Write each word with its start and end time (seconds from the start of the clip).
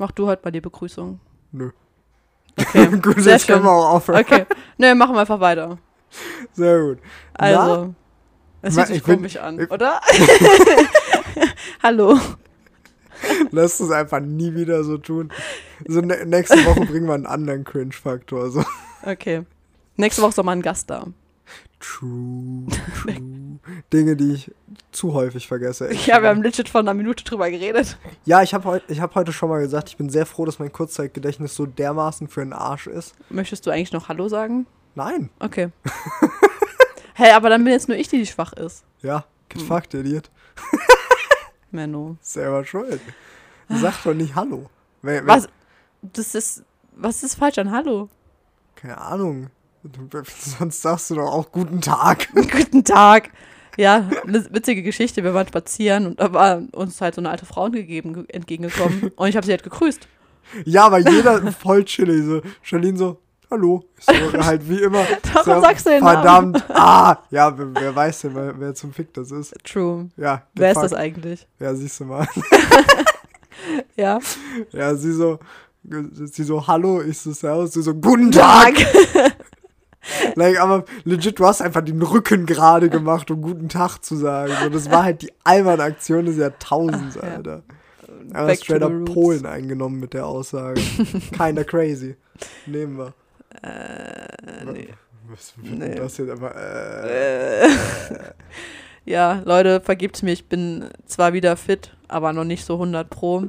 Mach 0.00 0.12
du 0.12 0.26
heute 0.26 0.40
mal 0.42 0.50
die 0.50 0.62
Begrüßung. 0.62 1.20
Nö. 1.52 1.72
Okay, 2.58 2.86
gut, 3.02 3.20
sehr 3.20 3.34
jetzt 3.34 3.46
können 3.46 3.58
schön. 3.58 3.64
wir 3.64 3.70
auch 3.70 3.90
aufhören. 3.90 4.18
Okay. 4.20 4.46
Ne, 4.78 4.94
machen 4.94 5.14
wir 5.14 5.20
einfach 5.20 5.40
weiter. 5.40 5.76
Sehr 6.54 6.80
gut. 6.80 6.98
Also. 7.34 7.94
Es 8.62 8.74
fühlt 8.74 8.86
sich 8.86 8.96
ich 8.96 9.02
bin- 9.02 9.16
komisch 9.16 9.36
an, 9.36 9.60
oder? 9.68 10.00
Hallo. 11.82 12.18
Lass 13.50 13.78
es 13.80 13.90
einfach 13.90 14.20
nie 14.20 14.54
wieder 14.54 14.84
so 14.84 14.96
tun. 14.96 15.30
So 15.86 16.00
ne 16.00 16.24
nächste 16.24 16.64
Woche 16.64 16.86
bringen 16.86 17.06
wir 17.06 17.12
einen 17.12 17.26
anderen 17.26 17.64
Cringe-Faktor. 17.64 18.50
So. 18.50 18.64
Okay. 19.02 19.42
Nächste 19.96 20.22
Woche 20.22 20.30
ist 20.30 20.42
mal 20.42 20.52
ein 20.52 20.62
Gast 20.62 20.88
da. 20.88 21.08
True, 21.78 22.64
true. 23.02 23.14
Dinge, 23.92 24.16
die 24.16 24.32
ich 24.32 24.50
zu 24.90 25.12
häufig 25.14 25.46
vergesse. 25.46 25.90
Ja, 26.06 26.22
wir 26.22 26.28
haben 26.30 26.42
legit 26.42 26.68
vor 26.68 26.80
einer 26.80 26.94
Minute 26.94 27.24
drüber 27.24 27.50
geredet. 27.50 27.98
ja, 28.24 28.42
ich 28.42 28.54
habe 28.54 28.82
ich 28.88 29.00
hab 29.00 29.14
heute 29.14 29.32
schon 29.32 29.48
mal 29.50 29.60
gesagt, 29.60 29.88
ich 29.90 29.96
bin 29.96 30.08
sehr 30.10 30.26
froh, 30.26 30.44
dass 30.44 30.58
mein 30.58 30.72
Kurzzeitgedächtnis 30.72 31.54
so 31.54 31.66
dermaßen 31.66 32.28
für 32.28 32.40
den 32.40 32.52
Arsch 32.52 32.86
ist. 32.86 33.14
Möchtest 33.28 33.66
du 33.66 33.70
eigentlich 33.70 33.92
noch 33.92 34.08
Hallo 34.08 34.28
sagen? 34.28 34.66
Nein. 34.94 35.30
Okay. 35.38 35.68
hey, 37.14 37.32
aber 37.32 37.48
dann 37.50 37.62
bin 37.64 37.72
jetzt 37.72 37.88
nur 37.88 37.96
ich, 37.96 38.08
die, 38.08 38.18
die 38.18 38.26
schwach 38.26 38.52
ist. 38.54 38.84
Ja, 39.02 39.24
get 39.48 39.60
Hm. 39.60 39.68
fucked, 39.68 39.94
Idiot. 39.94 40.30
Menno. 41.70 42.16
Selber 42.20 42.64
schuld. 42.64 43.00
Sag 43.68 44.02
doch 44.02 44.14
nicht 44.14 44.34
Hallo. 44.34 44.68
Wenn, 45.02 45.18
wenn, 45.18 45.26
Was? 45.26 45.48
Das 46.02 46.34
ist. 46.34 46.64
Was 46.92 47.22
ist 47.22 47.36
falsch 47.36 47.58
an 47.58 47.70
Hallo? 47.70 48.08
Keine 48.74 48.98
Ahnung. 48.98 49.48
Sonst 50.58 50.82
sagst 50.82 51.10
du 51.10 51.14
doch 51.14 51.30
auch 51.30 51.52
Guten 51.52 51.80
Tag. 51.80 52.28
Guten 52.34 52.84
Tag. 52.84 53.30
Ja, 53.80 54.06
eine 54.26 54.44
witzige 54.52 54.82
Geschichte. 54.82 55.24
Wir 55.24 55.32
waren 55.32 55.48
spazieren 55.48 56.06
und 56.06 56.20
da 56.20 56.34
war 56.34 56.60
uns 56.72 57.00
halt 57.00 57.14
so 57.14 57.22
eine 57.22 57.30
alte 57.30 57.46
Frau 57.46 57.64
entgegeben, 57.64 58.28
entgegengekommen. 58.28 59.10
Und 59.16 59.28
ich 59.28 59.36
habe 59.36 59.46
sie 59.46 59.52
halt 59.52 59.62
gegrüßt. 59.62 60.06
Ja, 60.66 60.84
aber 60.84 60.98
jeder 60.98 61.50
voll 61.52 61.84
chillig. 61.86 62.22
So. 62.26 62.42
Charlene 62.60 62.98
so, 62.98 63.18
hallo. 63.50 63.82
So, 63.98 64.12
halt 64.44 64.68
wie 64.68 64.82
immer. 64.82 65.06
Warum 65.32 65.54
so, 65.54 65.60
sagst 65.62 65.86
du 65.86 65.90
den 65.90 66.04
Namen? 66.04 66.52
Verdammt. 66.52 66.64
Ah, 66.68 67.22
ja, 67.30 67.56
wer, 67.56 67.74
wer 67.74 67.96
weiß 67.96 68.20
denn, 68.20 68.34
wer, 68.34 68.60
wer 68.60 68.74
zum 68.74 68.92
Fick 68.92 69.14
das 69.14 69.30
ist. 69.30 69.54
True. 69.64 70.10
Ja. 70.18 70.42
Wer 70.54 70.72
ist 70.72 70.82
das 70.82 70.92
eigentlich? 70.92 71.46
Ja, 71.58 71.74
siehst 71.74 72.00
du 72.00 72.04
mal. 72.04 72.28
Ja. 73.94 74.18
Ja, 74.72 74.94
sie 74.94 75.12
so, 75.12 75.38
sie 75.84 76.44
so, 76.44 76.66
hallo, 76.66 77.02
ich 77.02 77.18
so, 77.18 77.30
servus. 77.32 77.72
Sie 77.72 77.82
so, 77.82 77.94
guten 77.94 78.30
Tag. 78.30 78.74
Like, 80.34 80.58
aber 80.58 80.84
legit, 81.04 81.38
du 81.38 81.46
hast 81.46 81.60
einfach 81.60 81.82
den 81.82 82.00
Rücken 82.02 82.46
gerade 82.46 82.88
gemacht, 82.88 83.30
um 83.30 83.42
guten 83.42 83.68
Tag 83.68 83.98
zu 83.98 84.16
sagen. 84.16 84.52
So, 84.62 84.68
das 84.70 84.90
war 84.90 85.04
halt 85.04 85.22
die 85.22 85.32
alberne 85.44 85.82
Aktion 85.82 86.24
des 86.26 86.36
Jahrtausends, 86.38 87.18
Ach, 87.18 87.22
ja. 87.26 87.34
Alter. 87.34 87.62
Aber 88.32 88.46
Back 88.46 88.58
straight 88.64 88.82
up 88.82 88.90
roots. 88.92 89.12
Polen 89.12 89.46
eingenommen 89.46 90.00
mit 90.00 90.14
der 90.14 90.26
Aussage. 90.26 90.80
Kinda 91.36 91.64
crazy. 91.64 92.16
Nehmen 92.66 92.96
wir. 92.98 93.12
Äh, 93.62 94.64
nee. 94.72 94.88
Was 95.28 95.54
wird 95.58 95.78
Nee. 95.78 95.88
denn 95.90 95.96
das 95.96 96.16
jetzt 96.16 96.30
aber, 96.30 96.54
äh, 96.56 97.66
Äh. 97.66 97.68
ja, 99.04 99.42
Leute, 99.44 99.80
vergebt's 99.80 100.22
mir, 100.22 100.32
ich 100.32 100.48
bin 100.48 100.86
zwar 101.06 101.32
wieder 101.32 101.56
fit, 101.56 101.94
aber 102.08 102.32
noch 102.32 102.44
nicht 102.44 102.64
so 102.64 102.74
100 102.74 103.08
pro. 103.10 103.44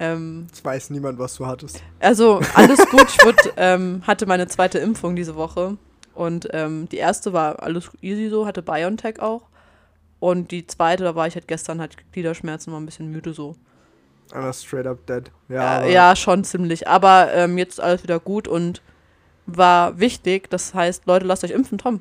Ähm, 0.00 0.46
Jetzt 0.48 0.64
weiß 0.64 0.90
niemand, 0.90 1.18
was 1.18 1.34
du 1.36 1.46
hattest. 1.46 1.82
also, 2.00 2.40
alles 2.54 2.78
gut. 2.88 3.06
Ich 3.08 3.24
wurde, 3.24 3.52
ähm, 3.56 4.02
hatte 4.06 4.26
meine 4.26 4.46
zweite 4.46 4.78
Impfung 4.78 5.16
diese 5.16 5.34
Woche. 5.36 5.76
Und 6.14 6.48
ähm, 6.52 6.88
die 6.88 6.96
erste 6.96 7.32
war 7.32 7.62
alles 7.62 7.90
easy 8.00 8.28
so, 8.28 8.46
hatte 8.46 8.62
BioNTech 8.62 9.20
auch. 9.20 9.42
Und 10.20 10.50
die 10.50 10.66
zweite, 10.66 11.04
da 11.04 11.14
war 11.14 11.26
ich 11.26 11.34
halt 11.34 11.46
gestern, 11.46 11.80
halt 11.80 11.96
Gliederschmerzen, 12.12 12.72
war 12.72 12.80
ein 12.80 12.86
bisschen 12.86 13.10
müde 13.10 13.32
so. 13.32 13.54
Aber 14.32 14.52
straight 14.52 14.86
up 14.86 15.06
dead. 15.06 15.30
Ja, 15.48 15.78
aber 15.78 15.86
ja 15.86 16.16
schon 16.16 16.44
ziemlich. 16.44 16.88
Aber 16.88 17.32
ähm, 17.32 17.56
jetzt 17.56 17.80
alles 17.80 18.02
wieder 18.02 18.18
gut 18.18 18.46
und 18.48 18.82
war 19.46 19.98
wichtig. 19.98 20.50
Das 20.50 20.74
heißt, 20.74 21.06
Leute, 21.06 21.24
lasst 21.24 21.44
euch 21.44 21.52
impfen, 21.52 21.78
Tom. 21.78 22.00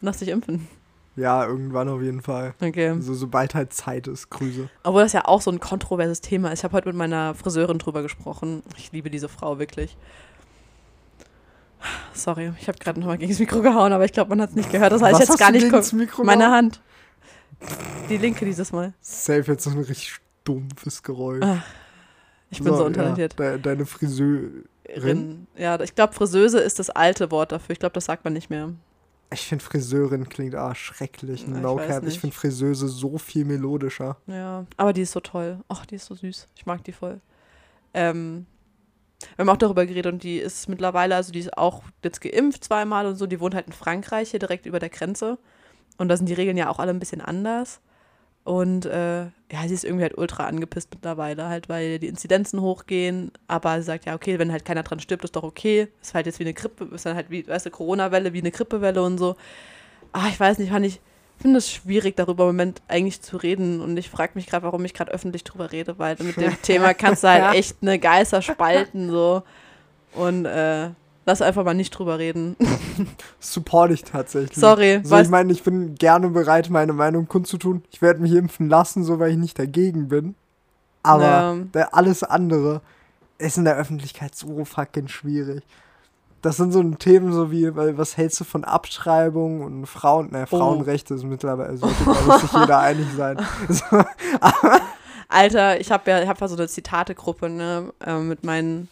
Lasst 0.00 0.20
dich 0.20 0.28
impfen. 0.28 0.68
Ja, 1.18 1.44
irgendwann 1.46 1.88
auf 1.88 2.00
jeden 2.00 2.22
Fall. 2.22 2.54
Okay. 2.60 2.94
So, 3.00 3.14
sobald 3.14 3.54
halt 3.54 3.72
Zeit 3.72 4.06
ist, 4.06 4.30
Grüße. 4.30 4.68
Obwohl 4.84 5.02
das 5.02 5.12
ja 5.12 5.24
auch 5.26 5.40
so 5.40 5.50
ein 5.50 5.60
kontroverses 5.60 6.20
Thema 6.20 6.50
ist. 6.52 6.60
Ich 6.60 6.64
habe 6.64 6.74
heute 6.76 6.88
mit 6.88 6.96
meiner 6.96 7.34
Friseurin 7.34 7.78
drüber 7.78 8.02
gesprochen. 8.02 8.62
Ich 8.76 8.92
liebe 8.92 9.10
diese 9.10 9.28
Frau 9.28 9.58
wirklich. 9.58 9.96
Sorry, 12.12 12.52
ich 12.60 12.68
habe 12.68 12.78
gerade 12.78 12.98
nochmal 12.98 13.18
gegen 13.18 13.30
das 13.30 13.38
Mikro 13.38 13.60
gehauen, 13.62 13.92
aber 13.92 14.04
ich 14.04 14.12
glaube, 14.12 14.30
man 14.30 14.40
hat 14.40 14.50
es 14.50 14.56
nicht 14.56 14.70
gehört. 14.72 14.92
Das 14.92 15.00
heißt 15.02 15.14
Was 15.14 15.20
jetzt 15.20 15.28
hast 15.30 15.38
gar 15.38 15.48
du 15.48 15.52
nicht. 15.54 15.62
gegen 15.64 15.72
das 15.76 15.92
Mikro 15.92 16.24
Meine 16.24 16.44
gehauen? 16.44 16.54
Hand. 16.54 16.80
Die 18.08 18.16
linke 18.16 18.44
dieses 18.44 18.72
Mal. 18.72 18.92
Safe 19.00 19.42
jetzt 19.52 19.64
so 19.64 19.70
ein 19.70 19.78
richtig 19.78 20.12
stumpfes 20.42 21.02
Geräusch. 21.02 21.42
Ah, 21.44 21.62
Ich 22.50 22.62
bin 22.62 22.74
so, 22.74 22.84
untalentiert. 22.84 23.34
Ja, 23.38 23.50
de 23.52 23.58
deine 23.60 23.86
Friseurin. 23.86 24.64
Rin. 24.88 25.46
Ja, 25.56 25.78
ich 25.80 25.94
glaube, 25.94 26.14
Friseuse 26.14 26.58
ist 26.60 26.78
das 26.78 26.88
alte 26.90 27.30
Wort 27.30 27.52
dafür. 27.52 27.72
Ich 27.74 27.78
glaube, 27.78 27.92
das 27.92 28.06
sagt 28.06 28.24
man 28.24 28.32
nicht 28.32 28.48
mehr. 28.50 28.70
Ich 29.30 29.46
finde 29.46 29.62
Friseurin 29.62 30.28
klingt 30.28 30.54
ah, 30.54 30.74
schrecklich. 30.74 31.44
Na, 31.46 31.56
ich 31.56 31.62
No. 31.62 31.80
Ich 32.06 32.18
finde 32.18 32.34
Friseuse 32.34 32.88
so 32.88 33.18
viel 33.18 33.44
melodischer. 33.44 34.16
Ja, 34.26 34.64
aber 34.76 34.92
die 34.92 35.02
ist 35.02 35.12
so 35.12 35.20
toll. 35.20 35.58
Ach, 35.68 35.84
die 35.84 35.96
ist 35.96 36.06
so 36.06 36.14
süß. 36.14 36.48
Ich 36.56 36.64
mag 36.64 36.82
die 36.84 36.92
voll. 36.92 37.20
Ähm, 37.92 38.46
wir 39.36 39.42
haben 39.42 39.48
auch 39.50 39.58
darüber 39.58 39.84
geredet 39.84 40.12
und 40.12 40.22
die 40.22 40.38
ist 40.38 40.68
mittlerweile, 40.68 41.16
also 41.16 41.32
die 41.32 41.40
ist 41.40 41.58
auch 41.58 41.82
jetzt 42.02 42.20
geimpft 42.20 42.64
zweimal 42.64 43.06
und 43.06 43.16
so. 43.16 43.26
Die 43.26 43.40
wohnt 43.40 43.54
halt 43.54 43.66
in 43.66 43.72
Frankreich, 43.72 44.30
hier 44.30 44.40
direkt 44.40 44.64
über 44.64 44.78
der 44.78 44.88
Grenze. 44.88 45.38
Und 45.98 46.08
da 46.08 46.16
sind 46.16 46.28
die 46.28 46.34
Regeln 46.34 46.56
ja 46.56 46.70
auch 46.70 46.78
alle 46.78 46.90
ein 46.90 47.00
bisschen 47.00 47.20
anders. 47.20 47.80
Und 48.48 48.86
äh, 48.86 49.24
ja, 49.24 49.66
sie 49.66 49.74
ist 49.74 49.84
irgendwie 49.84 50.04
halt 50.04 50.16
ultra 50.16 50.46
angepisst 50.46 50.88
mittlerweile, 50.94 51.48
halt, 51.48 51.68
weil 51.68 51.98
die 51.98 52.06
Inzidenzen 52.06 52.62
hochgehen. 52.62 53.30
Aber 53.46 53.76
sie 53.76 53.82
sagt, 53.82 54.06
ja, 54.06 54.14
okay, 54.14 54.38
wenn 54.38 54.50
halt 54.50 54.64
keiner 54.64 54.82
dran 54.82 55.00
stirbt, 55.00 55.22
ist 55.22 55.36
doch 55.36 55.42
okay. 55.42 55.88
Ist 56.00 56.14
halt 56.14 56.24
jetzt 56.24 56.38
wie 56.38 56.44
eine 56.44 56.54
Grippe, 56.54 56.86
ist 56.94 57.04
dann 57.04 57.14
halt 57.14 57.28
wie, 57.28 57.46
weißt 57.46 57.66
du, 57.66 57.70
Corona-Welle, 57.70 58.32
wie 58.32 58.40
eine 58.40 58.50
Grippewelle 58.50 59.02
und 59.02 59.18
so. 59.18 59.36
Ah, 60.12 60.28
ich 60.30 60.40
weiß 60.40 60.56
nicht, 60.56 60.70
fand 60.70 60.86
ich, 60.86 60.98
finde 61.36 61.58
es 61.58 61.70
schwierig, 61.70 62.16
darüber 62.16 62.44
im 62.44 62.56
Moment 62.56 62.80
eigentlich 62.88 63.20
zu 63.20 63.36
reden. 63.36 63.82
Und 63.82 63.98
ich 63.98 64.08
frage 64.08 64.32
mich 64.34 64.46
gerade, 64.46 64.64
warum 64.64 64.82
ich 64.86 64.94
gerade 64.94 65.12
öffentlich 65.12 65.44
drüber 65.44 65.70
rede, 65.70 65.98
weil 65.98 66.16
mit 66.18 66.38
dem 66.38 66.56
Thema 66.62 66.94
kannst 66.94 67.24
du 67.24 67.28
halt 67.28 67.54
echt 67.54 67.76
eine 67.82 67.98
Geister 67.98 68.40
spalten, 68.40 69.10
so. 69.10 69.42
Und 70.14 70.46
äh, 70.46 70.88
lass 71.28 71.42
einfach 71.42 71.62
mal 71.62 71.74
nicht 71.74 71.90
drüber 71.90 72.18
reden. 72.18 72.56
Support 73.38 73.92
ich 73.92 74.02
tatsächlich. 74.02 74.58
Sorry, 74.58 75.00
So, 75.04 75.16
ich 75.18 75.28
meine, 75.28 75.52
ich 75.52 75.62
bin 75.62 75.94
gerne 75.94 76.30
bereit, 76.30 76.70
meine 76.70 76.94
Meinung 76.94 77.28
kundzutun. 77.28 77.82
Ich 77.90 78.00
werde 78.02 78.20
mich 78.20 78.32
impfen 78.32 78.68
lassen, 78.68 79.04
so 79.04 79.18
weil 79.20 79.32
ich 79.32 79.36
nicht 79.36 79.58
dagegen 79.58 80.08
bin. 80.08 80.34
Aber 81.02 81.56
Ja. 81.74 81.88
alles 81.92 82.22
andere 82.24 82.80
ist 83.36 83.58
in 83.58 83.64
der 83.66 83.76
Öffentlichkeit 83.76 84.34
so 84.34 84.64
fucking 84.64 85.08
schwierig. 85.08 85.62
Das 86.40 86.56
sind 86.56 86.72
so 86.72 86.82
Themen 86.82 87.32
so 87.32 87.50
wie, 87.50 87.74
weil, 87.76 87.98
was 87.98 88.16
hältst 88.16 88.40
du 88.40 88.44
von 88.44 88.64
Abtreibung 88.64 89.60
und 89.60 89.86
Frauen, 89.86 90.30
Oh. 90.34 90.46
Frauenrechte 90.46 91.14
ist 91.14 91.24
mittlerweile, 91.24 91.76
sollte 91.76 92.04
glaube 92.04 92.38
sich 92.40 92.52
jeder 92.52 92.78
einig 92.88 93.06
sein. 93.16 93.36
Alter, 95.28 95.80
ich 95.80 95.90
habe 95.92 96.10
ja, 96.10 96.22
ich 96.22 96.28
hab 96.28 96.40
ja 96.40 96.48
so 96.48 96.56
eine 96.56 96.68
Zitate-Gruppe, 96.68 97.50
ne, 97.50 97.92
äh, 98.04 98.18
mit 98.18 98.44
meinen, 98.44 98.88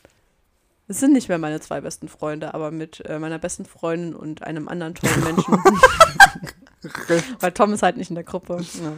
es 0.88 1.00
sind 1.00 1.12
nicht 1.12 1.28
mehr 1.28 1.38
meine 1.38 1.60
zwei 1.60 1.80
besten 1.80 2.08
Freunde, 2.08 2.54
aber 2.54 2.70
mit 2.70 3.04
äh, 3.06 3.18
meiner 3.18 3.38
besten 3.38 3.64
Freundin 3.64 4.14
und 4.14 4.42
einem 4.42 4.68
anderen 4.68 4.94
tollen 4.94 5.24
Menschen. 5.24 5.58
Weil 7.40 7.52
Tom 7.52 7.72
ist 7.72 7.82
halt 7.82 7.96
nicht 7.96 8.10
in 8.10 8.14
der 8.14 8.24
Gruppe. 8.24 8.60
Ja. 8.60 8.92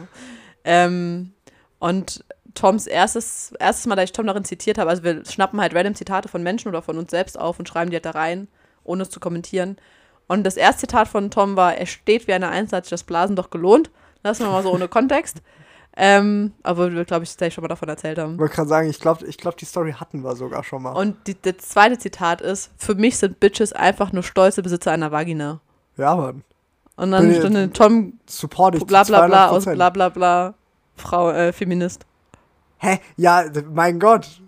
Ähm, 0.63 1.33
und 1.79 2.23
Toms 2.53 2.87
erstes, 2.87 3.53
erstes 3.59 3.87
Mal, 3.87 3.95
da 3.95 4.03
ich 4.03 4.11
Tom 4.11 4.27
darin 4.27 4.43
zitiert 4.43 4.77
habe, 4.77 4.89
also 4.89 5.03
wir 5.03 5.25
schnappen 5.25 5.61
halt 5.61 5.73
random 5.73 5.95
Zitate 5.95 6.29
von 6.29 6.43
Menschen 6.43 6.67
oder 6.67 6.81
von 6.81 6.97
uns 6.97 7.11
selbst 7.11 7.39
auf 7.39 7.57
und 7.57 7.67
schreiben 7.67 7.89
die 7.89 7.95
halt 7.95 8.05
da 8.05 8.11
rein, 8.11 8.47
ohne 8.83 9.03
es 9.03 9.09
zu 9.09 9.19
kommentieren. 9.19 9.77
Und 10.27 10.43
das 10.43 10.57
erste 10.57 10.81
Zitat 10.81 11.07
von 11.07 11.31
Tom 11.31 11.55
war, 11.55 11.75
er 11.75 11.87
steht 11.87 12.27
wie 12.27 12.33
eine 12.33 12.49
Eins, 12.49 12.71
hat 12.71 12.85
sich 12.85 12.91
das 12.91 13.03
Blasen 13.03 13.35
doch 13.35 13.49
gelohnt. 13.49 13.89
Lassen 14.23 14.43
wir 14.43 14.51
mal 14.51 14.63
so 14.63 14.71
ohne 14.71 14.87
Kontext. 14.87 15.41
Ähm, 15.97 16.53
aber 16.63 16.93
wir, 16.93 17.03
glaube 17.03 17.23
ich, 17.23 17.31
safe 17.31 17.51
schon 17.51 17.61
mal 17.61 17.67
davon 17.67 17.89
erzählt 17.89 18.17
haben. 18.17 18.33
Ich 18.33 18.39
wollte 18.39 18.55
gerade 18.55 18.69
sagen, 18.69 18.89
ich 18.89 18.99
glaube, 18.99 19.25
ich 19.25 19.37
glaub, 19.37 19.57
die 19.57 19.65
Story 19.65 19.93
hatten 19.93 20.23
wir 20.23 20.35
sogar 20.35 20.63
schon 20.63 20.83
mal. 20.83 20.91
Und 20.91 21.27
die, 21.27 21.35
das 21.41 21.57
zweite 21.57 21.97
Zitat 21.97 22.41
ist, 22.41 22.71
für 22.77 22.95
mich 22.95 23.17
sind 23.17 23.39
Bitches 23.39 23.73
einfach 23.73 24.13
nur 24.13 24.23
stolze 24.23 24.63
Besitzer 24.63 24.91
einer 24.91 25.11
Vagina. 25.11 25.59
ja, 25.97 26.15
Mann. 26.15 26.43
Und 26.95 27.11
dann 27.11 27.33
stand 27.33 27.55
in 27.55 27.71
Tom 27.71 28.13
Support 28.25 28.75
ich 28.75 28.85
bla 28.85 29.03
bla 29.03 29.25
bla 29.25 29.47
aus 29.49 29.65
200%. 29.65 29.73
bla 29.75 29.89
bla 29.89 30.09
bla 30.09 30.53
Frau, 30.97 31.31
äh, 31.31 31.53
Feminist. 31.53 32.05
Hä? 32.77 32.99
Ja, 33.15 33.45
mein 33.73 33.99
Gott. 33.99 34.41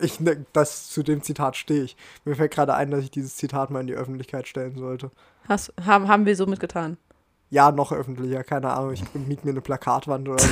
Ich, 0.00 0.18
ne, 0.18 0.46
das, 0.54 0.88
zu 0.88 1.02
dem 1.02 1.22
Zitat 1.22 1.56
stehe 1.56 1.82
ich. 1.82 1.96
Mir 2.24 2.34
fällt 2.34 2.52
gerade 2.52 2.74
ein, 2.74 2.90
dass 2.90 3.02
ich 3.02 3.10
dieses 3.10 3.36
Zitat 3.36 3.70
mal 3.70 3.80
in 3.80 3.88
die 3.88 3.94
Öffentlichkeit 3.94 4.48
stellen 4.48 4.78
sollte. 4.78 5.10
Hast, 5.48 5.72
haben, 5.84 6.08
haben 6.08 6.24
wir 6.24 6.34
so 6.34 6.46
mitgetan. 6.46 6.96
Ja, 7.50 7.72
noch 7.72 7.92
öffentlicher, 7.92 8.44
keine 8.44 8.70
Ahnung. 8.70 8.92
Ich 8.92 9.02
miet 9.14 9.44
mir 9.44 9.52
eine 9.52 9.60
Plakatwand 9.62 10.28
oder 10.28 10.38
so. 10.42 10.48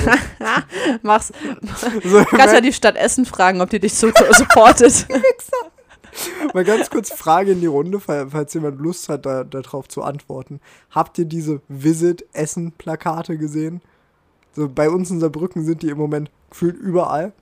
Mach's. 1.03 1.29
so 2.05 2.21
Du 2.21 2.25
kannst 2.25 2.55
ja 2.55 2.61
die 2.63 2.73
Stadt 2.73 2.97
Essen 2.97 3.27
fragen, 3.27 3.61
ob 3.61 3.69
die 3.71 3.81
dich 3.81 3.95
so 3.95 4.09
supportet. 4.33 5.07
mal 6.55 6.65
ganz 6.65 6.89
kurz 6.89 7.11
Frage 7.13 7.53
in 7.53 7.61
die 7.61 7.67
Runde, 7.67 8.01
fall- 8.01 8.29
falls 8.31 8.55
jemand 8.55 8.81
Lust 8.81 9.09
hat, 9.11 9.27
da, 9.27 9.45
darauf 9.45 9.89
zu 9.89 10.03
antworten. 10.03 10.61
Habt 10.91 11.19
ihr 11.19 11.27
diese 11.27 11.61
Visit 11.69 12.25
Essen 12.33 12.73
Plakate 12.73 13.37
gesehen? 13.37 13.83
So, 14.55 14.69
bei 14.69 14.89
uns 14.89 15.11
in 15.11 15.21
Saarbrücken 15.21 15.65
sind 15.67 15.83
die 15.83 15.91
im 15.91 15.99
Moment 15.99 16.31
gefühlt 16.49 16.77
überall. 16.77 17.33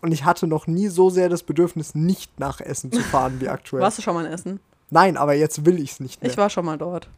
und 0.00 0.12
ich 0.12 0.24
hatte 0.24 0.46
noch 0.46 0.68
nie 0.68 0.86
so 0.88 1.10
sehr 1.10 1.28
das 1.28 1.42
Bedürfnis, 1.42 1.96
nicht 1.96 2.38
nach 2.38 2.60
Essen 2.60 2.92
zu 2.92 3.00
fahren 3.00 3.40
wie 3.40 3.48
aktuell. 3.48 3.82
Warst 3.82 3.98
du 3.98 4.02
schon 4.02 4.14
mal 4.14 4.24
in 4.26 4.32
Essen? 4.32 4.60
Nein, 4.90 5.16
aber 5.16 5.34
jetzt 5.34 5.64
will 5.66 5.80
ich 5.82 5.92
es 5.92 6.00
nicht 6.00 6.22
mehr. 6.22 6.30
Ich 6.30 6.36
war 6.36 6.50
schon 6.50 6.64
mal 6.64 6.78
dort. 6.78 7.08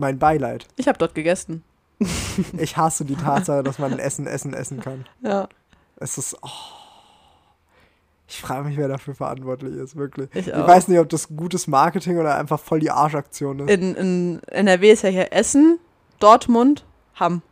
Mein 0.00 0.18
Beileid. 0.18 0.66
Ich 0.76 0.88
habe 0.88 0.98
dort 0.98 1.14
gegessen. 1.14 1.62
Ich 2.58 2.76
hasse 2.78 3.04
die 3.04 3.14
Tatsache, 3.14 3.62
dass 3.62 3.78
man 3.78 3.98
Essen, 3.98 4.26
Essen, 4.26 4.54
essen 4.54 4.80
kann. 4.80 5.06
Ja, 5.22 5.48
Es 5.96 6.16
ist. 6.18 6.36
Oh. 6.42 6.48
Ich 8.26 8.40
frage 8.40 8.68
mich, 8.68 8.78
wer 8.78 8.88
dafür 8.88 9.14
verantwortlich 9.14 9.74
ist, 9.74 9.96
wirklich. 9.96 10.30
ich 10.32 10.46
Ich 10.46 10.54
weiß 10.54 10.88
nicht, 10.88 10.98
ob 11.00 11.08
das 11.08 11.28
gutes 11.28 11.66
Marketing 11.66 12.16
oder 12.18 12.36
einfach 12.36 12.60
voll 12.60 12.78
die 12.78 12.90
Arschaktion 12.90 13.58
ist. 13.58 13.70
in, 13.70 13.94
in 13.96 14.40
NRW 14.44 14.92
ist 14.92 15.02
ja 15.02 15.10
hier 15.10 15.32
Essen, 15.32 15.78
Dortmund, 16.20 16.84
Hamm. 17.16 17.42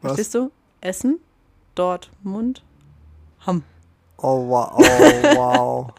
Was? 0.00 0.12
Verstehst 0.12 0.34
du? 0.34 0.50
Essen, 0.80 1.20
Dortmund, 1.74 2.64
Hamm. 3.46 3.62
Oh 4.16 4.48
wow, 4.48 4.72
oh 4.78 5.36
wow. 5.36 5.92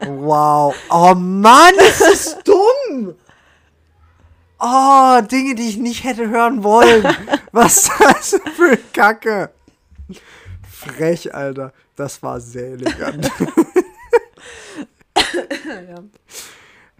wow. 0.06 0.74
Oh 0.90 1.14
Mann, 1.14 1.74
ist 1.74 2.00
das 2.00 2.38
dumm! 2.44 3.14
Oh, 4.60 5.20
Dinge, 5.22 5.54
die 5.54 5.68
ich 5.68 5.78
nicht 5.78 6.04
hätte 6.04 6.28
hören 6.28 6.62
wollen. 6.62 7.04
Was 7.52 7.88
ist 7.88 7.92
das 7.98 8.40
für 8.54 8.76
Kacke? 8.92 9.50
Frech, 10.70 11.34
Alter. 11.34 11.72
Das 11.96 12.22
war 12.22 12.40
sehr 12.40 12.72
elegant. 12.72 13.30
ja. 15.16 16.02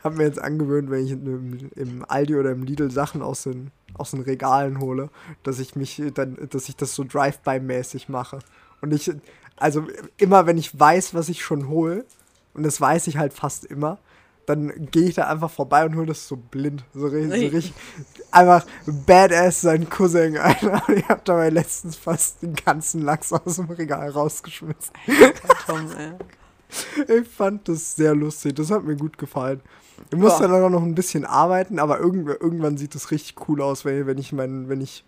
Hab 0.03 0.17
mir 0.17 0.25
jetzt 0.25 0.39
angewöhnt, 0.39 0.91
wenn 0.91 1.05
ich 1.05 1.13
im, 1.13 1.71
im 1.77 2.05
Aldi 2.09 2.37
oder 2.37 2.53
im 2.53 2.65
Lidl 2.65 2.91
Sachen 2.91 3.21
aus 3.21 3.43
den, 3.43 3.71
aus 3.95 4.13
den 4.13 4.23
Regalen 4.23 4.81
hole, 4.81 5.11
dass 5.43 5.59
ich 5.59 5.77
mich 5.77 6.03
dann, 6.15 6.39
dass 6.49 6.69
ich 6.71 6.77
das 6.77 6.95
so 6.95 7.05
Drive-by-mäßig 7.05 8.09
mache. 8.09 8.39
Und 8.81 8.95
ich, 8.95 9.13
also 9.57 9.87
immer 10.17 10.47
wenn 10.47 10.57
ich 10.57 10.79
weiß, 10.79 11.13
was 11.13 11.29
ich 11.29 11.43
schon 11.43 11.69
hole, 11.69 12.07
und 12.55 12.63
das 12.63 12.81
weiß 12.81 13.07
ich 13.09 13.19
halt 13.19 13.35
fast 13.35 13.67
immer, 13.67 13.99
dann 14.47 14.89
gehe 14.91 15.09
ich 15.09 15.15
da 15.15 15.29
einfach 15.29 15.51
vorbei 15.51 15.85
und 15.85 15.95
hole 15.97 16.07
das 16.07 16.27
so 16.27 16.37
blind. 16.37 16.85
So, 16.95 17.07
ri- 17.07 17.29
so 17.29 17.35
richtig, 17.35 17.73
einfach 18.31 18.65
badass 18.87 19.61
sein 19.61 19.89
Cousin. 19.89 20.37
Und 20.39 20.97
ich 20.97 21.09
hab 21.09 21.25
dabei 21.25 21.51
letztens 21.51 21.97
fast 21.97 22.43
den 22.43 22.55
ganzen 22.55 23.03
Lachs 23.03 23.33
aus 23.33 23.57
dem 23.57 23.67
Regal 23.71 24.11
rausgeschmissen. 24.11 24.93
Tom, 25.67 25.87
ey. 25.97 26.13
Ich 27.21 27.27
fand 27.29 27.67
das 27.69 27.97
sehr 27.97 28.15
lustig. 28.15 28.55
Das 28.55 28.71
hat 28.71 28.85
mir 28.85 28.95
gut 28.97 29.19
gefallen. 29.19 29.61
Ich 30.13 30.17
muss 30.17 30.39
Ja. 30.39 30.47
dann 30.47 30.63
auch 30.63 30.71
noch 30.71 30.83
ein 30.85 30.95
bisschen 30.95 31.25
arbeiten, 31.25 31.79
aber 31.81 31.99
irgend, 31.99 32.29
irgendwann 32.29 32.77
sieht 32.79 32.95
das 32.95 33.11
richtig 33.11 33.49
cool 33.49 33.61
aus, 33.61 33.85
wenn, 33.85 34.07
wenn 34.07 34.19
ich 34.19 34.33
mein, 34.33 34.69
wenn 34.69 34.81
ich 34.81 35.05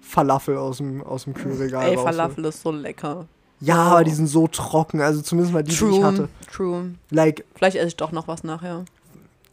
Falafel 0.00 0.56
aus 0.56 0.78
dem, 0.78 1.02
aus 1.02 1.24
dem 1.24 1.34
Kühlregal 1.34 1.82
Ey, 1.88 1.94
raushol. 1.96 2.12
Falafel 2.12 2.44
ist 2.46 2.62
so 2.62 2.70
lecker. 2.70 3.26
Ja, 3.60 3.76
aber 3.76 4.04
die 4.04 4.10
sind 4.12 4.26
so 4.26 4.46
trocken. 4.48 5.00
Also 5.00 5.20
zumindest 5.22 5.52
mal 5.52 5.62
die, 5.62 5.74
die 5.76 5.84
ich 5.98 6.02
hatte. 6.02 6.28
true. 6.50 6.94
Like, 7.10 7.44
Vielleicht 7.54 7.76
esse 7.76 7.88
ich 7.88 7.96
doch 7.96 8.10
noch 8.12 8.26
was 8.28 8.42
nachher. 8.44 8.84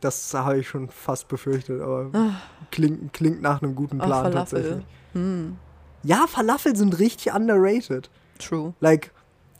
das 0.01 0.33
habe 0.33 0.59
ich 0.59 0.67
schon 0.69 0.89
fast 0.89 1.27
befürchtet, 1.27 1.81
aber 1.81 2.09
Ah. 2.13 2.29
klingt, 2.71 3.11
klingt 3.13 3.41
nach 3.41 3.61
einem 3.61 3.75
guten 3.75 3.99
Ach, 3.99 4.05
Plan 4.05 4.23
Falafel. 4.31 4.61
tatsächlich. 4.61 4.85
Hm, 5.13 5.57
Ja, 6.03 6.25
Falafel 6.27 6.75
sind 6.75 6.97
richtig 6.99 7.33
underrated. 7.33 8.09
true. 8.39 8.73
Like, 8.79 9.11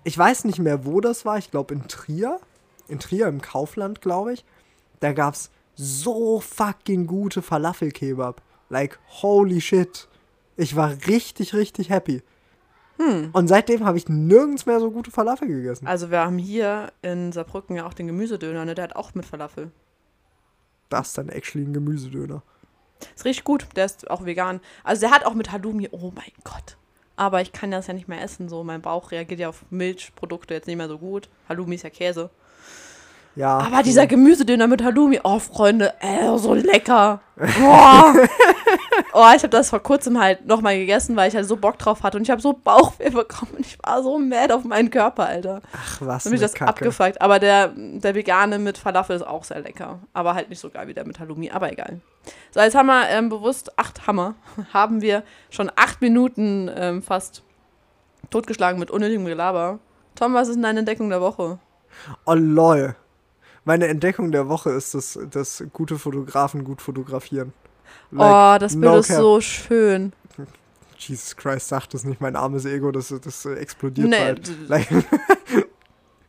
ich 0.04 0.18
weiß 0.18 0.46
nicht 0.46 0.60
mehr, 0.60 0.86
wo 0.86 1.02
das 1.02 1.26
war. 1.26 1.38
Ich 1.38 1.52
glaube 1.52 1.74
in 1.74 1.88
Trier. 1.88 2.40
In 2.88 3.00
Trier 3.00 3.28
im 3.28 3.42
Kaufland, 3.42 4.00
glaube 4.02 4.34
ich. 4.34 4.46
Da 5.02 5.12
gab's 5.12 5.50
so 5.76 6.40
fucking 6.40 7.06
gute 7.08 7.42
Falafel-Kebab. 7.42 8.42
Like, 8.70 8.98
holy 9.22 9.60
shit. 9.60 10.08
Ich 10.56 10.76
war 10.76 10.92
richtig, 11.08 11.54
richtig 11.54 11.90
happy. 11.90 12.22
Hm. 12.98 13.30
Und 13.32 13.48
seitdem 13.48 13.86
habe 13.86 13.98
ich 13.98 14.10
nirgends 14.10 14.66
mehr 14.66 14.80
so 14.80 14.92
gute 14.92 15.12
Falafel 15.12 15.48
gegessen. 15.48 15.88
Also 15.88 16.12
wir 16.12 16.20
haben 16.20 16.38
hier 16.38 16.92
in 17.02 17.32
Saarbrücken 17.32 17.76
ja 17.76 17.86
auch 17.86 17.94
den 17.94 18.08
Gemüsedöner, 18.08 18.66
ne? 18.66 18.76
Der 18.76 18.86
hat 18.86 18.96
auch 18.96 19.14
mit 19.14 19.26
Falafel. 19.26 19.72
Das 20.90 21.10
ist 21.10 21.18
dann 21.18 21.30
actually 21.30 21.66
ein 21.66 21.74
Gemüsedöner. 21.74 22.42
Ist 23.16 23.26
richtig 23.26 23.44
gut. 23.44 23.68
Der 23.76 23.86
ist 23.86 24.10
auch 24.10 24.26
vegan. 24.26 24.60
Also 24.84 25.02
der 25.02 25.12
hat 25.12 25.26
auch 25.26 25.34
mit 25.34 25.52
Halloumi. 25.52 25.90
Oh 25.92 26.12
mein 26.16 26.32
Gott. 26.44 26.78
Aber 27.16 27.42
ich 27.42 27.52
kann 27.52 27.72
das 27.72 27.88
ja 27.88 27.94
nicht 27.94 28.08
mehr 28.08 28.22
essen. 28.22 28.50
So, 28.50 28.64
mein 28.64 28.82
Bauch 28.82 29.12
reagiert 29.12 29.40
ja 29.40 29.50
auf 29.50 29.66
Milchprodukte 29.70 30.54
jetzt 30.54 30.68
nicht 30.68 30.78
mehr 30.78 30.88
so 30.88 30.98
gut. 30.98 31.30
Halloumi 31.50 31.76
ist 31.76 31.84
ja 31.84 31.90
Käse. 31.90 32.30
Ja. 33.36 33.60
Aber 33.60 33.84
dieser 33.84 34.08
Gemüsedöner 34.08 34.66
mit 34.66 34.84
Halloumi, 34.84 35.20
oh 35.24 35.38
Freunde, 35.38 35.94
ey, 36.00 36.38
so 36.40 36.56
lecker. 36.56 37.22
Boah. 37.36 38.16
Oh, 39.14 39.26
ich 39.36 39.44
habe 39.44 39.50
das 39.50 39.70
vor 39.70 39.80
kurzem 39.80 40.20
halt 40.20 40.46
nochmal 40.46 40.78
gegessen, 40.78 41.16
weil 41.16 41.30
ich 41.30 41.36
halt 41.36 41.46
so 41.46 41.56
Bock 41.58 41.78
drauf 41.78 42.04
hatte 42.04 42.18
und 42.18 42.24
ich 42.24 42.30
habe 42.30 42.42
so 42.42 42.54
Bauchweh 42.54 43.10
bekommen 43.10 43.52
und 43.58 43.66
ich 43.66 43.78
war 43.84 44.02
so 44.04 44.18
mad 44.18 44.54
auf 44.54 44.64
meinen 44.64 44.90
Körper, 44.90 45.28
Alter. 45.28 45.62
Ach, 45.74 46.02
was 46.02 46.24
Dann 46.24 46.32
bin 46.32 46.38
ich 46.38 46.42
das 46.42 46.54
Kacke. 46.54 46.70
abgefuckt. 46.70 47.22
Aber 47.22 47.40
der, 47.40 47.70
der 47.76 48.16
vegane 48.16 48.60
mit 48.60 48.78
Falafel 48.78 49.16
ist 49.16 49.22
auch 49.26 49.44
sehr 49.44 49.62
lecker. 49.62 50.00
Aber 50.14 50.34
halt 50.34 50.50
nicht 50.50 50.60
so 50.60 50.70
geil 50.70 50.88
wie 50.88 50.94
der 50.94 51.06
mit 51.06 51.20
Halloumi, 51.20 51.50
aber 51.52 51.72
egal. 51.72 52.02
So, 52.52 52.60
jetzt 52.60 52.76
haben 52.76 52.88
wir 52.88 53.10
ähm, 53.10 53.30
bewusst 53.30 53.78
acht 53.78 54.08
Hammer. 54.08 54.36
Haben 54.74 55.02
wir 55.02 55.24
schon 55.50 55.72
acht 55.76 56.02
Minuten 56.02 56.70
ähm, 56.76 57.02
fast 57.02 57.44
totgeschlagen 58.30 58.80
mit 58.80 58.92
unnötigem 58.92 59.26
Gelaber. 59.26 59.80
Tom, 60.16 60.34
was 60.34 60.48
ist 60.50 60.56
denn 60.56 60.64
deine 60.64 60.80
Entdeckung 60.80 61.10
der 61.10 61.22
Woche? 61.22 61.60
Oh 62.26 62.34
lol. 62.34 62.96
Meine 63.64 63.88
Entdeckung 63.88 64.32
der 64.32 64.48
Woche 64.50 64.72
ist, 64.72 64.94
dass, 64.94 65.20
dass 65.30 65.64
gute 65.74 65.98
Fotografen 66.00 66.64
gut 66.64 66.82
fotografieren. 66.82 67.54
Oh, 68.16 68.58
das 68.60 68.74
Bild 68.74 68.86
no 68.86 68.98
ist 69.00 69.08
cap. 69.08 69.18
so 69.18 69.42
schön. 69.42 70.14
Jesus 70.98 71.36
Christ, 71.36 71.68
sag 71.68 71.88
das 71.88 72.04
nicht, 72.04 72.22
mein 72.22 72.36
armes 72.36 72.66
Ego, 72.66 72.92
das, 72.92 73.14
das 73.22 73.46
explodiert 73.46 74.10
Nee, 74.10 74.18
bald. 74.18 74.52
Like, 74.68 74.88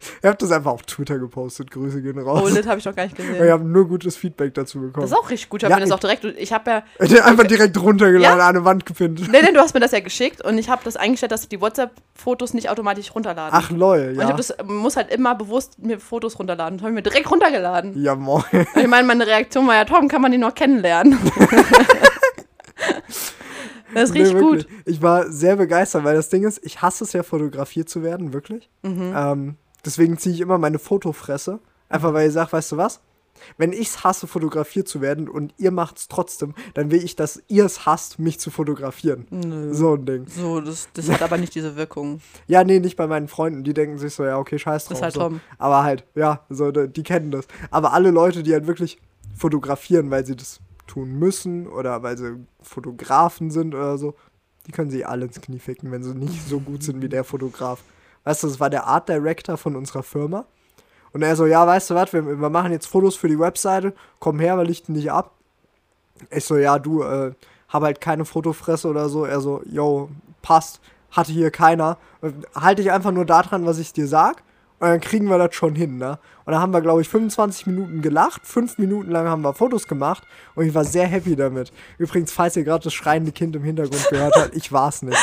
ihr 0.22 0.30
habt 0.30 0.40
das 0.42 0.52
einfach 0.52 0.70
auf 0.72 0.82
Twitter 0.82 1.18
gepostet, 1.18 1.70
Grüße 1.70 2.00
gehen 2.02 2.18
raus. 2.18 2.42
Oh, 2.44 2.54
das 2.54 2.66
habe 2.66 2.78
ich 2.78 2.84
noch 2.84 2.94
gar 2.94 3.04
nicht 3.04 3.18
Und 3.18 3.26
wir 3.26 3.34
gesehen. 3.34 3.50
haben 3.52 3.72
nur 3.72 3.88
gutes 3.88 4.16
Feedback 4.16 4.54
dazu 4.54 4.78
Das 4.78 4.86
bekommen. 4.88 5.06
ist 5.06 5.12
auch 5.12 5.28
richtig 5.30 5.48
gut. 5.48 5.62
Ich 5.62 5.64
habe 5.64 5.72
Ja, 5.72 5.76
mir 5.76 5.80
das 5.80 5.88
ich- 5.90 5.94
auch 5.94 6.00
direkt. 6.00 6.24
Ich 6.38 6.52
habe 6.52 6.70
ja. 6.70 6.82
Der 7.06 7.26
einfach 7.26 7.44
direkt 7.46 7.80
runtergeladen, 7.80 8.40
an 8.40 8.48
eine 8.56 8.64
Wand 8.64 8.86
gepinnt. 8.86 9.20
Nee, 9.30 9.42
nee, 9.42 9.52
du 9.52 9.58
hast 9.60 9.74
mir 9.74 9.80
das 9.80 9.90
ja 9.92 10.00
geschickt 10.00 10.44
und 10.44 10.56
ich 10.58 10.68
habe 10.68 10.82
das 10.84 10.96
eingestellt, 10.96 11.32
dass 11.32 11.48
die 11.48 11.60
WhatsApp-Fotos 11.60 12.54
nicht 12.54 12.70
automatisch 12.70 13.14
runterladen. 13.14 13.58
Ach 13.60 13.70
lol, 13.70 14.06
Und 14.08 14.12
ich 14.12 14.18
ja. 14.18 14.28
hab 14.28 14.36
das, 14.36 14.54
muss 14.64 14.96
halt 14.96 15.10
immer 15.12 15.34
bewusst 15.34 15.78
mir 15.78 15.98
Fotos 15.98 16.38
runterladen. 16.38 16.78
Das 16.78 16.82
habe 16.84 16.92
ich 16.92 16.94
mir 16.96 17.02
direkt 17.02 17.30
runtergeladen. 17.30 18.00
Ja, 18.00 18.14
moin. 18.14 18.42
Und 18.52 18.66
ich 18.82 18.86
meine, 18.88 19.06
meine 19.06 19.26
Reaktion 19.26 19.66
war 19.66 19.74
ja, 19.74 19.84
Tom, 19.84 20.08
kann 20.08 20.22
man 20.22 20.30
den 20.32 20.40
noch 20.42 20.54
kennenlernen? 20.54 21.18
das 23.94 24.10
ist 24.10 24.14
Nee, 24.14 24.20
richtig 24.22 24.40
wirklich. 24.40 24.66
gut. 24.68 24.76
Ich 24.84 25.02
war 25.02 25.30
sehr 25.30 25.56
begeistert, 25.56 26.04
weil 26.04 26.14
das 26.16 26.28
Ding 26.28 26.44
ist, 26.46 26.60
ich 26.64 26.82
hasse 26.82 27.04
es 27.04 27.12
ja, 27.12 27.22
fotografiert 27.22 27.88
zu 27.88 28.02
werden, 28.02 28.32
wirklich. 28.32 28.68
Mhm. 28.82 29.12
Ähm, 29.16 29.56
deswegen 29.84 30.18
ziehe 30.18 30.34
ich 30.34 30.40
immer 30.40 30.58
meine 30.58 30.78
Fotofresse. 30.78 31.60
Einfach 31.88 32.12
weil 32.12 32.28
ich 32.28 32.34
sage, 32.34 32.52
weißt 32.52 32.72
du 32.72 32.76
was? 32.76 33.00
Wenn 33.56 33.72
ich 33.72 33.88
es 33.88 34.04
hasse, 34.04 34.26
fotografiert 34.26 34.88
zu 34.88 35.00
werden 35.00 35.28
und 35.28 35.54
ihr 35.58 35.70
macht 35.70 35.98
es 35.98 36.08
trotzdem, 36.08 36.54
dann 36.74 36.90
will 36.90 37.02
ich, 37.02 37.16
dass 37.16 37.42
ihr 37.48 37.64
es 37.64 37.86
hasst, 37.86 38.18
mich 38.18 38.40
zu 38.40 38.50
fotografieren. 38.50 39.26
Nö. 39.30 39.72
So 39.72 39.94
ein 39.94 40.06
Ding. 40.06 40.26
So, 40.26 40.60
das, 40.60 40.88
das 40.92 41.08
hat 41.08 41.22
aber 41.22 41.38
nicht 41.38 41.54
diese 41.54 41.76
Wirkung. 41.76 42.20
Ja, 42.46 42.64
nee, 42.64 42.80
nicht 42.80 42.96
bei 42.96 43.06
meinen 43.06 43.28
Freunden. 43.28 43.62
Die 43.62 43.74
denken 43.74 43.98
sich 43.98 44.14
so, 44.14 44.24
ja, 44.24 44.38
okay, 44.38 44.58
scheiß 44.58 44.86
drauf. 44.86 44.88
Das 44.88 44.98
ist 44.98 45.02
halt 45.02 45.14
so. 45.14 45.20
Tom. 45.20 45.40
Aber 45.58 45.82
halt, 45.82 46.04
ja, 46.14 46.44
so, 46.48 46.70
die 46.70 46.88
die 46.88 47.02
kennen 47.02 47.30
das. 47.30 47.46
Aber 47.70 47.92
alle 47.92 48.10
Leute, 48.10 48.42
die 48.42 48.52
halt 48.52 48.66
wirklich 48.66 48.98
fotografieren, 49.36 50.10
weil 50.10 50.24
sie 50.24 50.34
das 50.34 50.60
tun 50.86 51.18
müssen 51.18 51.66
oder 51.66 52.02
weil 52.02 52.16
sie 52.16 52.36
Fotografen 52.60 53.50
sind 53.50 53.74
oder 53.74 53.98
so, 53.98 54.14
die 54.66 54.72
können 54.72 54.90
sie 54.90 55.04
alle 55.04 55.26
ins 55.26 55.40
Knie 55.40 55.58
ficken, 55.58 55.92
wenn 55.92 56.02
sie 56.02 56.14
nicht 56.14 56.46
so 56.48 56.60
gut 56.60 56.82
sind 56.82 57.02
wie 57.02 57.08
der 57.08 57.24
Fotograf. 57.24 57.82
Weißt 58.28 58.42
du, 58.42 58.46
das 58.46 58.60
war 58.60 58.68
der 58.68 58.86
Art 58.86 59.08
Director 59.08 59.56
von 59.56 59.74
unserer 59.74 60.02
Firma. 60.02 60.44
Und 61.14 61.22
er 61.22 61.34
so, 61.34 61.46
ja, 61.46 61.66
weißt 61.66 61.88
du 61.88 61.94
was, 61.94 62.12
wir, 62.12 62.26
wir 62.38 62.50
machen 62.50 62.72
jetzt 62.72 62.84
Fotos 62.84 63.16
für 63.16 63.26
die 63.26 63.38
Webseite, 63.38 63.94
komm 64.18 64.38
her, 64.38 64.58
wir 64.58 64.64
lichten 64.64 64.92
dich 64.92 65.10
ab. 65.10 65.30
Ich 66.28 66.44
so, 66.44 66.58
ja, 66.58 66.78
du, 66.78 67.02
äh, 67.04 67.32
hab 67.70 67.82
halt 67.82 68.02
keine 68.02 68.26
Fotofresse 68.26 68.86
oder 68.86 69.08
so. 69.08 69.24
Er 69.24 69.40
so, 69.40 69.62
yo, 69.64 70.10
passt, 70.42 70.82
hatte 71.10 71.32
hier 71.32 71.50
keiner. 71.50 71.96
Halte 72.54 72.82
dich 72.82 72.92
einfach 72.92 73.12
nur 73.12 73.24
daran, 73.24 73.64
was 73.64 73.78
ich 73.78 73.94
dir 73.94 74.06
sag. 74.06 74.42
Und 74.80 74.88
dann 74.88 75.00
kriegen 75.00 75.26
wir 75.28 75.38
das 75.38 75.54
schon 75.54 75.74
hin, 75.74 75.98
ne? 75.98 76.18
Und 76.44 76.52
dann 76.52 76.62
haben 76.62 76.72
wir, 76.72 76.80
glaube 76.80 77.00
ich, 77.00 77.08
25 77.08 77.66
Minuten 77.66 78.00
gelacht. 78.00 78.46
Fünf 78.46 78.78
Minuten 78.78 79.10
lang 79.10 79.26
haben 79.26 79.42
wir 79.42 79.52
Fotos 79.54 79.88
gemacht. 79.88 80.22
Und 80.54 80.66
ich 80.66 80.74
war 80.74 80.84
sehr 80.84 81.06
happy 81.06 81.34
damit. 81.34 81.72
Übrigens, 81.98 82.32
falls 82.32 82.56
ihr 82.56 82.64
gerade 82.64 82.84
das 82.84 82.94
schreiende 82.94 83.32
Kind 83.32 83.56
im 83.56 83.64
Hintergrund 83.64 84.08
gehört 84.08 84.34
habt, 84.36 84.54
ich 84.54 84.72
war's 84.72 85.02
nicht. 85.02 85.18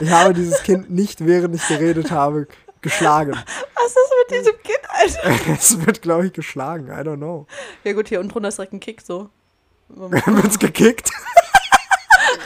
Ich 0.00 0.10
habe 0.10 0.34
dieses 0.34 0.62
Kind 0.64 0.90
nicht, 0.90 1.24
während 1.24 1.54
ich 1.54 1.66
geredet 1.68 2.10
habe, 2.10 2.48
geschlagen. 2.80 3.32
Was 3.32 3.90
ist 3.90 4.12
mit 4.28 4.40
diesem 4.40 4.62
Kind, 4.62 4.80
Alter? 4.88 5.52
Es 5.58 5.86
wird, 5.86 6.02
glaube 6.02 6.26
ich, 6.26 6.32
geschlagen. 6.32 6.88
I 6.88 7.02
don't 7.02 7.16
know. 7.16 7.46
Ja 7.84 7.92
gut, 7.92 8.08
hier 8.08 8.20
unten 8.20 8.32
drunter 8.32 8.48
ist 8.48 8.58
direkt 8.58 8.72
ein 8.72 8.80
Kick 8.80 9.00
so. 9.00 9.30
Wird's 9.88 10.58
gekickt? 10.58 11.10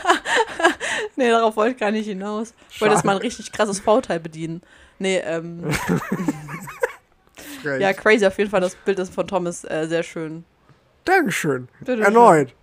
nee, 1.17 1.31
darauf 1.31 1.57
wollte 1.57 1.73
ich 1.73 1.81
gar 1.81 1.91
nicht 1.91 2.07
hinaus. 2.07 2.55
Ich 2.71 2.81
wollte 2.81 2.95
jetzt 2.95 3.05
mal 3.05 3.17
ein 3.17 3.23
richtig 3.23 3.51
krasses 3.53 3.81
Vorteil 3.81 4.21
bedienen. 4.21 4.63
Nee, 5.01 5.17
ähm, 5.25 5.63
ja, 7.81 7.93
crazy 7.95 8.27
auf 8.27 8.37
jeden 8.37 8.51
Fall. 8.51 8.61
Das 8.61 8.75
Bild 8.75 8.99
ist 8.99 9.15
von 9.15 9.27
Tom 9.27 9.47
ist 9.47 9.69
äh, 9.69 9.87
sehr 9.89 10.03
schön. 10.03 10.45
Dankeschön. 11.07 11.69
Bitteschön. 11.81 12.05
Erneut. 12.05 12.55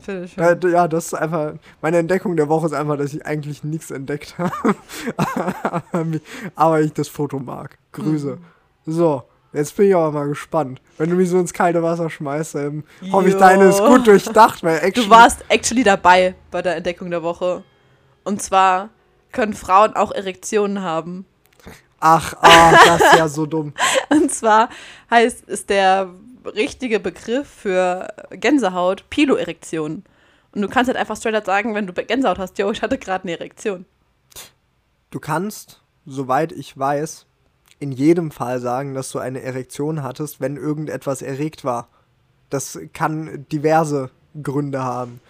Finde 0.00 0.24
ich 0.24 0.32
schön. 0.32 0.72
Ja, 0.72 0.88
das 0.88 1.06
ist 1.06 1.14
einfach, 1.14 1.54
meine 1.80 1.98
Entdeckung 1.98 2.36
der 2.36 2.48
Woche 2.48 2.66
ist 2.66 2.72
einfach, 2.72 2.98
dass 2.98 3.14
ich 3.14 3.24
eigentlich 3.24 3.62
nichts 3.62 3.92
entdeckt 3.92 4.34
habe. 4.38 4.74
aber 6.56 6.80
ich 6.80 6.92
das 6.92 7.06
Foto 7.06 7.38
mag. 7.38 7.78
Grüße. 7.92 8.38
Mhm. 8.84 8.92
So, 8.92 9.22
jetzt 9.52 9.76
bin 9.76 9.88
ich 9.88 9.94
aber 9.94 10.10
mal 10.10 10.26
gespannt. 10.26 10.82
Wenn 10.98 11.10
du 11.10 11.14
mich 11.16 11.30
so 11.30 11.38
ins 11.38 11.52
kalte 11.52 11.80
Wasser 11.80 12.10
schmeißt, 12.10 12.56
dann 12.56 12.82
hoffe 13.12 13.28
ich, 13.28 13.36
deine 13.36 13.66
ist 13.66 13.78
gut 13.78 14.04
durchdacht, 14.08 14.64
weil 14.64 14.90
Du 14.90 15.08
warst 15.08 15.44
actually 15.48 15.84
dabei 15.84 16.34
bei 16.50 16.60
der 16.60 16.74
Entdeckung 16.74 17.12
der 17.12 17.22
Woche. 17.22 17.62
Und 18.24 18.42
zwar 18.42 18.90
können 19.30 19.54
Frauen 19.54 19.94
auch 19.94 20.10
Erektionen 20.10 20.82
haben. 20.82 21.24
Ach, 22.06 22.34
ah, 22.42 22.72
das 22.84 23.00
ist 23.00 23.16
ja 23.16 23.28
so 23.28 23.46
dumm. 23.46 23.72
Und 24.10 24.30
zwar 24.30 24.68
heißt 25.10 25.44
ist 25.46 25.70
der 25.70 26.10
richtige 26.44 27.00
Begriff 27.00 27.48
für 27.48 28.08
Gänsehaut 28.28 29.08
Piloerektion. 29.08 30.04
Und 30.52 30.60
du 30.60 30.68
kannst 30.68 30.88
halt 30.88 30.98
einfach 30.98 31.16
straight 31.16 31.34
up 31.34 31.46
sagen, 31.46 31.74
wenn 31.74 31.86
du 31.86 31.94
Gänsehaut 31.94 32.38
hast, 32.38 32.58
yo, 32.58 32.70
ich 32.70 32.82
hatte 32.82 32.98
gerade 32.98 33.22
eine 33.22 33.32
Erektion. 33.32 33.86
Du 35.10 35.18
kannst, 35.18 35.80
soweit 36.04 36.52
ich 36.52 36.76
weiß, 36.78 37.24
in 37.78 37.90
jedem 37.90 38.30
Fall 38.30 38.60
sagen, 38.60 38.92
dass 38.92 39.10
du 39.10 39.18
eine 39.18 39.40
Erektion 39.40 40.02
hattest, 40.02 40.42
wenn 40.42 40.58
irgendetwas 40.58 41.22
erregt 41.22 41.64
war. 41.64 41.88
Das 42.50 42.78
kann 42.92 43.46
diverse 43.50 44.10
Gründe 44.42 44.84
haben. 44.84 45.20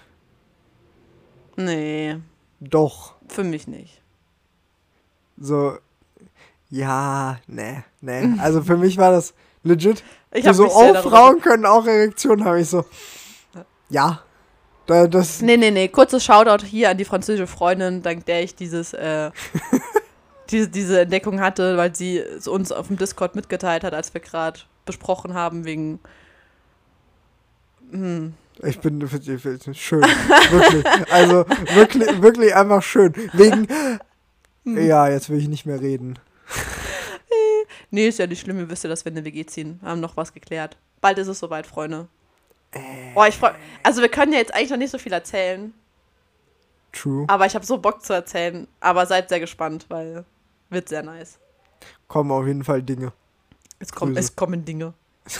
Nee, 1.56 2.16
Doch. 2.58 3.14
für 3.28 3.44
mich 3.44 3.68
nicht. 3.68 4.02
So, 5.36 5.78
ja, 6.74 7.38
ne, 7.46 7.84
ne. 8.00 8.36
Also 8.42 8.62
für 8.62 8.76
mich 8.76 8.98
war 8.98 9.12
das 9.12 9.32
legit. 9.62 10.02
Ich 10.32 10.44
so, 10.44 10.52
so 10.52 10.68
oh, 10.70 10.94
Frauen 10.94 11.40
können 11.40 11.64
auch 11.66 11.86
Erektionen 11.86 12.44
haben. 12.44 12.58
Ich 12.58 12.68
so, 12.68 12.84
ja. 13.88 14.20
Da, 14.86 15.06
das, 15.06 15.40
Nee, 15.40 15.56
nee, 15.56 15.70
nee. 15.70 15.88
Kurzes 15.88 16.24
Shoutout 16.24 16.64
hier 16.66 16.90
an 16.90 16.98
die 16.98 17.04
französische 17.04 17.46
Freundin, 17.46 18.02
dank 18.02 18.26
der 18.26 18.42
ich 18.42 18.54
dieses, 18.54 18.92
äh, 18.92 19.30
diese, 20.50 20.68
diese 20.68 21.00
Entdeckung 21.02 21.40
hatte, 21.40 21.76
weil 21.76 21.94
sie 21.94 22.18
es 22.18 22.48
uns 22.48 22.72
auf 22.72 22.88
dem 22.88 22.98
Discord 22.98 23.34
mitgeteilt 23.36 23.84
hat, 23.84 23.94
als 23.94 24.12
wir 24.12 24.20
gerade 24.20 24.60
besprochen 24.84 25.32
haben, 25.32 25.64
wegen. 25.64 26.00
Hm. 27.92 28.34
ich 28.64 28.80
bin 28.80 29.00
ich 29.00 29.42
bin- 29.42 29.74
schön. 29.74 30.02
wirklich. 30.02 30.84
Also 31.12 31.46
wirklich, 31.74 32.20
wirklich 32.20 32.54
einfach 32.54 32.82
schön. 32.82 33.14
Wegen, 33.32 33.68
Hm. 34.64 34.86
ja, 34.86 35.08
jetzt 35.08 35.28
will 35.30 35.38
ich 35.38 35.48
nicht 35.48 35.66
mehr 35.66 35.80
reden. 35.80 36.18
Nee, 37.90 38.08
ist 38.08 38.18
ja 38.18 38.26
nicht 38.26 38.40
schlimm, 38.40 38.58
ihr 38.58 38.68
wisst 38.68 38.84
ja, 38.84 38.90
dass 38.90 39.04
wir 39.04 39.12
in 39.12 39.18
eine 39.18 39.26
WG 39.26 39.44
ziehen. 39.46 39.78
Wir 39.80 39.90
haben 39.90 40.00
noch 40.00 40.16
was 40.16 40.32
geklärt. 40.32 40.76
Bald 41.00 41.18
ist 41.18 41.28
es 41.28 41.38
soweit, 41.38 41.66
Freunde. 41.66 42.08
Boah, 43.14 43.28
ich 43.28 43.36
freu, 43.36 43.52
Also, 43.82 44.00
wir 44.02 44.08
können 44.08 44.32
ja 44.32 44.38
jetzt 44.38 44.52
eigentlich 44.52 44.70
noch 44.70 44.76
nicht 44.78 44.90
so 44.90 44.98
viel 44.98 45.12
erzählen, 45.12 45.72
True. 46.92 47.24
aber 47.28 47.46
ich 47.46 47.54
habe 47.54 47.64
so 47.64 47.78
Bock 47.78 48.02
zu 48.02 48.12
erzählen. 48.12 48.66
Aber 48.80 49.06
seid 49.06 49.28
sehr 49.28 49.40
gespannt, 49.40 49.86
weil 49.88 50.24
wird 50.70 50.88
sehr 50.88 51.02
nice. 51.02 51.38
Kommen 52.08 52.30
auf 52.32 52.46
jeden 52.46 52.64
Fall 52.64 52.82
Dinge. 52.82 53.12
Es, 53.78 53.92
Grüße. 53.92 54.18
es 54.18 54.36
kommen 54.36 54.64
Dinge. 54.64 54.94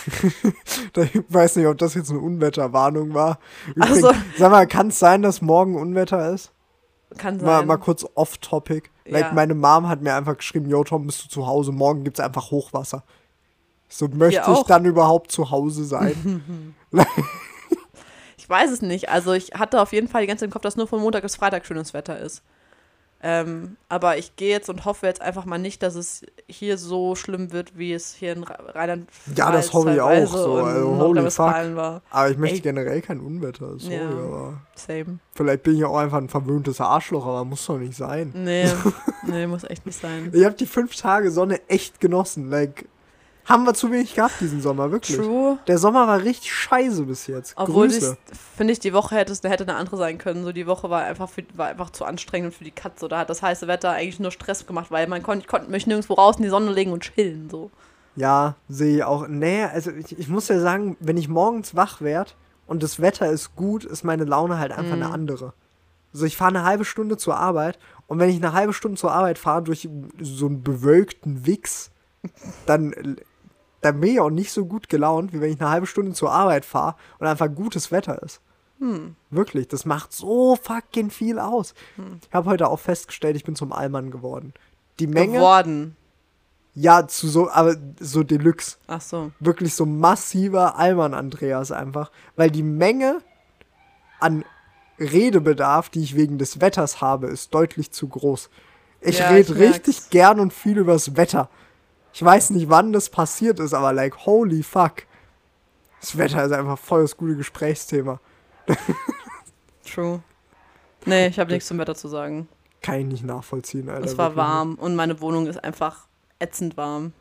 Ich 0.97 1.23
weiß 1.29 1.57
nicht, 1.57 1.67
ob 1.67 1.77
das 1.79 1.95
jetzt 1.95 2.11
eine 2.11 2.21
Unwetterwarnung 2.21 3.15
war. 3.15 3.39
Übrigens, 3.75 4.01
so. 4.01 4.13
Sag 4.39 4.51
mal, 4.51 4.67
kann 4.67 4.89
es 4.89 4.99
sein, 4.99 5.23
dass 5.23 5.43
morgen 5.43 5.77
Unwetter 5.77 6.33
ist? 6.33 6.53
Kann 7.17 7.39
sein. 7.39 7.47
Mal, 7.47 7.67
mal 7.67 7.77
kurz 7.77 8.07
off-topic. 8.15 8.91
Like, 9.07 9.27
Ja. 9.27 9.33
meine 9.33 9.55
Mom 9.55 9.89
hat 9.89 10.01
mir 10.03 10.15
einfach 10.15 10.37
geschrieben, 10.37 10.69
yo 10.69 10.83
Tom, 10.85 11.07
bist 11.07 11.25
du 11.25 11.29
zu 11.29 11.47
Hause? 11.47 11.73
Morgen 11.73 12.05
gibt 12.05 12.19
es 12.19 12.25
einfach 12.25 12.51
Hochwasser. 12.51 13.05
So, 13.89 14.09
möchte 14.09 14.51
ich 14.51 14.63
dann 14.63 14.85
überhaupt 14.85 15.31
zu 15.31 15.51
Hause 15.51 15.85
sein? 15.85 16.75
Ich 18.37 18.51
weiß 18.51 18.71
es 18.71 18.83
nicht. 18.83 19.09
Also 19.09 19.33
ich 19.33 19.53
hatte 19.55 19.81
auf 19.81 19.95
jeden 19.95 20.07
Fall 20.07 20.21
die 20.21 20.27
ganze 20.27 20.41
Zeit 20.43 20.49
im 20.49 20.53
Kopf, 20.53 20.61
dass 20.63 20.77
nur 20.77 20.87
von 20.87 21.01
Montag 21.01 21.23
bis 21.23 21.35
Freitag 21.35 21.65
schönes 21.65 21.95
Wetter 21.95 22.19
ist. 22.19 22.43
Ähm, 23.27 23.79
aber 23.89 24.19
ich 24.19 24.37
gehe 24.37 24.51
jetzt 24.51 24.69
und 24.69 24.85
hoffe 24.85 25.07
jetzt 25.07 25.23
einfach 25.23 25.47
mal 25.47 25.57
nicht, 25.57 25.83
dass 25.83 25.95
es 25.95 26.27
hier 26.47 26.77
so 26.77 27.15
schlimm 27.15 27.53
wird, 27.53 27.79
wie 27.79 27.95
es 27.95 28.13
hier 28.13 28.35
in 28.35 28.45
Ra- 28.45 28.59
Rheinland 28.75 29.09
Ja, 29.35 29.51
das 29.51 29.73
hoffe 29.73 29.95
ich 29.95 30.01
auch 30.03 30.27
so, 30.27 30.57
also, 30.57 30.89
holy 30.89 30.99
Nordrhein-Westfalen 30.99 31.75
war. 31.75 32.03
aber 32.11 32.31
ich 32.31 32.37
möchte 32.37 32.57
Ey. 32.57 32.61
generell 32.63 33.01
kein 33.01 33.21
Unwetter. 33.21 33.79
Sorry, 33.79 33.95
Ja. 33.95 34.09
aber 34.11 34.61
Same. 34.75 35.21
vielleicht 35.35 35.63
bin 35.63 35.73
ich 35.75 35.81
ja 35.81 35.87
auch 35.87 35.97
einfach 35.97 36.19
ein 36.19 36.29
verwöhntes 36.29 36.83
Arschloch, 36.83 37.25
aber 37.25 37.47
muss 37.47 37.65
doch 37.65 37.79
nicht 37.79 37.97
sein. 37.97 38.31
Nee, 38.37 38.67
nee, 39.27 39.47
muss 39.47 39.65
echt 39.65 39.87
nicht 39.87 39.99
sein. 39.99 40.31
Ich 40.35 40.45
habe 40.45 40.55
die 40.55 40.67
fünf 40.67 40.95
Tage 40.95 41.31
Sonne 41.31 41.61
echt 41.69 42.01
genossen. 42.01 42.51
Like, 42.51 42.85
haben 43.47 43.65
wir 43.65 43.75
zu 43.75 43.91
wenig 43.93 44.15
gehabt 44.15 44.41
diesen 44.41 44.61
Sommer, 44.63 44.91
wirklich. 44.91 45.17
True. 45.17 45.59
Der 45.67 45.79
Sommer 45.79 46.07
war 46.07 46.23
richtig 46.23 46.53
scheiße 46.53 47.03
bis 47.05 47.27
jetzt. 47.27 47.55
Obwohl 47.57 47.89
ich, 47.89 48.01
Grüße. 48.01 48.17
finde 48.57 48.73
ich, 48.73 48.81
die 48.81 48.93
Woche 48.93 49.17
hätte, 49.17 49.49
hätte 49.49 49.65
eine 49.65 49.77
andere 49.77 49.97
sein 49.97 50.19
können. 50.19 50.45
So 50.45 50.53
die 50.53 50.67
Woche 50.67 50.89
war 50.89 51.03
einfach, 51.03 51.29
für, 51.29 51.45
war 51.55 51.69
einfach 51.69 51.91
zu 51.91 52.05
anstrengend 52.05 52.55
für 52.55 52.65
die 52.65 52.71
Katze. 52.71 53.09
Da 53.09 53.19
hat 53.19 53.31
das 53.31 53.43
heiße 53.43 53.67
Wetter 53.69 53.91
eigentlich 53.91 54.21
nur 54.21 54.31
Stress 54.31 54.67
gemacht, 54.67 54.91
weil 54.91 55.07
man 55.09 55.23
konnte, 55.23 55.45
ich 55.45 55.49
konnte 55.49 55.71
mich 55.71 55.87
nirgendwo 55.87 56.15
raus 56.15 56.37
in 56.37 56.43
die 56.43 56.49
Sonne 56.49 56.73
legen 56.73 56.93
und 56.93 57.03
chillen. 57.03 57.51
So. 57.51 57.71
Ja, 58.17 58.55
sehe 58.69 58.97
ich 58.97 59.05
auch. 59.05 59.29
Nee, 59.29 59.65
also 59.65 59.91
ich, 59.91 60.19
ich 60.19 60.29
muss 60.29 60.49
ja 60.49 60.59
sagen, 60.59 60.97
wenn 61.01 61.17
ich 61.17 61.29
morgens 61.29 61.75
wach 61.75 62.01
werde 62.01 62.31
und 62.67 62.83
das 62.83 63.01
Wetter 63.01 63.31
ist 63.31 63.57
gut, 63.57 63.85
ist 63.85 64.05
meine 64.05 64.25
Laune 64.25 64.59
halt 64.59 64.73
einfach 64.73 64.95
eine 64.95 65.11
andere. 65.11 65.53
Also 66.13 66.27
ich 66.27 66.37
fahre 66.37 66.51
eine 66.51 66.65
halbe 66.65 66.85
Stunde 66.85 67.17
zur 67.17 67.37
Arbeit 67.37 67.79
und 68.07 68.21
wenn 68.21 68.31
ich 68.31 68.37
eine 68.37 68.53
halbe 68.53 68.73
Stunde 68.73 68.97
zur 68.97 69.13
Arbeit 69.13 69.37
fahre 69.39 69.65
durch 69.65 69.89
so 70.21 70.47
einen 70.47 70.63
bewölkten 70.63 71.45
Wichs, 71.45 71.91
dann, 72.67 73.17
dann 73.85 74.01
bin 74.01 74.13
ich 74.13 74.21
auch 74.21 74.31
nicht 74.31 74.53
so 74.53 74.65
gut 74.67 74.89
gelaunt, 74.89 75.33
wie 75.33 75.41
wenn 75.41 75.53
ich 75.53 75.61
eine 75.61 75.71
halbe 75.71 75.87
Stunde 75.87 76.13
zur 76.13 76.33
Arbeit 76.33 76.65
fahre 76.65 76.97
und 77.19 77.27
einfach 77.27 77.49
gutes 77.55 77.91
Wetter 77.93 78.23
ist. 78.23 78.41
Wirklich, 79.31 79.69
das 79.69 79.87
macht 79.87 80.13
so 80.13 80.57
fucking 80.57 81.09
viel 81.11 81.39
aus. 81.39 81.73
Ich 82.29 82.35
habe 82.35 82.51
heute 82.51 82.69
auch 82.69 82.81
festgestellt, 82.81 83.35
ich 83.37 83.45
bin 83.45 83.57
zum 83.57 83.73
Allmann 83.73 84.11
geworden. 84.11 84.53
Die 84.99 85.07
Menge, 85.07 85.39
Geworden. 85.39 85.97
ja, 86.75 87.07
zu 87.07 87.29
so, 87.29 87.51
aber 87.51 87.77
so 87.99 88.23
Deluxe 88.23 88.77
Ach 88.87 89.01
so. 89.01 89.31
wirklich 89.41 89.75
so 89.75 89.87
massiver 89.87 90.77
Allmann 90.79 91.15
Andreas 91.15 91.73
einfach, 91.73 92.11
weil 92.37 92.51
die 92.51 92.63
Menge 92.63 93.23
an 94.21 94.45
Redebedarf, 94.99 95.89
die 95.89 96.03
ich 96.03 96.15
wegen 96.15 96.37
des 96.39 96.61
Wetters 96.61 97.01
habe, 97.01 97.29
ist 97.29 97.55
deutlich 97.55 97.91
zu 97.91 98.09
groß. 98.09 98.51
Ich 99.01 99.19
Ja, 99.19 99.29
rede 99.31 99.57
richtig 99.57 100.11
gern 100.11 100.41
und 100.41 100.53
viel 100.53 100.79
übers 100.79 101.17
Wetter. 101.17 101.49
Ich 102.15 102.25
weiß 102.25 102.51
nicht, 102.51 102.71
wann 102.71 102.93
das 102.93 103.11
passiert 103.11 103.59
ist, 103.59 103.75
aber 103.75 103.93
like, 103.93 104.25
holy 104.25 104.63
fuck. 104.63 105.03
Das 106.01 106.17
Wetter 106.17 106.45
ist 106.45 106.53
einfach 106.53 106.79
voll 106.79 107.03
das 107.03 107.17
gute 107.17 107.35
Gesprächsthema. 107.35 108.21
True. 109.85 110.23
Nee, 111.07 111.27
ich 111.27 111.41
habe 111.41 111.51
nichts 111.53 111.67
zum 111.67 111.79
Wetter 111.79 111.97
zu 111.97 112.07
sagen. 112.07 112.47
Kann 112.83 113.01
ich 113.01 113.07
nicht 113.07 113.25
nachvollziehen, 113.25 113.89
Alter. 113.89 114.05
Es 114.05 114.17
war 114.17 114.31
wirklich 114.31 114.47
warm 114.47 114.75
und 114.77 114.95
meine 114.95 115.21
Wohnung 115.21 115.49
ist 115.49 115.63
einfach 115.65 116.07
ätzend 116.39 116.77
warm. 116.77 117.13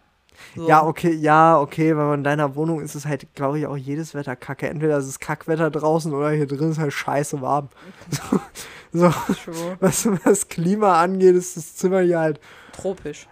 So. 0.56 0.68
Ja, 0.68 0.86
okay, 0.86 1.12
ja, 1.12 1.60
okay, 1.60 1.98
weil 1.98 2.14
in 2.14 2.24
deiner 2.24 2.56
Wohnung 2.56 2.80
ist 2.80 2.94
es 2.94 3.08
halt, 3.08 3.34
glaube 3.34 3.58
ich, 3.58 3.66
auch 3.66 3.78
jedes 3.78 4.14
Wetter 4.14 4.36
kacke. 4.36 4.70
Entweder 4.70 4.98
ist 5.00 5.08
es 5.08 5.20
Kackwetter 5.20 5.72
draußen 5.72 6.14
oder 6.14 6.30
hier 6.32 6.48
drin 6.48 6.72
ist 6.72 6.80
halt 6.80 6.94
scheiße 6.94 7.42
warm. 7.42 7.70
So, 8.96 9.10
so 9.10 9.76
was 9.80 10.08
das 10.24 10.50
Klima 10.50 11.02
angeht, 11.02 11.36
ist 11.36 11.58
das 11.58 11.76
Zimmer 11.76 12.02
hier 12.02 12.20
halt. 12.20 12.40
Tropisch. 12.74 13.28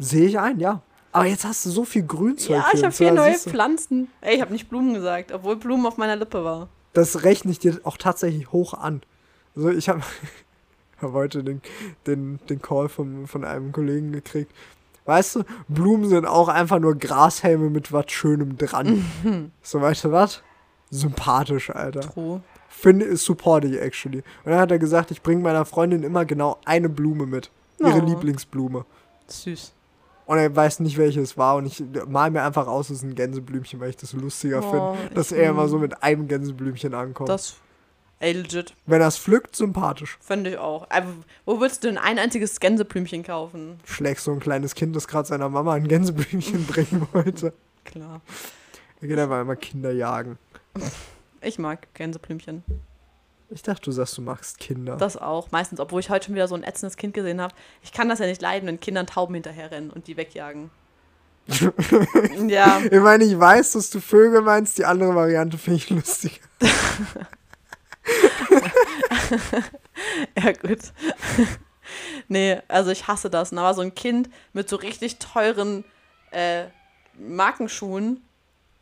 Sehe 0.00 0.26
ich 0.26 0.38
ein, 0.38 0.58
ja. 0.60 0.82
Aber 1.12 1.26
jetzt 1.26 1.44
hast 1.44 1.66
du 1.66 1.70
so 1.70 1.84
viel 1.84 2.04
Grünzeug. 2.04 2.56
Ja, 2.56 2.66
ich 2.72 2.82
habe 2.82 2.92
vier 2.92 3.12
neue. 3.12 3.34
Pflanzen. 3.34 4.08
Ey, 4.20 4.36
ich 4.36 4.40
habe 4.40 4.52
nicht 4.52 4.68
Blumen 4.68 4.94
gesagt, 4.94 5.32
obwohl 5.32 5.56
Blumen 5.56 5.84
auf 5.86 5.96
meiner 5.96 6.16
Lippe 6.16 6.44
war. 6.44 6.68
Das 6.92 7.24
rechne 7.24 7.50
ich 7.50 7.58
dir 7.58 7.80
auch 7.84 7.96
tatsächlich 7.96 8.52
hoch 8.52 8.74
an. 8.74 9.02
Also 9.56 9.70
ich 9.70 9.88
habe 9.88 10.02
hab 11.02 11.12
heute 11.12 11.42
den, 11.44 11.60
den, 12.06 12.38
den 12.48 12.62
Call 12.62 12.88
von, 12.88 13.26
von 13.26 13.44
einem 13.44 13.72
Kollegen 13.72 14.12
gekriegt. 14.12 14.52
Weißt 15.04 15.36
du, 15.36 15.44
Blumen 15.68 16.08
sind 16.08 16.26
auch 16.26 16.48
einfach 16.48 16.78
nur 16.78 16.94
Grashelme 16.94 17.70
mit 17.70 17.92
was 17.92 18.10
Schönem 18.12 18.56
dran. 18.56 19.50
so, 19.62 19.80
weißt 19.80 20.04
du 20.04 20.12
was? 20.12 20.42
Sympathisch, 20.90 21.70
Alter. 21.70 22.00
True. 22.00 22.40
Finde, 22.68 23.16
support 23.16 23.64
ich 23.64 23.80
actually. 23.80 24.18
Und 24.44 24.52
dann 24.52 24.60
hat 24.60 24.70
er 24.70 24.78
gesagt, 24.78 25.10
ich 25.10 25.22
bringe 25.22 25.42
meiner 25.42 25.64
Freundin 25.64 26.02
immer 26.04 26.24
genau 26.24 26.58
eine 26.64 26.88
Blume 26.88 27.26
mit. 27.26 27.50
Ihre 27.80 28.00
Oh. 28.00 28.04
Lieblingsblume. 28.06 28.84
Süß. 29.26 29.72
Und 30.30 30.38
er 30.38 30.54
weiß 30.54 30.78
nicht, 30.78 30.96
welche 30.96 31.20
es 31.20 31.36
war. 31.36 31.56
Und 31.56 31.66
ich 31.66 31.82
mal 32.06 32.30
mir 32.30 32.44
einfach 32.44 32.68
aus, 32.68 32.88
es 32.88 32.98
ist 32.98 33.02
ein 33.02 33.16
Gänseblümchen, 33.16 33.80
weil 33.80 33.90
ich 33.90 33.96
das 33.96 34.12
lustiger 34.12 34.62
Oh, 34.62 34.70
finde, 34.94 35.14
dass 35.16 35.32
er 35.32 35.50
immer 35.50 35.66
so 35.66 35.76
mit 35.76 36.04
einem 36.04 36.28
Gänseblümchen 36.28 36.94
ankommt. 36.94 37.28
Das. 37.28 37.56
Ey, 38.20 38.34
legit. 38.34 38.72
Wenn 38.86 39.00
er 39.00 39.08
es 39.08 39.18
pflückt, 39.18 39.56
sympathisch. 39.56 40.18
Finde 40.20 40.50
ich 40.50 40.58
auch. 40.58 40.86
Aber 40.88 41.08
wo 41.46 41.58
würdest 41.58 41.82
du 41.82 41.88
denn 41.88 41.98
ein 41.98 42.20
einziges 42.20 42.60
Gänseblümchen 42.60 43.24
kaufen? 43.24 43.80
Schlägst 43.84 44.24
so 44.24 44.30
ein 44.30 44.38
kleines 44.38 44.76
Kind, 44.76 44.94
das 44.94 45.08
gerade 45.08 45.26
seiner 45.26 45.48
Mama 45.48 45.74
ein 45.74 45.88
Gänseblümchen 45.88 46.64
bringen 46.68 47.08
wollte. 47.10 47.52
Klar. 47.84 48.20
Er 49.00 49.08
geht 49.08 49.18
einfach 49.18 49.40
immer 49.40 49.56
Kinder 49.56 49.90
jagen. 49.90 50.38
Ich 51.40 51.58
mag 51.58 51.92
Gänseblümchen. 51.94 52.62
Ich 53.52 53.62
dachte, 53.62 53.82
du 53.82 53.90
sagst, 53.90 54.16
du 54.16 54.22
magst 54.22 54.60
Kinder. 54.60 54.96
Das 54.96 55.16
auch. 55.16 55.50
Meistens, 55.50 55.80
obwohl 55.80 55.98
ich 56.00 56.08
heute 56.08 56.26
schon 56.26 56.36
wieder 56.36 56.46
so 56.46 56.54
ein 56.54 56.62
ätzendes 56.62 56.96
Kind 56.96 57.14
gesehen 57.14 57.40
habe. 57.40 57.52
Ich 57.82 57.92
kann 57.92 58.08
das 58.08 58.20
ja 58.20 58.26
nicht 58.26 58.40
leiden, 58.40 58.68
wenn 58.68 58.78
Kindern 58.78 59.08
Tauben 59.08 59.34
hinterherrennen 59.34 59.90
und 59.90 60.06
die 60.06 60.16
wegjagen. 60.16 60.70
Ja, 62.48 62.80
Ich 62.90 63.00
meine, 63.00 63.24
ich 63.24 63.38
weiß, 63.38 63.72
dass 63.72 63.90
du 63.90 64.00
Vögel 64.00 64.40
meinst, 64.40 64.78
die 64.78 64.84
andere 64.84 65.14
Variante 65.14 65.58
finde 65.58 65.78
ich 65.78 65.90
lustiger. 65.90 66.36
ja 70.36 70.52
gut. 70.52 70.78
nee, 72.28 72.60
also 72.68 72.90
ich 72.90 73.08
hasse 73.08 73.30
das. 73.30 73.50
Und 73.50 73.56
da 73.56 73.64
war 73.64 73.74
so 73.74 73.82
ein 73.82 73.94
Kind 73.94 74.30
mit 74.52 74.68
so 74.68 74.76
richtig 74.76 75.18
teuren 75.18 75.84
äh, 76.30 76.66
Markenschuhen. 77.18 78.22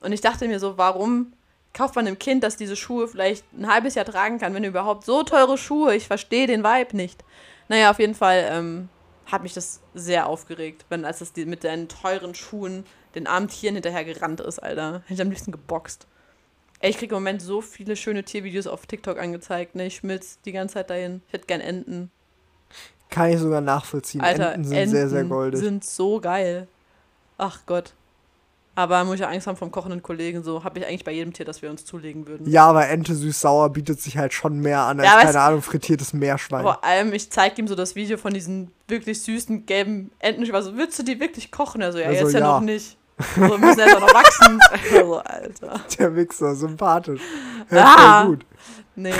Und 0.00 0.12
ich 0.12 0.20
dachte 0.20 0.46
mir 0.46 0.60
so, 0.60 0.78
warum 0.78 1.32
kauft 1.74 1.96
man 1.96 2.06
einem 2.06 2.18
Kind, 2.18 2.42
das 2.42 2.56
diese 2.56 2.76
Schuhe 2.76 3.08
vielleicht 3.08 3.44
ein 3.52 3.66
halbes 3.66 3.94
Jahr 3.94 4.04
tragen 4.04 4.38
kann, 4.38 4.54
wenn 4.54 4.64
überhaupt 4.64 5.04
so 5.04 5.22
teure 5.22 5.58
Schuhe? 5.58 5.94
Ich 5.94 6.06
verstehe 6.06 6.46
den 6.46 6.64
Vibe 6.64 6.96
nicht. 6.96 7.24
Naja, 7.68 7.90
auf 7.90 7.98
jeden 7.98 8.14
Fall 8.14 8.46
ähm, 8.50 8.88
hat 9.26 9.42
mich 9.42 9.54
das 9.54 9.80
sehr 9.94 10.26
aufgeregt, 10.26 10.86
wenn 10.88 11.04
als 11.04 11.20
es 11.20 11.32
die, 11.32 11.44
mit 11.44 11.62
seinen 11.62 11.88
teuren 11.88 12.34
Schuhen 12.34 12.84
den 13.14 13.26
armen 13.26 13.48
Tieren 13.48 13.74
hinterher 13.74 14.04
gerannt 14.04 14.40
ist, 14.40 14.58
Alter. 14.58 15.02
Hätte 15.04 15.14
ich 15.14 15.20
am 15.20 15.30
liebsten 15.30 15.52
geboxt. 15.52 16.06
Ey, 16.80 16.90
ich 16.90 16.98
kriege 16.98 17.14
im 17.14 17.22
Moment 17.22 17.42
so 17.42 17.60
viele 17.60 17.96
schöne 17.96 18.22
Tiervideos 18.22 18.66
auf 18.66 18.86
TikTok 18.86 19.18
angezeigt, 19.18 19.74
ne? 19.74 19.86
Ich 19.86 19.96
schmilz 19.96 20.38
die 20.44 20.52
ganze 20.52 20.74
Zeit 20.74 20.90
dahin. 20.90 21.22
Ich 21.26 21.32
hätte 21.32 21.46
gern 21.46 21.60
Enten. 21.60 22.10
Kann 23.10 23.30
ich 23.30 23.38
sogar 23.38 23.60
nachvollziehen. 23.60 24.20
Alter, 24.20 24.52
Enten 24.52 24.68
sind 24.68 24.90
sehr, 24.90 25.08
sehr 25.08 25.24
goldig. 25.24 25.60
sind 25.60 25.84
so 25.84 26.20
geil. 26.20 26.68
Ach 27.36 27.60
Gott. 27.66 27.94
Aber 28.78 29.02
muss 29.02 29.14
ich 29.16 29.20
ja 29.22 29.28
Angst 29.28 29.48
haben 29.48 29.56
vom 29.56 29.72
kochenden 29.72 30.02
Kollegen, 30.04 30.44
so 30.44 30.62
habe 30.62 30.78
ich 30.78 30.86
eigentlich 30.86 31.02
bei 31.02 31.10
jedem 31.10 31.32
Tier, 31.32 31.44
das 31.44 31.62
wir 31.62 31.68
uns 31.68 31.84
zulegen 31.84 32.28
würden. 32.28 32.48
Ja, 32.48 32.66
aber 32.66 32.86
Ente 32.86 33.12
süß-sauer 33.16 33.70
bietet 33.70 34.00
sich 34.00 34.16
halt 34.16 34.32
schon 34.32 34.60
mehr 34.60 34.82
an 34.82 35.00
als, 35.00 35.08
Ja, 35.08 35.20
keine 35.20 35.40
Ahnung, 35.40 35.62
frittiertes 35.62 36.12
Meerschwein. 36.12 36.62
Vor 36.62 36.84
allem, 36.84 37.12
ich 37.12 37.28
zeige 37.32 37.60
ihm 37.60 37.66
so 37.66 37.74
das 37.74 37.96
Video 37.96 38.16
von 38.18 38.32
diesen 38.32 38.70
wirklich 38.86 39.20
süßen 39.22 39.66
gelben 39.66 40.12
Enten. 40.20 40.44
Ich 40.44 40.52
war 40.52 40.62
so, 40.62 40.76
willst 40.76 40.96
du 40.96 41.02
die 41.02 41.18
wirklich 41.18 41.50
kochen? 41.50 41.80
Er 41.80 41.90
so, 41.90 41.98
ja, 41.98 42.06
Also, 42.06 42.22
jetzt 42.26 42.34
ja, 42.34 42.38
ja. 42.38 42.46
noch 42.46 42.60
nicht. 42.60 42.96
So, 43.34 43.58
müssen 43.58 43.80
erst 43.80 43.98
noch 43.98 44.14
wachsen. 44.14 44.60
so, 44.92 45.16
Alter. 45.18 45.80
Der 45.98 46.14
Wichser, 46.14 46.54
sympathisch. 46.54 47.20
Hört 47.66 47.84
Ah. 47.84 48.24
gut. 48.26 48.46
Nee. 48.94 49.10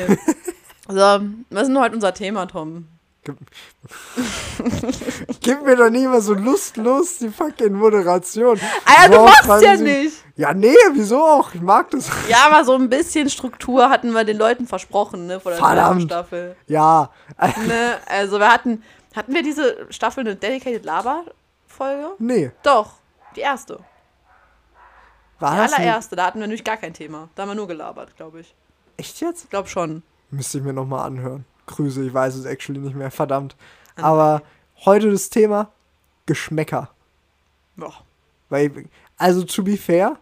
So, 0.87 0.95
was 0.95 1.63
ist 1.63 1.69
denn 1.69 1.81
heute 1.81 1.97
unser 1.97 2.15
Thema, 2.15 2.47
Tom? 2.47 2.87
Gib 5.41 5.65
mir 5.65 5.77
doch 5.77 5.91
nicht 5.91 6.05
immer 6.05 6.21
so 6.21 6.35
lustlos 6.35 7.19
die 7.19 7.29
fucking 7.31 7.73
Moderation. 7.73 8.59
Ah 8.85 9.05
ja, 9.05 9.09
du 9.09 9.25
machst 9.25 9.63
ja 9.63 9.77
nicht. 9.77 10.25
Ja, 10.37 10.55
nee, 10.55 10.75
wieso 10.93 11.23
auch? 11.25 11.53
Ich 11.55 11.61
mag 11.61 11.91
das. 11.91 12.09
Ja, 12.29 12.49
aber 12.51 12.65
so 12.65 12.75
ein 12.75 12.89
bisschen 12.89 13.29
Struktur 13.29 13.91
hatten 13.91 14.13
wir 14.13 14.25
den 14.25 14.39
Leuten 14.39 14.67
versprochen, 14.67 15.27
ne, 15.27 15.41
vor 15.41 15.53
der 15.53 15.59
Verdammt. 15.61 16.03
Staffel. 16.03 16.57
Ja, 16.67 17.11
Ne? 17.67 17.99
Also 18.07 18.39
wir 18.39 18.53
hatten, 18.53 18.83
hatten 19.17 19.35
wir 19.35 19.43
diese 19.43 19.87
Staffel 19.91 20.21
eine 20.21 20.37
Dedicated 20.37 20.85
Laber-Folge? 20.85 22.11
nee. 22.19 22.53
Doch, 22.63 22.93
die 23.37 23.41
erste. 23.41 23.81
War 25.41 25.55
Die 25.67 25.75
allererste, 25.75 26.17
da 26.17 26.27
hatten 26.27 26.41
wir 26.41 26.47
nämlich 26.47 26.65
gar 26.65 26.77
kein 26.77 26.95
Thema. 26.95 27.29
Da 27.35 27.43
haben 27.43 27.51
wir 27.51 27.55
nur 27.55 27.69
gelabert, 27.69 28.17
glaube 28.17 28.41
ich. 28.41 28.55
Echt 28.97 29.21
jetzt? 29.21 29.45
Ich 29.45 29.51
glaube 29.51 29.69
schon. 29.69 30.03
Müsste 30.31 30.59
ich 30.59 30.65
mir 30.65 30.73
nochmal 30.73 31.07
anhören. 31.07 31.45
Grüße, 31.69 32.05
ich 32.05 32.13
weiß 32.13 32.35
es 32.35 32.45
actually 32.45 32.81
nicht 32.81 32.97
mehr, 32.97 33.11
verdammt. 33.11 33.57
Aber 33.97 34.43
heute 34.85 35.11
das 35.11 35.31
Thema 35.31 35.71
Geschmäcker. 36.27 36.91
Boah. 37.77 37.95
Weil, 38.49 38.87
also 39.17 39.45
to 39.45 39.63
be 39.63 39.77
fair, 39.77 40.19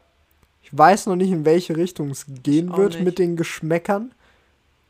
ich 0.62 0.76
weiß 0.76 1.06
noch 1.06 1.16
nicht, 1.16 1.30
in 1.30 1.44
welche 1.44 1.76
Richtung 1.76 2.10
es 2.10 2.26
gehen 2.42 2.70
auch 2.70 2.78
wird 2.78 2.94
nicht. 2.94 3.04
mit 3.04 3.18
den 3.18 3.36
Geschmäckern. 3.36 4.12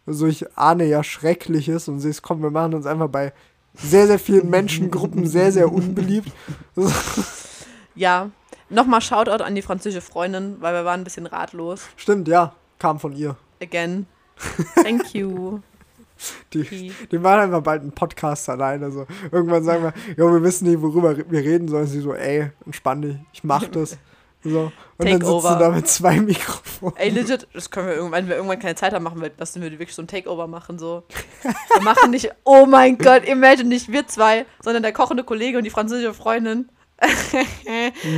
Also 0.07 0.27
ich 0.27 0.57
ahne 0.57 0.85
ja 0.85 1.03
Schreckliches 1.03 1.89
und 1.89 2.05
es, 2.05 2.23
komm, 2.23 2.43
wir 2.43 2.51
machen 2.51 2.75
uns 2.75 2.87
einfach 2.87 3.09
bei 3.09 3.33
sehr, 3.75 4.07
sehr 4.07 4.19
vielen 4.19 4.49
Menschengruppen 4.49 5.27
sehr, 5.27 5.53
sehr 5.53 5.71
unbeliebt. 5.73 6.33
Ja, 7.99 8.31
nochmal 8.69 9.01
Shoutout 9.01 9.43
an 9.43 9.55
die 9.55 9.63
französische 9.63 10.03
Freundin, 10.03 10.57
weil 10.61 10.75
wir 10.75 10.85
waren 10.85 11.01
ein 11.01 11.05
bisschen 11.05 11.25
ratlos. 11.25 11.81
Stimmt, 11.97 12.29
ja, 12.29 12.55
kam 12.79 13.01
von 13.01 13.15
ihr. 13.17 13.37
Again. 13.63 14.07
Thank 14.75 15.15
you. 15.15 15.61
Die, 16.53 16.63
Die- 16.63 16.93
die 17.11 17.19
machen 17.19 17.41
einfach 17.41 17.61
bald 17.63 17.83
einen 17.83 17.93
Podcast 17.93 18.49
alleine. 18.49 18.91
So. 18.91 19.07
Irgendwann 19.31 19.65
sagen 19.65 19.83
wir, 19.85 19.93
jo, 20.17 20.33
wir 20.33 20.43
wissen 20.43 20.69
nicht, 20.69 20.81
worüber 20.81 21.17
wir 21.17 21.41
reden 21.41 21.69
sollen. 21.69 21.87
Sie 21.87 22.01
so, 22.01 22.15
ey, 22.15 22.51
entspann 22.65 23.03
dich, 23.03 23.17
ich 23.33 23.45
mach 23.45 23.65
das. 23.71 23.97
So. 24.45 24.71
Und 24.99 25.09
dann 25.09 25.09
sitzt 25.09 25.23
Takeover. 25.25 25.55
du 25.55 25.59
da 25.59 25.71
mit 25.71 25.89
zwei 25.89 26.21
Mikrofonen. 26.21 26.97
Ey, 26.97 27.11
legit, 27.11 27.49
das 27.53 27.69
können 27.71 27.89
wir 27.89 27.95
irgendwann, 27.97 28.23
wenn 28.23 28.29
wir 28.29 28.37
irgendwann 28.37 28.61
keine 28.61 28.77
Zeit 28.77 28.93
haben, 28.93 29.03
machen 29.03 29.21
wir, 29.21 29.31
lassen 29.37 29.61
wir 29.61 29.71
wirklich 29.73 29.93
so 29.95 30.03
ein 30.03 30.07
Takeover 30.07 30.47
machen, 30.47 30.79
so. 30.79 31.03
Wir 31.75 31.83
machen 31.83 32.11
nicht, 32.13 32.31
oh 32.45 32.65
mein 32.65 32.97
Gott, 32.97 33.25
imagine 33.27 33.69
nicht 33.69 33.91
wir 33.91 34.07
zwei, 34.07 34.47
sondern 34.63 34.85
der 34.85 34.93
kochende 34.93 35.25
Kollege 35.25 35.59
und 35.59 35.65
die 35.65 35.71
französische 35.71 36.15
Freundin. 36.15 36.69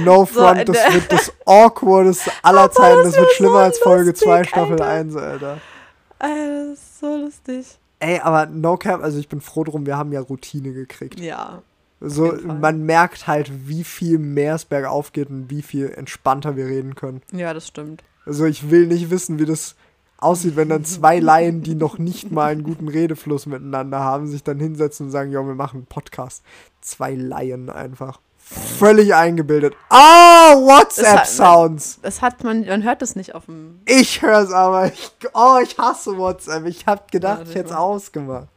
No 0.05 0.21
So, 0.27 0.41
front, 0.43 0.69
das 0.69 0.77
äh, 0.77 0.95
wird 0.95 1.11
das 1.13 1.33
awkwardeste 1.47 2.31
aller 2.43 2.71
Zeiten. 2.71 3.03
Das, 3.05 3.17
wird 3.17 3.33
schlimmer 3.33 3.53
so 3.55 3.59
als 3.59 3.79
Folge 3.79 4.11
lustig, 4.11 4.29
2, 4.29 4.45
Staffel 4.45 4.73
Alter. 4.73 4.87
1, 4.87 5.17
Alter. 5.17 5.59
Alter, 6.19 6.65
das 6.71 6.79
ist 6.79 7.01
so 7.01 7.17
lustig. 7.17 7.67
Ey, 8.01 8.21
aber 8.21 8.47
no 8.47 8.77
cap, 8.77 9.03
also 9.03 9.19
ich 9.19 9.29
bin 9.29 9.41
froh 9.41 9.65
drum, 9.65 9.87
wir 9.87 9.97
haben 9.97 10.13
ja 10.13 10.21
Routine 10.21 10.73
gekriegt. 10.73 11.19
Ja. 11.19 11.63
So, 12.01 12.33
man 12.45 12.87
merkt 12.87 13.27
halt, 13.27 13.69
wie 13.69 13.83
viel 13.83 14.19
mehr 14.19 14.55
es 14.55 14.65
bergauf 14.65 15.13
geht 15.13 15.31
und 15.31 15.51
wie 15.51 15.63
viel 15.63 15.91
entspannter 15.91 16.55
wir 16.55 16.67
reden 16.67 16.95
können. 16.95 17.23
Ja, 17.33 17.53
das 17.53 17.67
stimmt. 17.67 18.05
Also 18.25 18.45
ich 18.45 18.71
will 18.71 18.87
nicht 18.87 19.11
wissen, 19.11 19.41
wie 19.41 19.47
das 19.47 19.75
aussieht, 20.19 20.55
wenn 20.55 20.69
dann 20.69 20.85
zwei 20.85 21.19
Laien, 21.21 21.63
die 21.63 21.75
noch 21.75 21.99
nicht 21.99 22.31
mal 22.31 22.53
einen 22.53 22.63
guten 22.63 22.89
Redefluss 22.89 23.47
miteinander 23.47 23.99
haben, 23.99 24.29
sich 24.29 24.45
dann 24.45 24.61
hinsetzen 24.61 25.07
und 25.07 25.13
sagen, 25.13 25.33
ja, 25.33 25.45
wir 25.45 25.55
machen 25.55 25.79
einen 25.79 25.87
Podcast. 25.87 26.45
Zwei 26.81 27.15
Laien 27.15 27.69
einfach. 27.69 28.21
Völlig 28.51 29.15
eingebildet. 29.15 29.75
Ah, 29.91 30.55
WhatsApp-Sounds. 30.57 31.99
Das 32.03 32.23
hat 32.23 32.43
man, 32.45 32.65
man 32.67 32.83
hört 32.83 33.03
das 33.03 33.15
nicht 33.15 33.35
auf 33.35 33.45
dem. 33.45 33.81
Ich 33.85 34.23
hör's 34.23 34.51
aber. 34.53 34.87
Ich, 34.87 35.11
oh, 35.35 35.59
ich 35.63 35.77
hasse 35.77 36.17
WhatsApp. 36.17 36.65
Ich 36.67 36.87
hab 36.87 37.11
gedacht, 37.11 37.41
Ja, 37.45 37.49
ich 37.51 37.55
hätte 37.55 37.69
das- 37.71 37.77
ausgemacht. 37.79 38.49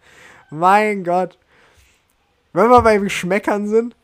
Mein 0.50 1.04
Gott. 1.04 1.38
Wenn 2.54 2.70
wir 2.70 2.82
bei 2.82 2.98
Geschmäckern 2.98 3.68
sind, 3.68 3.96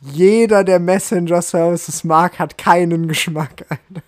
jeder, 0.00 0.62
der 0.64 0.78
Messenger-Services 0.80 2.04
mag, 2.04 2.38
hat 2.38 2.58
keinen 2.58 3.08
Geschmack, 3.08 3.64
Alter. 3.68 4.02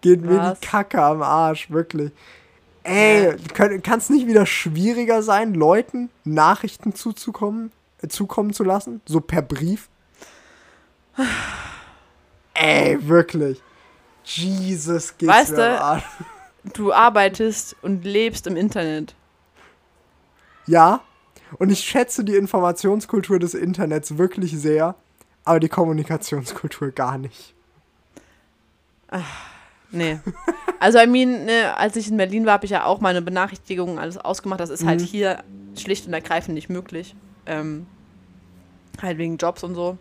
Geht 0.00 0.22
mir 0.22 0.38
Was? 0.38 0.60
die 0.60 0.66
Kacke 0.66 1.02
am 1.02 1.22
Arsch, 1.22 1.70
wirklich. 1.70 2.10
Ey, 2.82 3.34
kann 3.54 3.98
es 3.98 4.10
nicht 4.10 4.26
wieder 4.26 4.44
schwieriger 4.46 5.22
sein, 5.22 5.54
Leuten 5.54 6.10
Nachrichten 6.24 6.94
zuzukommen, 6.94 7.72
zukommen 8.08 8.52
zu 8.52 8.64
lassen? 8.64 9.00
So 9.06 9.20
per 9.20 9.42
Brief? 9.42 9.88
Ey, 12.54 13.06
wirklich. 13.08 13.62
Jesus, 14.24 15.16
geht's 15.18 15.32
Weißt 15.32 15.52
mir 15.56 16.02
du-. 16.64 16.70
Du 16.72 16.92
arbeitest 16.92 17.76
und 17.82 18.04
lebst 18.04 18.46
im 18.46 18.56
Internet. 18.56 19.14
Ja, 20.66 21.00
und 21.58 21.70
ich 21.70 21.80
schätze 21.80 22.24
die 22.24 22.36
Informationskultur 22.36 23.38
des 23.38 23.52
Internets 23.54 24.16
wirklich 24.16 24.58
sehr, 24.58 24.94
aber 25.44 25.60
die 25.60 25.68
Kommunikationskultur 25.68 26.90
gar 26.90 27.18
nicht. 27.18 27.54
Nee. 29.90 30.18
Also, 30.80 30.98
I 30.98 31.06
mean, 31.06 31.44
ne, 31.44 31.76
als 31.76 31.96
ich 31.96 32.08
in 32.10 32.16
Berlin 32.16 32.46
war, 32.46 32.54
habe 32.54 32.64
ich 32.64 32.72
ja 32.72 32.84
auch 32.84 33.00
meine 33.00 33.22
Benachrichtigungen 33.22 33.98
alles 33.98 34.16
ausgemacht. 34.18 34.58
Das 34.58 34.70
ist 34.70 34.84
halt 34.84 35.02
Mhm. 35.02 35.04
hier 35.04 35.44
schlicht 35.76 36.06
und 36.06 36.14
ergreifend 36.14 36.54
nicht 36.54 36.68
möglich. 36.70 37.14
Ähm, 37.46 37.86
halt 39.02 39.18
wegen 39.18 39.36
Jobs 39.36 39.62
und 39.64 39.74
so. 39.74 39.98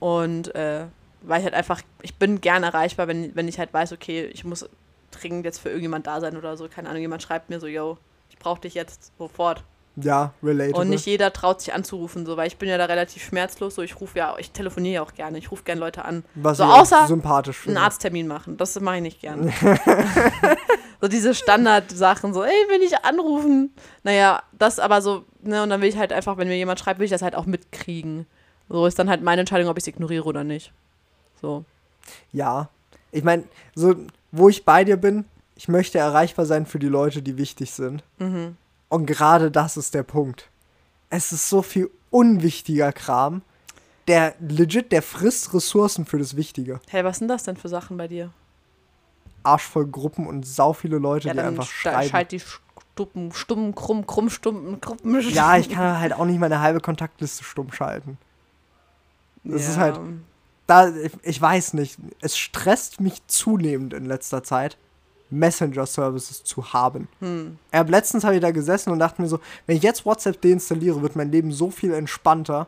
Und 0.00 0.54
äh, 0.54 0.86
weil 1.22 1.40
ich 1.40 1.44
halt 1.44 1.54
einfach, 1.54 1.82
ich 2.02 2.14
bin 2.16 2.40
gern 2.40 2.62
erreichbar, 2.62 3.08
wenn, 3.08 3.34
wenn 3.34 3.48
ich 3.48 3.58
halt 3.58 3.72
weiß, 3.72 3.92
okay, 3.92 4.26
ich 4.26 4.44
muss 4.44 4.68
dringend 5.10 5.44
jetzt 5.44 5.58
für 5.58 5.68
irgendjemand 5.68 6.06
da 6.06 6.20
sein 6.20 6.36
oder 6.36 6.56
so. 6.56 6.68
Keine 6.68 6.88
Ahnung, 6.88 7.00
jemand 7.00 7.22
schreibt 7.22 7.50
mir 7.50 7.60
so, 7.60 7.66
yo, 7.66 7.98
ich 8.28 8.38
brauche 8.38 8.60
dich 8.60 8.74
jetzt 8.74 9.12
sofort. 9.18 9.64
Ja, 9.96 10.34
relatable. 10.42 10.80
Und 10.80 10.90
nicht 10.90 11.06
jeder 11.06 11.32
traut 11.32 11.62
sich 11.62 11.72
anzurufen, 11.72 12.26
so, 12.26 12.36
weil 12.36 12.46
ich 12.48 12.58
bin 12.58 12.68
ja 12.68 12.76
da 12.76 12.84
relativ 12.84 13.24
schmerzlos. 13.24 13.74
So, 13.74 13.82
ich 13.82 13.98
rufe 13.98 14.18
ja, 14.18 14.34
ich 14.38 14.50
telefoniere 14.50 14.94
ja 14.94 15.02
auch 15.02 15.14
gerne, 15.14 15.38
ich 15.38 15.50
rufe 15.50 15.64
gerne 15.64 15.80
Leute 15.80 16.04
an. 16.04 16.22
Was 16.34 16.58
so 16.58 16.64
außer 16.64 17.06
sympathisch 17.06 17.66
einen. 17.66 17.78
Arzttermin 17.78 18.26
machen. 18.26 18.58
Das 18.58 18.78
mache 18.80 18.96
ich 18.96 19.02
nicht 19.02 19.20
gern. 19.20 19.50
so 21.00 21.08
diese 21.08 21.34
Standardsachen, 21.34 22.34
so, 22.34 22.44
ey, 22.44 22.50
will 22.68 22.82
ich 22.82 23.04
anrufen? 23.04 23.72
Naja, 24.04 24.42
das 24.52 24.78
aber 24.78 25.00
so, 25.00 25.24
ne, 25.40 25.62
und 25.62 25.70
dann 25.70 25.80
will 25.80 25.88
ich 25.88 25.96
halt 25.96 26.12
einfach, 26.12 26.36
wenn 26.36 26.48
mir 26.48 26.56
jemand 26.56 26.78
schreibt, 26.78 26.98
will 26.98 27.06
ich 27.06 27.10
das 27.10 27.22
halt 27.22 27.34
auch 27.34 27.46
mitkriegen. 27.46 28.26
So 28.68 28.84
ist 28.86 28.98
dann 28.98 29.08
halt 29.08 29.22
meine 29.22 29.40
Entscheidung, 29.40 29.68
ob 29.68 29.78
ich 29.78 29.84
es 29.84 29.88
ignoriere 29.88 30.24
oder 30.24 30.44
nicht. 30.44 30.72
So. 31.40 31.64
Ja. 32.32 32.68
Ich 33.12 33.24
meine, 33.24 33.44
so, 33.74 33.94
wo 34.30 34.50
ich 34.50 34.64
bei 34.66 34.84
dir 34.84 34.98
bin, 34.98 35.24
ich 35.54 35.68
möchte 35.68 35.98
erreichbar 35.98 36.44
sein 36.44 36.66
für 36.66 36.78
die 36.78 36.88
Leute, 36.88 37.22
die 37.22 37.38
wichtig 37.38 37.70
sind. 37.70 38.02
Mhm. 38.18 38.56
Und 38.88 39.06
gerade 39.06 39.50
das 39.50 39.76
ist 39.76 39.94
der 39.94 40.02
Punkt. 40.02 40.48
Es 41.10 41.32
ist 41.32 41.48
so 41.48 41.62
viel 41.62 41.90
unwichtiger 42.10 42.92
Kram, 42.92 43.42
der 44.08 44.34
legit, 44.40 44.92
der 44.92 45.02
frisst 45.02 45.52
Ressourcen 45.54 46.06
für 46.06 46.18
das 46.18 46.36
Wichtige. 46.36 46.80
Hey, 46.88 47.04
was 47.04 47.18
sind 47.18 47.28
das 47.28 47.42
denn 47.44 47.56
für 47.56 47.68
Sachen 47.68 47.96
bei 47.96 48.06
dir? 48.08 48.30
Arschvoll 49.42 49.86
Gruppen 49.86 50.26
und 50.26 50.46
sau 50.46 50.72
viele 50.72 50.98
Leute, 50.98 51.28
Ja, 51.28 51.34
die 51.34 51.40
einfach 51.40 51.66
sch- 51.66 51.82
schreiben. 51.82 52.08
schalt 52.08 52.32
die 52.32 52.40
Stuppen, 52.40 53.32
Stummen, 53.32 53.74
Krumm, 53.74 54.06
Krummstumpen, 54.06 54.80
Gruppen. 54.80 55.20
Ja, 55.30 55.56
ich 55.56 55.68
kann 55.68 55.98
halt 56.00 56.12
auch 56.12 56.24
nicht 56.24 56.38
meine 56.40 56.60
halbe 56.60 56.80
Kontaktliste 56.80 57.44
stumm 57.44 57.72
schalten. 57.72 58.18
Das 59.44 59.62
ja. 59.62 59.68
ist 59.70 59.76
halt, 59.76 60.00
da, 60.66 60.88
ich, 60.96 61.12
ich 61.22 61.40
weiß 61.40 61.74
nicht, 61.74 61.98
es 62.20 62.36
stresst 62.36 63.00
mich 63.00 63.24
zunehmend 63.28 63.92
in 63.94 64.06
letzter 64.06 64.42
Zeit, 64.42 64.76
Messenger-Services 65.30 66.44
zu 66.44 66.72
haben. 66.72 67.08
Hm. 67.20 67.58
Hab, 67.72 67.90
letztens 67.90 68.24
habe 68.24 68.36
ich 68.36 68.40
da 68.40 68.50
gesessen 68.50 68.90
und 68.90 68.98
dachte 68.98 69.20
mir 69.20 69.28
so, 69.28 69.40
wenn 69.66 69.76
ich 69.76 69.82
jetzt 69.82 70.06
WhatsApp 70.06 70.40
deinstalliere, 70.40 71.02
wird 71.02 71.16
mein 71.16 71.30
Leben 71.30 71.52
so 71.52 71.70
viel 71.70 71.92
entspannter. 71.92 72.66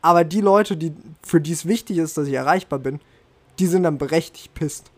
Aber 0.00 0.24
die 0.24 0.40
Leute, 0.40 0.76
die, 0.76 0.92
für 1.22 1.40
die 1.40 1.52
es 1.52 1.66
wichtig 1.66 1.98
ist, 1.98 2.16
dass 2.16 2.26
ich 2.26 2.34
erreichbar 2.34 2.78
bin, 2.78 3.00
die 3.58 3.66
sind 3.66 3.84
dann 3.84 3.98
berechtigt 3.98 4.54
pisst. 4.54 4.90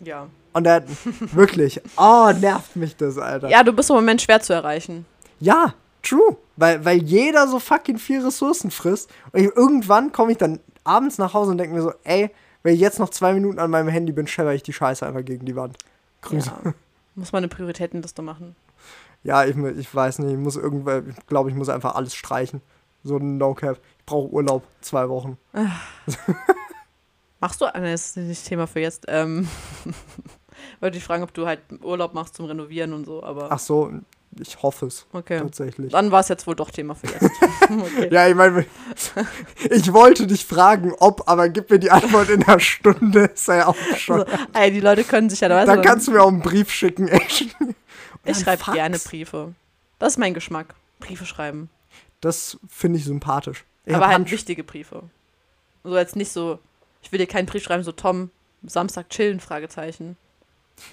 Ja. 0.00 0.28
Und 0.52 0.64
da, 0.64 0.82
wirklich, 1.32 1.80
oh, 1.96 2.32
nervt 2.38 2.76
mich 2.76 2.96
das, 2.96 3.16
Alter. 3.16 3.48
Ja, 3.48 3.62
du 3.62 3.72
bist 3.72 3.90
im 3.90 3.96
Moment 3.96 4.20
schwer 4.20 4.40
zu 4.40 4.52
erreichen. 4.52 5.06
Ja, 5.40 5.74
true. 6.02 6.36
Weil, 6.56 6.84
weil 6.84 7.02
jeder 7.02 7.46
so 7.46 7.58
fucking 7.58 7.98
viel 7.98 8.24
Ressourcen 8.24 8.70
frisst. 8.70 9.10
Und 9.32 9.40
ich, 9.40 9.56
irgendwann 9.56 10.12
komme 10.12 10.32
ich 10.32 10.38
dann 10.38 10.60
abends 10.84 11.18
nach 11.18 11.34
Hause 11.34 11.52
und 11.52 11.58
denke 11.58 11.74
mir 11.74 11.82
so, 11.82 11.92
ey, 12.04 12.30
wenn 12.62 12.74
ich 12.74 12.80
jetzt 12.80 12.98
noch 12.98 13.10
zwei 13.10 13.32
Minuten 13.32 13.58
an 13.58 13.70
meinem 13.70 13.88
Handy 13.88 14.12
bin, 14.12 14.26
schepper 14.26 14.52
ich 14.52 14.62
die 14.62 14.72
Scheiße 14.72 15.06
einfach 15.06 15.24
gegen 15.24 15.46
die 15.46 15.56
Wand. 15.56 15.78
Grüße. 16.22 16.52
Ja. 16.64 16.74
Muss 17.14 17.32
man 17.32 17.40
eine 17.40 17.48
Prioritätenliste 17.48 18.22
machen. 18.22 18.54
Ja, 19.22 19.44
ich, 19.44 19.56
ich 19.56 19.94
weiß 19.94 20.20
nicht, 20.20 20.32
ich 20.32 20.38
muss 20.38 20.56
irgendwann, 20.56 21.10
ich 21.10 21.26
glaube, 21.26 21.50
ich 21.50 21.56
muss 21.56 21.68
einfach 21.68 21.94
alles 21.94 22.14
streichen. 22.14 22.62
So 23.02 23.16
ein 23.16 23.38
No-Cap. 23.38 23.80
Ich 23.98 24.04
brauche 24.06 24.28
Urlaub, 24.32 24.64
zwei 24.80 25.08
Wochen. 25.08 25.38
Machst 27.40 27.60
du, 27.60 27.66
ah, 27.66 27.80
das 27.80 28.08
ist 28.08 28.16
nicht 28.16 28.46
Thema 28.46 28.66
für 28.66 28.80
jetzt. 28.80 29.04
Ähm, 29.08 29.48
wollte 30.80 30.98
ich 30.98 31.04
fragen, 31.04 31.22
ob 31.22 31.32
du 31.32 31.46
halt 31.46 31.60
Urlaub 31.82 32.14
machst 32.14 32.34
zum 32.34 32.46
Renovieren 32.46 32.92
und 32.92 33.04
so, 33.04 33.22
aber 33.22 33.50
Ach 33.50 33.58
so, 33.58 33.92
ich 34.38 34.60
hoffe 34.62 34.86
es 34.86 35.06
okay. 35.12 35.38
tatsächlich. 35.38 35.92
Dann 35.92 36.10
war 36.10 36.20
es 36.20 36.28
jetzt 36.28 36.46
wohl 36.46 36.56
doch 36.56 36.70
Thema 36.70 36.94
für 36.94 37.06
jetzt. 37.06 37.30
okay. 37.70 38.08
Ja, 38.10 38.28
ich 38.28 38.34
meine, 38.34 38.66
ich 39.70 39.92
wollte 39.92 40.26
dich 40.26 40.44
fragen, 40.44 40.92
ob, 40.98 41.28
aber 41.28 41.48
gib 41.48 41.70
mir 41.70 41.78
die 41.78 41.90
Antwort 41.90 42.30
in 42.30 42.42
einer 42.44 42.60
Stunde, 42.60 43.26
ist 43.26 43.48
ja 43.48 43.66
auch 43.66 43.76
schon. 43.96 44.22
Also, 44.22 44.44
ey, 44.54 44.70
die 44.70 44.80
Leute 44.80 45.04
können 45.04 45.30
sich 45.30 45.40
ja, 45.40 45.48
weißt 45.48 45.68
Dann 45.68 45.82
kannst 45.82 46.06
du 46.08 46.12
mir 46.12 46.22
auch 46.22 46.28
einen 46.28 46.40
Brief 46.40 46.70
schicken, 46.70 47.08
echt. 47.08 47.56
ich 48.24 48.38
schreibe 48.38 48.72
gerne 48.72 48.98
Briefe. 48.98 49.54
Das 49.98 50.14
ist 50.14 50.18
mein 50.18 50.34
Geschmack. 50.34 50.74
Briefe 51.00 51.26
schreiben. 51.26 51.70
Das 52.20 52.58
finde 52.68 52.98
ich 52.98 53.04
sympathisch. 53.04 53.64
Ich 53.84 53.94
aber 53.94 54.06
halt 54.06 54.14
Hand- 54.16 54.30
wichtige 54.30 54.64
Briefe. 54.64 55.04
So 55.84 55.96
jetzt 55.96 56.16
nicht 56.16 56.32
so, 56.32 56.58
ich 57.02 57.12
will 57.12 57.18
dir 57.18 57.26
keinen 57.26 57.46
Brief 57.46 57.62
schreiben, 57.62 57.84
so 57.84 57.92
Tom, 57.92 58.30
Samstag 58.64 59.08
chillen, 59.10 59.40
Fragezeichen. 59.40 60.16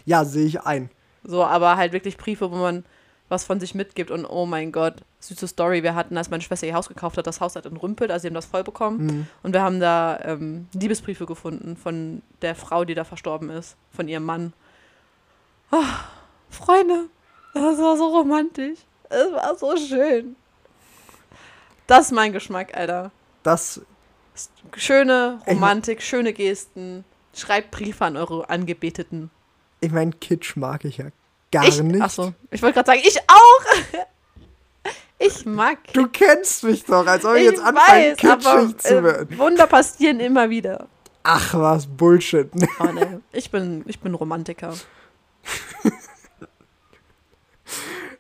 Ja, 0.06 0.24
sehe 0.26 0.46
ich 0.46 0.62
ein. 0.62 0.90
So, 1.24 1.44
aber 1.44 1.78
halt 1.78 1.92
wirklich 1.92 2.18
Briefe, 2.18 2.52
wo 2.52 2.56
man 2.56 2.86
was 3.28 3.44
von 3.44 3.60
sich 3.60 3.74
mitgibt 3.74 4.12
und 4.12 4.26
oh 4.26 4.46
mein 4.46 4.72
Gott, 4.72 5.02
süße 5.28 5.48
Story. 5.48 5.84
Wir 5.84 5.96
hatten, 5.96 6.18
als 6.18 6.30
meine 6.30 6.42
Schwester 6.42 6.68
ihr 6.68 6.74
Haus 6.74 6.88
gekauft 6.88 7.18
hat, 7.18 7.28
das 7.28 7.42
Haus 7.42 7.56
hat 7.56 7.66
entrümpelt, 7.66 8.12
also 8.12 8.24
sie 8.24 8.28
haben 8.28 8.36
das 8.36 8.46
voll 8.46 8.64
bekommen. 8.64 9.06
Mhm. 9.06 9.28
Und 9.44 9.54
wir 9.54 9.62
haben 9.62 9.80
da 9.80 10.20
ähm, 10.24 10.68
Liebesbriefe 10.74 11.26
gefunden 11.26 11.78
von 11.78 12.22
der 12.42 12.56
Frau, 12.56 12.86
die 12.86 12.94
da 12.96 13.04
verstorben 13.04 13.50
ist, 13.50 13.76
von 13.92 14.08
ihrem 14.08 14.24
Mann. 14.24 14.54
Ah, 15.72 16.06
Freunde, 16.50 17.06
das 17.54 17.78
war 17.80 17.98
so 17.98 18.08
romantisch. 18.08 18.80
Es 19.10 19.32
war 19.32 19.56
so 19.58 19.76
schön. 19.78 20.36
Das 21.88 22.08
ist 22.08 22.12
mein 22.12 22.34
Geschmack, 22.34 22.76
Alter. 22.76 23.12
Das, 23.44 23.82
Schöne 24.76 25.40
Romantik, 25.48 26.02
schöne 26.02 26.34
Gesten. 26.34 27.06
Schreibt 27.34 27.72
Briefe 27.72 28.06
an 28.06 28.18
eure 28.18 28.50
Angebeteten. 28.50 29.30
ich 29.82 29.92
meine, 29.92 30.12
Kitsch 30.12 30.56
mag 30.56 30.86
ich 30.86 30.98
ja 30.98 31.06
gar 31.52 31.68
ich, 31.68 31.82
nicht. 31.82 32.02
Achso, 32.02 32.34
ich 32.50 32.62
wollte 32.62 32.76
gerade 32.76 32.88
sagen, 32.88 33.02
ich 33.04 33.18
auch. 33.20 34.06
Ich 35.18 35.46
mag. 35.46 35.78
Du 35.94 36.08
kennst 36.08 36.64
mich 36.64 36.84
doch, 36.84 37.06
als 37.08 37.26
ob 37.26 37.36
ich, 37.36 37.44
ich 37.44 37.52
jetzt 37.52 37.64
anfange, 37.64 38.16
kitschig 38.16 38.78
zu 38.80 39.04
werden. 39.04 39.32
äh, 39.32 39.38
Wunder 39.38 39.68
passieren 39.68 40.20
immer 40.20 40.50
wieder. 40.50 40.88
Ach, 41.24 41.54
was 41.56 41.88
Bullshit. 41.88 42.50
Oh, 42.80 42.86
nee. 42.94 43.20
ich, 43.32 43.50
bin, 43.50 43.84
ich 43.88 44.00
bin 44.00 44.14
Romantiker. 44.14 44.74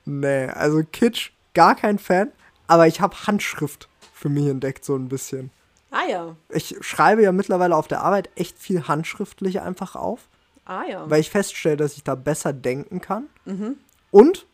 nee, 0.05 0.45
also 0.47 0.81
Kitsch, 0.91 1.31
gar 1.53 1.75
kein 1.75 1.99
Fan. 1.99 2.31
Aber 2.67 2.87
ich 2.87 2.99
habe 3.01 3.15
Handschrift 3.27 3.89
für 4.13 4.29
mich 4.29 4.47
entdeckt, 4.47 4.85
so 4.85 4.95
ein 4.95 5.07
bisschen. 5.07 5.51
Ah 5.91 6.07
ja. 6.09 6.35
Ich 6.49 6.75
schreibe 6.81 7.21
ja 7.21 7.31
mittlerweile 7.31 7.75
auf 7.75 7.87
der 7.87 8.01
Arbeit 8.01 8.29
echt 8.35 8.57
viel 8.57 8.87
handschriftlich 8.87 9.61
einfach 9.61 9.95
auf, 9.95 10.21
Ah 10.65 10.83
ja. 10.89 11.09
weil 11.09 11.21
ich 11.21 11.29
feststelle, 11.29 11.77
dass 11.77 11.95
ich 11.95 12.03
da 12.03 12.15
besser 12.15 12.53
denken 12.53 13.01
kann. 13.01 13.27
Mhm. 13.45 13.77
Und 14.11 14.47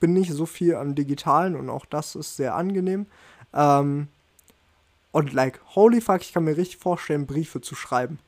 bin 0.00 0.12
nicht 0.12 0.32
so 0.32 0.46
viel 0.46 0.74
am 0.74 0.94
Digitalen 0.94 1.56
und 1.56 1.70
auch 1.70 1.86
das 1.86 2.14
ist 2.14 2.36
sehr 2.36 2.54
angenehm. 2.54 3.06
Ähm, 3.54 4.08
und 5.12 5.32
like, 5.32 5.60
holy 5.74 6.00
fuck, 6.00 6.20
ich 6.20 6.32
kann 6.32 6.44
mir 6.44 6.56
richtig 6.56 6.78
vorstellen, 6.78 7.26
Briefe 7.26 7.60
zu 7.60 7.74
schreiben. 7.74 8.18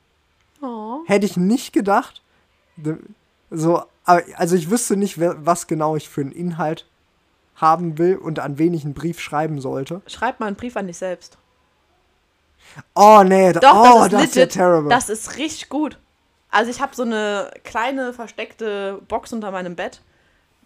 Oh. 0.62 1.00
Hätte 1.06 1.26
ich 1.26 1.36
nicht 1.36 1.72
gedacht. 1.72 2.22
So, 3.50 3.82
also 4.04 4.56
ich 4.56 4.70
wüsste 4.70 4.96
nicht, 4.96 5.18
was 5.18 5.66
genau 5.66 5.96
ich 5.96 6.08
für 6.08 6.20
einen 6.20 6.32
Inhalt 6.32 6.86
haben 7.56 7.98
will 7.98 8.16
und 8.16 8.38
an 8.38 8.58
wen 8.58 8.74
ich 8.74 8.84
einen 8.84 8.94
Brief 8.94 9.20
schreiben 9.20 9.60
sollte. 9.60 10.00
Schreib 10.06 10.40
mal 10.40 10.46
einen 10.46 10.56
Brief 10.56 10.76
an 10.76 10.86
dich 10.86 10.98
selbst. 10.98 11.36
Oh 12.94 13.22
nee, 13.24 13.52
Doch, 13.52 13.62
oh, 13.62 13.98
das 13.98 14.04
ist 14.04 14.12
das 14.12 14.24
ist 14.24 14.34
ja 14.36 14.46
terrible. 14.46 14.90
Das 14.90 15.08
ist 15.08 15.36
richtig 15.36 15.68
gut. 15.68 15.98
Also 16.50 16.70
ich 16.70 16.80
habe 16.80 16.94
so 16.94 17.02
eine 17.02 17.50
kleine 17.64 18.12
versteckte 18.12 19.00
Box 19.08 19.32
unter 19.32 19.50
meinem 19.50 19.76
Bett, 19.76 20.02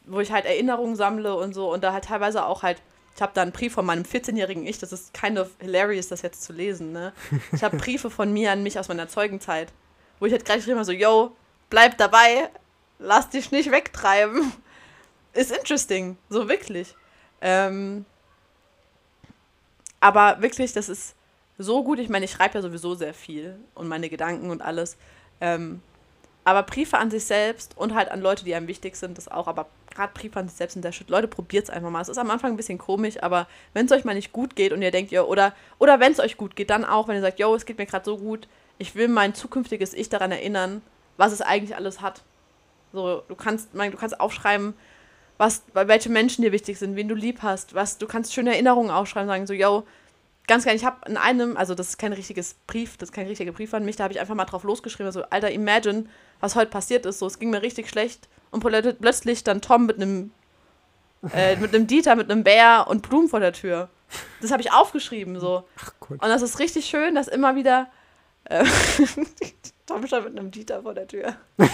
wo 0.04 0.20
ich 0.20 0.32
halt 0.32 0.44
Erinnerungen 0.44 0.96
sammle 0.96 1.34
und 1.34 1.54
so 1.54 1.72
und 1.72 1.82
da 1.82 1.92
halt 1.92 2.04
teilweise 2.04 2.44
auch 2.44 2.62
halt, 2.62 2.82
ich 3.14 3.22
habe 3.22 3.32
da 3.34 3.42
einen 3.42 3.52
Brief 3.52 3.74
von 3.74 3.86
meinem 3.86 4.04
14-jährigen 4.04 4.66
Ich, 4.66 4.78
das 4.78 4.92
ist 4.92 5.14
kind 5.14 5.38
of 5.38 5.50
hilarious, 5.60 6.08
das 6.08 6.22
jetzt 6.22 6.42
zu 6.42 6.52
lesen, 6.52 6.92
ne? 6.92 7.12
Ich 7.52 7.62
habe 7.62 7.76
Briefe 7.78 8.10
von 8.10 8.32
mir 8.32 8.50
an 8.52 8.62
mich 8.62 8.78
aus 8.78 8.88
meiner 8.88 9.08
Zeugenzeit, 9.08 9.72
wo 10.18 10.26
ich 10.26 10.32
halt 10.32 10.44
gleich 10.44 10.66
immer 10.66 10.84
so, 10.84 10.92
yo, 10.92 11.34
bleib 11.70 11.96
dabei, 11.98 12.50
lass 12.98 13.28
dich 13.30 13.50
nicht 13.50 13.70
wegtreiben. 13.70 14.52
Ist 15.32 15.50
interesting, 15.50 16.16
so 16.28 16.48
wirklich. 16.48 16.94
Ähm, 17.40 18.04
aber 19.98 20.40
wirklich, 20.40 20.72
das 20.72 20.88
ist 20.88 21.16
so 21.58 21.82
gut. 21.82 21.98
Ich 21.98 22.08
meine, 22.08 22.24
ich 22.26 22.30
schreibe 22.30 22.54
ja 22.54 22.62
sowieso 22.62 22.94
sehr 22.94 23.14
viel 23.14 23.58
und 23.74 23.88
meine 23.88 24.08
Gedanken 24.08 24.50
und 24.50 24.62
alles. 24.62 24.96
Ähm, 25.40 25.82
aber 26.44 26.62
Briefe 26.62 26.98
an 26.98 27.10
sich 27.10 27.24
selbst 27.24 27.76
und 27.76 27.94
halt 27.94 28.10
an 28.10 28.20
Leute, 28.20 28.44
die 28.44 28.54
einem 28.54 28.68
wichtig 28.68 28.96
sind, 28.96 29.16
das 29.16 29.28
auch. 29.28 29.48
Aber 29.48 29.66
gerade 29.90 30.12
Briefe 30.12 30.38
an 30.38 30.48
sich 30.48 30.58
selbst 30.58 30.74
sind 30.74 30.84
der 30.84 30.92
Shit. 30.92 31.08
Leute, 31.08 31.26
probiert 31.26 31.64
es 31.64 31.70
einfach 31.70 31.90
mal. 31.90 32.02
Es 32.02 32.10
ist 32.10 32.18
am 32.18 32.30
Anfang 32.30 32.52
ein 32.52 32.56
bisschen 32.56 32.76
komisch, 32.76 33.22
aber 33.22 33.48
wenn 33.72 33.86
es 33.86 33.92
euch 33.92 34.04
mal 34.04 34.14
nicht 34.14 34.32
gut 34.32 34.54
geht 34.54 34.72
und 34.72 34.82
ihr 34.82 34.90
denkt, 34.90 35.10
yo, 35.10 35.24
oder, 35.24 35.54
oder 35.78 36.00
wenn 36.00 36.12
es 36.12 36.20
euch 36.20 36.36
gut 36.36 36.54
geht, 36.54 36.68
dann 36.68 36.84
auch, 36.84 37.08
wenn 37.08 37.16
ihr 37.16 37.22
sagt, 37.22 37.38
yo, 37.38 37.54
es 37.54 37.64
geht 37.64 37.78
mir 37.78 37.86
gerade 37.86 38.04
so 38.04 38.18
gut, 38.18 38.46
ich 38.76 38.94
will 38.94 39.08
mein 39.08 39.34
zukünftiges 39.34 39.94
Ich 39.94 40.10
daran 40.10 40.32
erinnern, 40.32 40.82
was 41.16 41.32
es 41.32 41.40
eigentlich 41.40 41.76
alles 41.76 42.02
hat. 42.02 42.22
So, 42.92 43.22
du 43.26 43.34
kannst, 43.34 43.74
mein, 43.74 43.90
du 43.90 43.96
kannst 43.96 44.20
aufschreiben, 44.20 44.74
was, 45.38 45.62
welche 45.72 46.10
Menschen 46.10 46.42
dir 46.42 46.52
wichtig 46.52 46.78
sind, 46.78 46.94
wen 46.94 47.08
du 47.08 47.14
lieb 47.14 47.42
hast, 47.42 47.74
was, 47.74 47.98
du 47.98 48.06
kannst 48.06 48.34
schöne 48.34 48.52
Erinnerungen 48.52 48.90
aufschreiben, 48.90 49.28
sagen 49.28 49.46
so, 49.46 49.54
yo, 49.54 49.84
ganz 50.46 50.64
geil, 50.64 50.76
ich 50.76 50.84
habe 50.84 50.96
in 51.08 51.16
einem, 51.16 51.56
also 51.56 51.74
das 51.74 51.90
ist 51.90 51.98
kein 51.98 52.12
richtiges 52.12 52.54
Brief, 52.66 52.96
das 52.96 53.08
ist 53.10 53.12
kein 53.14 53.26
richtiger 53.26 53.52
Brief 53.52 53.72
an 53.74 53.84
mich, 53.84 53.96
da 53.96 54.04
habe 54.04 54.12
ich 54.14 54.20
einfach 54.20 54.34
mal 54.34 54.44
drauf 54.44 54.64
losgeschrieben, 54.64 55.10
so, 55.12 55.22
Alter, 55.30 55.50
imagine, 55.50 56.06
was 56.40 56.54
heute 56.54 56.70
passiert 56.70 57.06
ist, 57.06 57.18
so, 57.18 57.26
es 57.26 57.38
ging 57.38 57.50
mir 57.50 57.62
richtig 57.62 57.88
schlecht 57.88 58.28
und 58.50 58.64
plö- 58.64 58.92
plötzlich 58.92 59.42
dann 59.44 59.60
Tom 59.60 59.86
mit 59.86 59.96
einem, 59.96 60.30
äh, 61.32 61.56
mit 61.56 61.74
einem 61.74 61.86
Dieter, 61.86 62.16
mit 62.16 62.30
einem 62.30 62.44
Bär 62.44 62.86
und 62.88 63.02
Blumen 63.08 63.28
vor 63.28 63.40
der 63.40 63.52
Tür. 63.52 63.88
Das 64.42 64.50
habe 64.52 64.60
ich 64.62 64.72
aufgeschrieben, 64.72 65.40
so. 65.40 65.64
Ach 65.82 65.92
Gott. 66.00 66.22
Und 66.22 66.28
das 66.28 66.42
ist 66.42 66.58
richtig 66.58 66.84
schön, 66.86 67.14
dass 67.14 67.26
immer 67.28 67.56
wieder, 67.56 67.88
äh, 68.44 68.64
Tom 69.86 70.06
stand 70.06 70.26
mit 70.26 70.38
einem 70.38 70.50
Dieter 70.50 70.82
vor 70.82 70.94
der 70.94 71.06
Tür. 71.08 71.34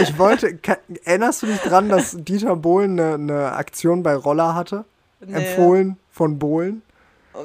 Ich 0.00 0.16
wollte, 0.18 0.56
ka- 0.56 0.78
erinnerst 1.04 1.42
du 1.42 1.46
dich 1.46 1.58
dran, 1.60 1.88
dass 1.90 2.16
Dieter 2.18 2.56
Bohlen 2.56 2.98
eine, 2.98 3.14
eine 3.14 3.52
Aktion 3.52 4.02
bei 4.02 4.14
Roller 4.14 4.54
hatte? 4.54 4.84
Nee. 5.20 5.34
Empfohlen 5.34 5.98
von 6.10 6.38
Bohlen? 6.38 6.82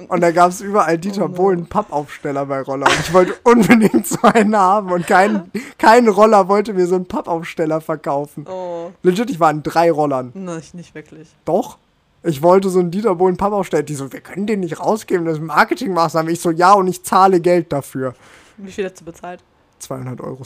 Und 0.10 0.22
da 0.22 0.32
gab 0.32 0.50
es 0.50 0.62
überall 0.62 0.98
Dieter 0.98 1.26
Oh 1.26 1.28
no. 1.30 1.34
Bohlen 1.34 1.66
Pappaufsteller 1.68 2.46
bei 2.46 2.62
Roller. 2.62 2.88
Und 2.88 3.00
ich 3.00 3.14
wollte 3.14 3.36
unbedingt 3.44 4.06
so 4.06 4.22
einen 4.22 4.56
haben. 4.56 4.92
Und 4.92 5.08
kein, 5.08 5.50
kein 5.78 6.08
Roller 6.08 6.48
wollte 6.48 6.74
mir 6.74 6.88
so 6.88 6.96
einen 6.96 7.06
Pappaufsteller 7.06 7.80
verkaufen. 7.80 8.46
Oh, 8.50 8.92
Legit, 9.04 9.30
ich 9.30 9.40
war 9.40 9.52
in 9.52 9.64
drei 9.64 9.92
Rollern. 9.92 10.32
nicht, 10.34 10.74
nicht 10.74 10.94
wirklich. 10.94 11.30
Doch. 11.46 11.78
Ich 12.24 12.42
wollte 12.42 12.70
so 12.70 12.80
einen 12.80 12.92
Dieter 12.92 13.16
Bohlen 13.16 13.38
Pappaufsteller. 13.38 13.84
Die 13.84 13.96
so, 13.96 14.12
wir 14.12 14.20
können 14.20 14.48
den 14.48 14.60
nicht 14.60 14.80
rausgeben, 14.80 15.26
das 15.26 15.36
ist 15.36 15.44
Marketingmaßnahme. 15.44 16.32
Ich 16.32 16.42
so, 16.42 16.52
ja, 16.52 16.74
und 16.74 16.88
ich 16.88 17.04
zahle 17.04 17.40
Geld 17.40 17.72
dafür. 17.72 18.14
Wie 18.58 18.72
viel 18.72 18.86
hast 18.86 19.00
du 19.00 19.06
bezahlt? 19.06 19.42
200 19.80 20.20
Euro. 20.20 20.44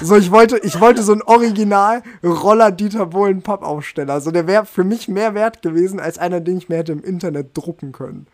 so, 0.00 0.16
ich 0.16 0.30
wollte, 0.30 0.58
ich 0.58 0.80
wollte 0.80 1.02
so 1.02 1.12
einen 1.12 1.22
Original 1.22 2.02
Roller 2.24 2.70
Dieter 2.70 3.06
Bohlen 3.06 3.42
Pappaufsteller. 3.42 4.14
Also 4.14 4.30
der 4.30 4.46
wäre 4.46 4.64
für 4.64 4.84
mich 4.84 5.08
mehr 5.08 5.34
wert 5.34 5.60
gewesen 5.60 6.00
als 6.00 6.16
einer, 6.18 6.40
den 6.40 6.58
ich 6.58 6.68
mir 6.68 6.76
hätte 6.76 6.92
im 6.92 7.02
Internet 7.02 7.50
drucken 7.54 7.92
können. 7.92 8.26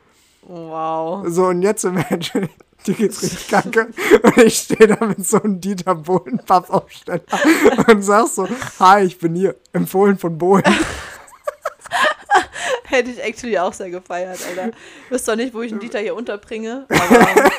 Wow. 0.42 1.24
So, 1.28 1.46
und 1.46 1.62
jetzt 1.62 1.84
imagine, 1.84 2.48
dir 2.86 2.94
geht's 2.94 3.22
richtig 3.22 3.48
kacke. 3.48 3.90
Und 4.22 4.38
ich 4.38 4.56
stehe 4.56 4.88
da 4.88 5.06
mit 5.06 5.26
so 5.26 5.40
einem 5.40 5.60
Dieter 5.60 5.94
Bohlen 5.94 6.38
Pappaufsteller 6.44 7.22
und 7.88 8.02
sag 8.02 8.26
so, 8.28 8.48
hi, 8.80 9.04
ich 9.04 9.18
bin 9.18 9.34
hier, 9.34 9.54
empfohlen 9.72 10.18
von 10.18 10.36
Bohlen. 10.36 10.64
Hätte 12.84 13.10
ich 13.10 13.22
actually 13.22 13.58
auch 13.58 13.72
sehr 13.72 13.90
gefeiert, 13.90 14.38
Alter. 14.46 14.76
Wüsste 15.08 15.24
zwar 15.26 15.36
nicht, 15.36 15.54
wo 15.54 15.62
ich 15.62 15.70
den 15.70 15.80
Dieter 15.80 16.00
hier 16.00 16.14
unterbringe, 16.14 16.86
aber 16.90 17.26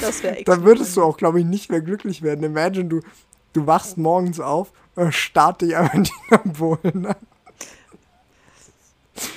das 0.00 0.22
wäre 0.22 0.36
echt. 0.36 0.46
Dann 0.46 0.62
würdest 0.62 0.96
du 0.96 1.02
auch, 1.02 1.16
glaube 1.16 1.40
ich, 1.40 1.46
nicht 1.46 1.68
mehr 1.70 1.80
glücklich 1.80 2.22
werden. 2.22 2.44
Imagine, 2.44 2.84
du, 2.88 3.00
du 3.54 3.66
wachst 3.66 3.98
morgens 3.98 4.38
auf 4.38 4.72
und 4.94 5.12
starrt 5.12 5.62
dich 5.62 5.74
einfach 5.76 5.94
Dieter 6.30 6.38
Bohlen 6.44 7.06
an. 7.06 7.16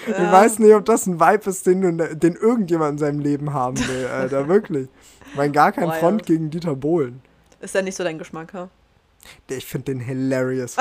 Ich 0.07 0.13
weiß 0.17 0.59
nicht, 0.59 0.73
ob 0.73 0.85
das 0.85 1.05
ein 1.05 1.19
Vibe 1.19 1.49
ist, 1.49 1.65
den, 1.67 1.81
du, 1.81 2.15
den 2.15 2.35
irgendjemand 2.35 2.93
in 2.93 2.97
seinem 2.97 3.19
Leben 3.19 3.53
haben 3.53 3.77
will, 3.77 4.07
Alter, 4.13 4.47
wirklich. 4.47 4.87
Ich 5.29 5.35
meine, 5.35 5.51
gar 5.51 5.71
kein 5.71 5.89
Wild. 5.89 5.99
Front 5.99 6.25
gegen 6.25 6.49
Dieter 6.49 6.75
Bohlen. 6.75 7.21
Ist 7.59 7.75
ja 7.75 7.81
nicht 7.81 7.95
so 7.95 8.03
dein 8.03 8.17
Geschmack, 8.17 8.53
ha? 8.53 8.69
Ich 9.49 9.65
finde 9.65 9.85
den 9.85 9.99
hilarious. 9.99 10.77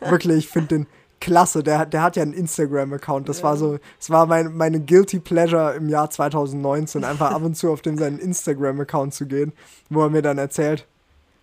Wirklich, 0.00 0.38
ich 0.38 0.48
finde 0.48 0.68
den 0.68 0.86
klasse. 1.20 1.62
Der, 1.62 1.84
der 1.86 2.02
hat 2.02 2.16
ja 2.16 2.22
einen 2.22 2.32
Instagram-Account. 2.32 3.28
Das 3.28 3.42
war 3.42 3.56
so, 3.56 3.78
das 3.98 4.10
war 4.10 4.26
mein, 4.26 4.56
meine 4.56 4.80
Guilty 4.80 5.18
Pleasure 5.18 5.74
im 5.74 5.88
Jahr 5.88 6.10
2019, 6.10 7.04
einfach 7.04 7.32
ab 7.32 7.42
und 7.42 7.56
zu 7.56 7.70
auf 7.72 7.82
den 7.82 7.98
seinen 7.98 8.18
Instagram-Account 8.18 9.14
zu 9.14 9.26
gehen, 9.26 9.52
wo 9.90 10.02
er 10.02 10.10
mir 10.10 10.22
dann 10.22 10.38
erzählt, 10.38 10.86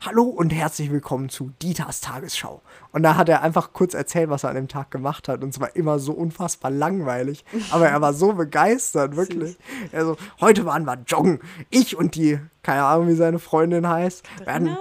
Hallo 0.02 0.24
und 0.24 0.52
herzlich 0.52 0.92
willkommen 0.92 1.30
zu 1.30 1.52
Dieters 1.62 2.00
Tagesschau. 2.02 2.62
Und 2.92 3.02
da 3.04 3.16
hat 3.16 3.28
er 3.28 3.42
einfach 3.42 3.74
kurz 3.74 3.96
erzählt, 3.96 4.30
was 4.30 4.44
er 4.44 4.50
an 4.52 4.56
dem 4.56 4.68
Tag 4.68 4.92
gemacht 4.92 5.28
hat. 5.28 5.42
Und 5.42 5.50
es 5.50 5.60
war 5.60 5.76
immer 5.76 5.98
so 5.98 6.14
unfassbar 6.14 6.70
langweilig. 6.70 7.44
Aber 7.72 7.88
er 7.88 8.02
war 8.02 8.14
so 8.14 8.34
begeistert, 8.34 9.16
wirklich. 9.16 9.58
Also, 9.92 10.16
heute 10.42 10.66
waren 10.66 10.86
wir 10.86 10.98
joggen. 11.08 11.40
Ich 11.72 11.98
und 11.98 12.14
die, 12.16 12.40
keine 12.62 12.84
Ahnung, 12.84 13.08
wie 13.08 13.16
seine 13.16 13.40
Freundin 13.40 13.88
heißt, 13.88 14.24
werden 14.46 14.68
Katharina? 14.68 14.78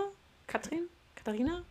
Katrin? 0.47 0.81
Katharina? 1.17 1.63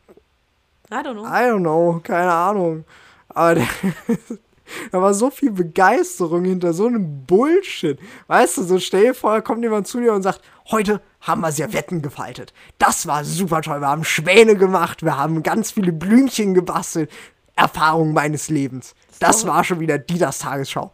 I 0.92 0.96
don't 0.96 1.14
know. 1.14 1.26
I 1.26 1.50
don't 1.50 1.60
know, 1.60 2.00
keine 2.04 2.32
Ahnung. 2.32 2.86
Aber 3.30 3.56
der, 3.56 3.68
da 4.92 5.02
war 5.02 5.14
so 5.14 5.30
viel 5.30 5.52
Begeisterung 5.52 6.44
hinter 6.46 6.74
so 6.74 6.88
einem 6.88 7.26
Bullshit. 7.26 8.00
Weißt 8.28 8.58
du, 8.58 8.64
so 8.64 8.80
stell 8.80 9.04
dir 9.08 9.14
vor, 9.16 9.42
kommt 9.42 9.64
jemand 9.64 9.88
zu 9.88 10.00
dir 10.00 10.14
und 10.14 10.22
sagt, 10.24 10.42
heute 10.72 11.02
haben 11.22 11.42
wir 11.42 11.52
Servetten 11.52 12.02
gefaltet. 12.02 12.54
Das 12.80 13.08
war 13.08 13.24
super 13.24 13.62
toll. 13.62 13.80
Wir 13.82 13.88
haben 13.88 14.04
Schwäne 14.04 14.56
gemacht, 14.56 15.04
wir 15.04 15.18
haben 15.18 15.44
ganz 15.44 15.72
viele 15.72 15.92
Blümchen 15.92 16.54
gebastelt. 16.54 17.10
Erfahrung 17.56 18.14
meines 18.14 18.50
Lebens. 18.50 18.96
Das 19.20 19.46
war 19.46 19.64
schon 19.64 19.80
wieder 19.80 19.98
Dieters 20.00 20.40
Tagesschau. 20.40 20.92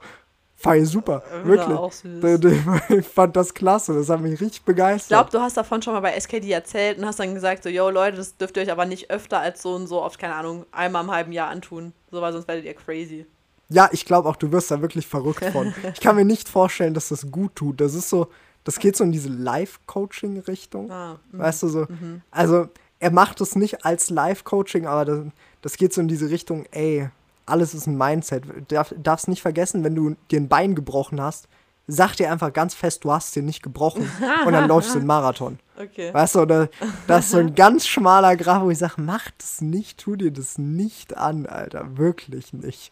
Fand 0.62 0.82
ich 0.82 0.90
super, 0.90 1.24
wirklich. 1.46 1.78
Da- 2.20 2.38
da- 2.38 2.82
Ich 2.98 3.08
fand 3.08 3.34
das 3.38 3.54
klasse, 3.54 3.94
das 3.94 4.10
hat 4.10 4.20
mich 4.20 4.34
richtig 4.42 4.58
Ich 4.58 4.64
begeistert. 4.64 5.08
glaube, 5.08 5.30
du 5.32 5.40
hast 5.40 5.56
davon 5.56 5.82
schon 5.82 5.94
mal 5.94 6.02
bei 6.02 6.12
SKD 6.12 6.52
erzählt 6.52 6.98
und 6.98 7.06
hast 7.06 7.18
dann 7.18 7.34
gesagt, 7.34 7.64
so, 7.64 7.70
yo 7.70 7.90
Leute, 7.90 8.18
das 8.18 8.36
dürft 8.36 8.58
ihr 8.58 8.64
euch 8.64 8.72
aber 8.74 8.86
nicht 8.86 9.10
öfter 9.10 9.40
als 9.40 9.62
so 9.62 9.74
und 9.74 9.88
so 9.88 10.02
oft, 10.02 10.20
keine 10.20 10.36
Ahnung, 10.36 10.66
einmal 10.74 11.06
im 11.06 11.12
halben 11.12 11.32
Jahr 11.32 11.48
antun. 11.50 11.94
So, 12.12 12.22
weil 12.22 12.34
sonst 12.34 12.50
werdet 12.50 12.66
ihr 12.66 12.74
crazy. 12.74 13.26
Ja, 13.70 13.90
ich 13.92 14.06
glaube 14.06 14.28
auch, 14.28 14.36
du 14.36 14.52
wirst 14.52 14.72
da 14.72 14.82
wirklich 14.82 15.08
verrückt 15.08 15.46
von. 15.46 15.74
Ich 15.94 16.02
kann 16.02 16.16
mir 16.16 16.26
nicht 16.26 16.50
vorstellen, 16.50 16.94
dass 16.94 17.10
das 17.10 17.32
gut 17.32 17.56
tut. 17.56 17.80
Das 17.80 17.94
ist 17.94 18.10
so, 18.10 18.30
das 18.64 18.80
geht 18.80 18.96
so 18.96 19.04
in 19.04 19.12
diese 19.12 19.30
Live-Coaching-Richtung. 19.30 20.92
Ah, 20.92 21.20
mhm. 21.32 21.40
weißt 21.40 21.64
du 21.64 21.68
so? 21.68 21.88
Also, 22.32 22.68
er 23.00 23.12
macht 23.12 23.42
es 23.42 23.56
nicht 23.56 23.86
als 23.86 24.10
Live-Coaching, 24.10 24.88
aber 24.88 25.06
das, 25.06 25.20
das 25.62 25.78
geht 25.78 25.94
so 25.94 26.02
in 26.02 26.08
diese 26.08 26.30
Richtung, 26.30 26.66
ey, 26.72 27.10
alles 27.46 27.74
ist 27.74 27.88
ein 27.88 27.98
Mindset. 27.98 28.46
Du 28.46 28.62
darf, 28.68 28.94
darfst 28.98 29.28
nicht 29.28 29.42
vergessen, 29.42 29.84
wenn 29.84 29.96
du 29.96 30.16
dir 30.32 30.40
ein 30.40 30.50
Bein 30.50 30.76
gebrochen 30.76 31.22
hast, 31.22 31.48
sag 31.88 32.16
dir 32.16 32.32
einfach 32.32 32.54
ganz 32.54 32.76
fest, 32.76 33.04
du 33.04 33.12
hast 33.12 33.36
dir 33.36 33.44
nicht 33.44 33.64
gebrochen 33.64 34.10
und 34.46 34.54
dann 34.54 34.68
läufst 34.68 34.94
du 34.94 35.00
einen 35.00 35.08
Marathon. 35.08 35.60
Okay. 35.80 36.14
Weißt 36.14 36.36
du, 36.36 36.42
oder 36.42 36.68
das 37.08 37.28
ist 37.28 37.32
so 37.32 37.38
ein 37.38 37.56
ganz 37.56 37.88
schmaler 37.88 38.36
Graf, 38.36 38.64
wo 38.64 38.70
ich 38.70 38.78
sage, 38.78 38.96
mach 38.98 39.32
das 39.38 39.62
nicht, 39.62 39.98
tu 39.98 40.18
dir 40.18 40.30
das 40.30 40.58
nicht 40.58 41.16
an, 41.16 41.46
Alter. 41.46 41.98
Wirklich 41.98 42.52
nicht. 42.52 42.92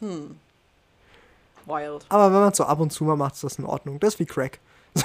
Wild. 0.00 2.06
Aber 2.08 2.32
wenn 2.32 2.40
man 2.40 2.50
es 2.50 2.56
so 2.56 2.64
ab 2.64 2.80
und 2.80 2.92
zu 2.92 3.04
mal 3.04 3.16
macht, 3.16 3.34
ist 3.34 3.44
das 3.44 3.58
in 3.58 3.64
Ordnung. 3.64 4.00
Das 4.00 4.14
ist 4.14 4.20
wie 4.20 4.26
Crack. 4.26 4.58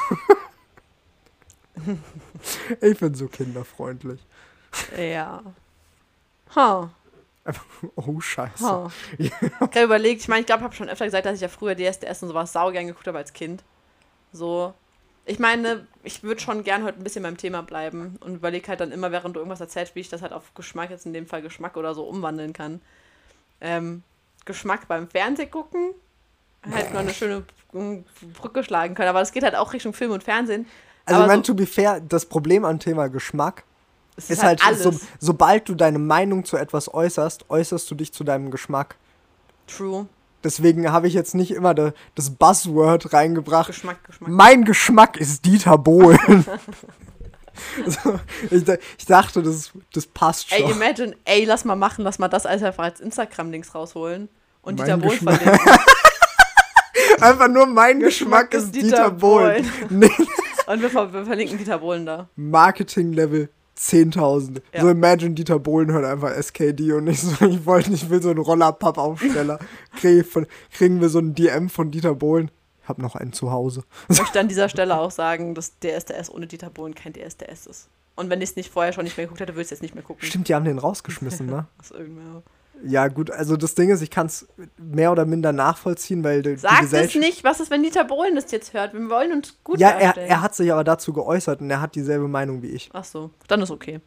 ich 2.81 2.99
bin 2.99 3.13
so 3.13 3.27
kinderfreundlich. 3.27 4.21
Ja. 4.97 5.43
Ha. 6.55 6.89
Oh, 7.95 8.21
scheiße. 8.21 8.65
ha. 8.65 8.89
Ich 9.17 9.29
habe 9.59 9.81
überlegt, 9.81 10.21
ich 10.21 10.29
meine, 10.29 10.41
ich 10.41 10.45
glaube, 10.45 10.61
ich 10.61 10.63
habe 10.63 10.75
schon 10.75 10.87
öfter 10.87 11.03
gesagt, 11.03 11.25
dass 11.25 11.35
ich 11.35 11.41
ja 11.41 11.49
früher 11.49 11.75
DSDS 11.75 12.23
und 12.23 12.29
sowas 12.29 12.53
saugern 12.53 12.87
geguckt 12.87 13.07
habe 13.07 13.17
als 13.17 13.33
Kind. 13.33 13.63
So. 14.31 14.73
Ich 15.25 15.39
meine, 15.39 15.85
ich 16.03 16.23
würde 16.23 16.39
schon 16.39 16.63
gern 16.63 16.85
heute 16.85 16.99
ein 16.99 17.03
bisschen 17.03 17.23
beim 17.23 17.35
Thema 17.35 17.61
bleiben 17.61 18.15
und 18.21 18.35
überlege 18.35 18.69
halt 18.69 18.79
dann 18.79 18.93
immer, 18.93 19.11
während 19.11 19.35
du 19.35 19.41
irgendwas 19.41 19.59
erzählst, 19.59 19.93
wie 19.95 19.99
ich 19.99 20.09
das 20.09 20.21
halt 20.21 20.31
auf 20.31 20.53
Geschmack, 20.53 20.89
jetzt 20.89 21.05
in 21.05 21.13
dem 21.13 21.27
Fall 21.27 21.41
Geschmack 21.41 21.75
oder 21.75 21.93
so, 21.93 22.03
umwandeln 22.03 22.53
kann. 22.53 22.79
Ähm, 23.59 24.03
Geschmack 24.45 24.87
beim 24.87 25.07
Fernseh 25.07 25.45
gucken, 25.47 25.91
halt 26.69 26.93
mal 26.93 26.99
eine 26.99 27.13
schöne 27.13 27.43
mm, 27.71 27.99
Brücke 28.33 28.63
schlagen 28.63 28.95
können. 28.95 29.09
Aber 29.09 29.19
das 29.19 29.31
geht 29.31 29.43
halt 29.43 29.55
auch 29.55 29.73
Richtung 29.73 29.93
Film 29.93 30.11
und 30.11 30.23
Fernsehen. 30.23 30.65
Also, 31.05 31.19
ich 31.19 31.23
Aber 31.23 31.27
meine, 31.27 31.43
so- 31.43 31.53
to 31.53 31.55
be 31.55 31.65
fair, 31.65 31.99
das 32.01 32.25
Problem 32.25 32.63
am 32.65 32.79
Thema 32.79 33.07
Geschmack 33.09 33.63
Es 34.15 34.29
ist, 34.29 34.43
halt, 34.43 34.65
alles 34.65 34.83
so, 34.83 34.93
sobald 35.19 35.67
du 35.67 35.75
deine 35.75 35.99
Meinung 35.99 36.45
zu 36.45 36.57
etwas 36.57 36.93
äußerst, 36.93 37.49
äußerst 37.49 37.89
du 37.91 37.95
dich 37.95 38.13
zu 38.13 38.23
deinem 38.23 38.51
Geschmack. 38.51 38.95
true. 39.67 40.07
Deswegen 40.43 40.91
habe 40.91 41.07
ich 41.07 41.13
jetzt 41.13 41.35
nicht 41.35 41.51
immer 41.51 41.73
da, 41.73 41.93
das 42.15 42.29
Buzzword 42.31 43.13
reingebracht. 43.13 43.67
Geschmack, 43.67 44.03
Geschmack. 44.03 44.29
Mein 44.29 44.65
Geschmack 44.65 45.15
ist 45.15 45.45
Dieter 45.45 45.77
Bohlen. 45.77 46.45
so, 47.85 48.19
ich, 48.49 48.63
ich 48.97 49.05
dachte, 49.05 49.43
das, 49.43 49.71
das 49.93 50.07
passt 50.07 50.49
schon. 50.49 50.65
Ey, 50.65 50.71
imagine, 50.71 51.15
ey, 51.25 51.45
lass 51.45 51.65
mal 51.65 51.75
machen, 51.75 52.03
lass 52.03 52.19
mal 52.19 52.27
das 52.27 52.45
als 52.45 52.63
einfach 52.63 52.83
als 52.83 52.99
Instagram-Links 52.99 53.75
rausholen. 53.75 54.29
Und 54.61 54.77
Mein 54.77 54.85
Dieter 54.85 54.97
Bohlen 54.97 55.19
verlinken. 55.19 55.59
Einfach 57.21 57.47
nur 57.47 57.65
mein 57.65 57.99
Geschmack, 57.99 58.51
Geschmack 58.51 58.53
ist 58.53 58.75
Dieter, 58.75 59.11
Bohlen. 59.11 59.65
Nee, 59.89 60.09
Und 60.67 60.81
wir, 60.81 60.89
ver 60.89 61.13
wir 61.13 61.25
verlinken 61.25 61.57
Dieter 61.57 61.79
Bohlen 61.79 62.05
da. 62.05 62.29
Marketing-Level 62.35 63.49
10.000. 63.77 64.61
Ja. 64.73 64.81
So 64.81 64.89
imagine 64.89 65.31
Dieter 65.33 65.59
Bohlen 65.59 65.91
hört 65.91 66.05
einfach 66.05 66.31
SKD 66.31 66.93
und 66.93 67.07
ich 67.07 67.21
so, 67.21 67.45
ich 67.45 67.65
wollte 67.65 67.91
nicht, 67.91 68.03
ich 68.03 68.09
will 68.09 68.21
so 68.21 68.29
einen 68.29 68.39
Rollerpappaufsteller. 68.39 69.59
Krieg, 69.99 70.25
kriegen 70.71 71.01
wir 71.01 71.09
so 71.09 71.19
einen 71.19 71.35
DM 71.35 71.69
von 71.69 71.91
Dieter 71.91 72.15
Bohlen. 72.15 72.51
Ich 72.83 72.89
hab 72.89 72.97
noch 72.99 73.15
einen 73.15 73.33
zu 73.33 73.51
Hause. 73.51 73.83
Ich 74.09 74.19
möchte 74.19 74.39
an 74.39 74.47
dieser 74.47 74.69
Stelle 74.69 74.99
auch 74.99 75.11
sagen, 75.11 75.55
dass 75.55 75.79
DSDS 75.79 76.29
ohne 76.29 76.47
Dieter 76.47 76.69
Bohlen 76.69 76.93
kein 76.95 77.13
DSDS 77.13 77.65
ist. 77.65 77.89
Und 78.15 78.29
wenn 78.29 78.41
ich 78.41 78.51
es 78.51 78.55
nicht 78.55 78.71
vorher 78.71 78.93
schon 78.93 79.05
nicht 79.05 79.17
mehr 79.17 79.25
geguckt 79.25 79.41
hätte, 79.41 79.53
würde 79.53 79.61
ich 79.61 79.67
es 79.67 79.71
jetzt 79.71 79.81
nicht 79.81 79.95
mehr 79.95 80.03
gucken. 80.03 80.27
Stimmt, 80.27 80.47
die 80.47 80.55
haben 80.55 80.65
den 80.65 80.77
rausgeschmissen, 80.77 81.47
ne? 81.47 81.65
Aus 81.79 81.91
irgendwer. 81.91 82.43
Ja, 82.85 83.07
gut, 83.07 83.31
also 83.31 83.55
das 83.55 83.75
Ding 83.75 83.89
ist, 83.89 84.01
ich 84.01 84.09
kann 84.09 84.25
es 84.27 84.45
mehr 84.77 85.11
oder 85.11 85.25
minder 85.25 85.53
nachvollziehen, 85.53 86.23
weil 86.23 86.41
die, 86.41 86.51
die 86.51 86.57
Sag 86.57 86.73
es 86.73 86.79
Gesellschaft. 86.81 87.15
nicht, 87.23 87.43
was 87.43 87.59
ist, 87.61 87.71
wenn 87.71 87.81
Dieter 87.81 88.03
Bohlen 88.03 88.35
das 88.35 88.51
jetzt 88.51 88.73
hört? 88.73 88.93
Wir 88.93 89.09
wollen 89.09 89.31
uns 89.31 89.55
gut 89.63 89.79
Ja, 89.79 89.89
er, 89.89 90.17
er 90.17 90.41
hat 90.41 90.53
sich 90.53 90.71
aber 90.71 90.83
dazu 90.83 91.13
geäußert 91.13 91.61
und 91.61 91.69
er 91.69 91.79
hat 91.79 91.95
dieselbe 91.95 92.27
Meinung 92.27 92.61
wie 92.61 92.67
ich. 92.67 92.89
Ach 92.91 93.05
so, 93.05 93.29
dann 93.47 93.61
ist 93.61 93.71
okay. 93.71 94.01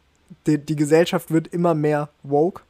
Die, 0.45 0.59
die 0.59 0.75
Gesellschaft 0.75 1.31
wird 1.31 1.47
immer 1.47 1.73
mehr 1.73 2.09
woke. 2.21 2.61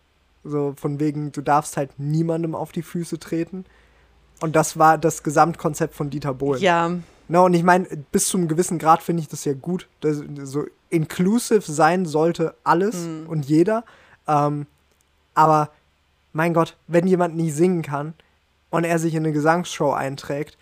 So 0.44 0.74
von 0.78 1.00
wegen, 1.02 1.34
du 1.34 1.42
darfst 1.42 1.76
halt 1.76 2.00
niemandem 2.00 2.56
auf 2.56 2.72
die 2.72 2.84
Füße 2.84 3.20
treten. 3.20 3.66
Und 4.40 4.56
das 4.56 4.78
war 4.78 4.98
das 4.98 5.24
Gesamtkonzept 5.24 5.96
von 5.96 6.10
Dieter 6.10 6.34
Bohlen. 6.34 6.62
Ja, 6.62 6.92
Na, 7.28 7.42
und 7.42 7.54
ich 7.54 7.64
meine, 7.64 7.86
bis 8.12 8.28
zu 8.30 8.38
einem 8.38 8.48
gewissen 8.48 8.78
Grad 8.80 9.02
finde 9.02 9.22
ich 9.22 9.28
das 9.28 9.44
ja 9.46 9.54
gut. 9.54 9.88
dass 10.02 10.22
so 10.44 10.66
inclusive 10.90 11.70
sein 11.72 12.06
sollte 12.06 12.56
alles 12.64 12.96
Hm. 13.04 13.26
und 13.28 13.46
jeder. 13.46 13.84
Ähm, 14.28 14.66
aber 15.34 15.70
mein 16.34 16.54
Gott, 16.54 16.78
wenn 16.88 17.08
jemand 17.08 17.36
nicht 17.36 17.54
singen 17.56 17.82
kann 17.82 18.14
und 18.70 18.84
er 18.86 19.00
sich 19.00 19.14
in 19.16 19.24
eine 19.26 19.34
Gesangsshow 19.34 19.92
einträgt, 19.92 20.58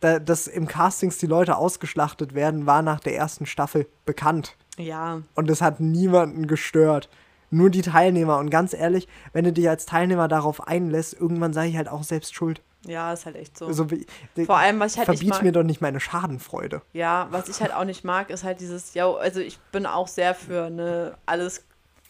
da, 0.00 0.18
dass 0.18 0.46
im 0.46 0.66
Castings 0.66 1.18
die 1.18 1.26
Leute 1.26 1.56
ausgeschlachtet 1.56 2.34
werden, 2.34 2.64
war 2.66 2.80
nach 2.82 3.00
der 3.00 3.14
ersten 3.16 3.44
Staffel 3.46 3.86
bekannt. 4.06 4.56
ja. 4.78 5.20
Und 5.34 5.50
es 5.50 5.60
hat 5.60 5.78
niemanden 5.80 6.46
gestört. 6.46 7.08
Nur 7.52 7.68
die 7.68 7.82
Teilnehmer. 7.82 8.38
Und 8.38 8.48
ganz 8.50 8.72
ehrlich, 8.72 9.08
wenn 9.32 9.44
du 9.44 9.52
dich 9.52 9.68
als 9.68 9.84
Teilnehmer 9.84 10.26
darauf 10.28 10.66
einlässt, 10.66 11.14
irgendwann 11.14 11.52
sei 11.52 11.68
ich 11.68 11.76
halt 11.76 11.88
auch 11.88 12.02
selbst 12.04 12.34
schuld. 12.34 12.62
Ja, 12.86 13.12
ist 13.12 13.26
halt 13.26 13.36
echt 13.36 13.58
so. 13.58 13.90
Wie- 13.90 14.06
Vor 14.46 14.56
allem, 14.56 14.80
was 14.80 14.92
ich 14.92 14.98
halt 14.98 15.08
nicht 15.08 15.18
verbiet 15.18 15.30
mag. 15.34 15.42
mir 15.42 15.52
doch 15.52 15.62
nicht 15.62 15.80
meine 15.82 16.00
Schadenfreude. 16.00 16.80
Ja, 16.94 17.28
was 17.30 17.48
ich 17.48 17.60
halt 17.60 17.74
auch 17.74 17.84
nicht 17.84 18.04
mag, 18.04 18.30
ist 18.30 18.42
halt 18.44 18.60
dieses, 18.60 18.94
ja, 18.94 19.10
also 19.12 19.40
ich 19.40 19.58
bin 19.72 19.84
auch 19.86 20.08
sehr 20.08 20.34
für 20.34 20.70
ne, 20.70 21.14
alles 21.26 21.64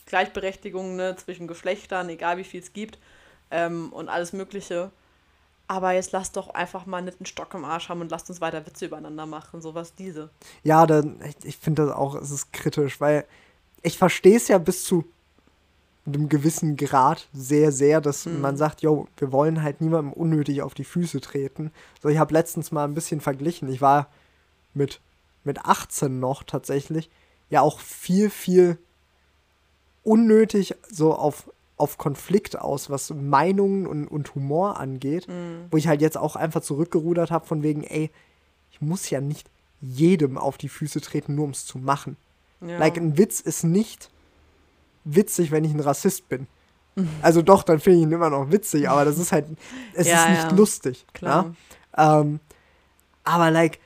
Gleichberechtigung 0.06 0.96
ne, 0.96 1.16
zwischen 1.16 1.46
Geschlechtern, 1.48 2.09
egal 2.09 2.37
wie 2.37 2.44
viel 2.44 2.61
es 2.61 2.72
gibt 2.72 2.98
ähm, 3.50 3.92
und 3.92 4.09
alles 4.09 4.33
Mögliche. 4.33 4.90
Aber 5.66 5.92
jetzt 5.92 6.11
lasst 6.12 6.37
doch 6.37 6.50
einfach 6.52 6.85
mal 6.87 7.00
nicht 7.00 7.20
einen 7.20 7.26
Stock 7.26 7.54
im 7.54 7.64
Arsch 7.64 7.88
haben 7.88 8.00
und 8.00 8.11
lasst 8.11 8.28
uns 8.28 8.40
weiter 8.40 8.66
Witze 8.66 8.87
übereinander 8.87 9.26
machen, 9.26 9.61
sowas 9.62 9.94
diese. 9.94 10.30
Ja, 10.64 10.85
dann, 10.87 11.20
ich, 11.24 11.44
ich 11.44 11.56
finde 11.56 11.87
das 11.87 11.94
auch, 11.94 12.16
es 12.16 12.30
ist 12.33 12.52
kritisch, 12.52 13.00
weil 13.00 13.24
ich 13.83 13.96
verstehe 13.96 14.37
es 14.37 14.48
ja 14.48 14.59
bis 14.59 14.85
zu 14.85 15.04
einem 16.14 16.29
gewissen 16.29 16.77
Grad 16.77 17.29
sehr, 17.33 17.73
sehr, 17.73 18.01
dass 18.01 18.27
Mhm. 18.27 18.40
man 18.40 18.57
sagt, 18.57 18.83
yo, 18.83 19.07
wir 19.16 19.33
wollen 19.33 19.62
halt 19.62 19.81
niemandem 19.81 20.12
unnötig 20.12 20.62
auf 20.62 20.75
die 20.75 20.85
Füße 20.85 21.20
treten. 21.20 21.70
So, 22.03 22.09
ich 22.09 22.18
habe 22.18 22.33
letztens 22.35 22.73
mal 22.73 22.85
ein 22.85 22.94
bisschen 22.94 23.20
verglichen. 23.20 23.68
Ich 23.73 23.81
war 23.81 24.09
mit, 24.75 25.01
mit 25.44 25.64
18 25.64 26.20
noch 26.20 26.42
tatsächlich 26.42 27.11
ja 27.51 27.61
auch 27.62 27.81
viel, 27.81 28.31
viel 28.31 28.79
unnötig 30.03 30.75
so 30.90 31.14
auf 31.14 31.51
auf 31.77 31.96
Konflikt 31.96 32.59
aus, 32.59 32.90
was 32.90 33.09
Meinungen 33.09 33.87
und, 33.87 34.07
und 34.07 34.35
Humor 34.35 34.79
angeht, 34.79 35.27
Mhm. 35.29 35.64
wo 35.70 35.79
ich 35.79 35.88
halt 35.88 36.03
jetzt 36.03 36.18
auch 36.18 36.37
einfach 36.37 36.61
zurückgerudert 36.61 37.31
habe 37.31 37.46
von 37.46 37.62
wegen, 37.62 37.85
ey, 37.85 38.11
ich 38.70 38.83
muss 38.83 39.09
ja 39.09 39.23
nicht 39.23 39.49
jedem 39.81 40.37
auf 40.37 40.59
die 40.59 40.68
Füße 40.68 41.01
treten, 41.01 41.37
nur 41.37 41.44
um 41.46 41.53
es 41.53 41.64
zu 41.64 41.79
machen. 41.79 42.18
Ja. 42.61 42.77
Like, 42.77 42.99
ein 42.99 43.16
Witz 43.16 43.40
ist 43.40 43.64
nicht 43.64 44.11
witzig, 45.05 45.51
wenn 45.51 45.65
ich 45.65 45.73
ein 45.73 45.81
Rassist 45.81 46.29
bin. 46.29 46.47
Also 47.23 47.41
doch, 47.41 47.63
dann 47.63 47.81
finde 47.81 47.99
ich 48.01 48.05
ihn 48.05 48.13
immer 48.13 48.29
noch 48.31 48.51
witzig, 48.51 48.89
aber 48.89 49.05
das 49.07 49.17
ist 49.19 49.33
halt, 49.33 49.47
es 49.95 50.07
Ja, 50.07 50.23
ist 50.25 50.29
nicht 50.31 50.43
ja. 50.51 50.57
lustig. 50.57 51.07
Klar. 51.15 51.55
Ja? 51.97 52.21
Ähm, 52.21 52.41
aber 53.25 53.51
like, 53.51 53.79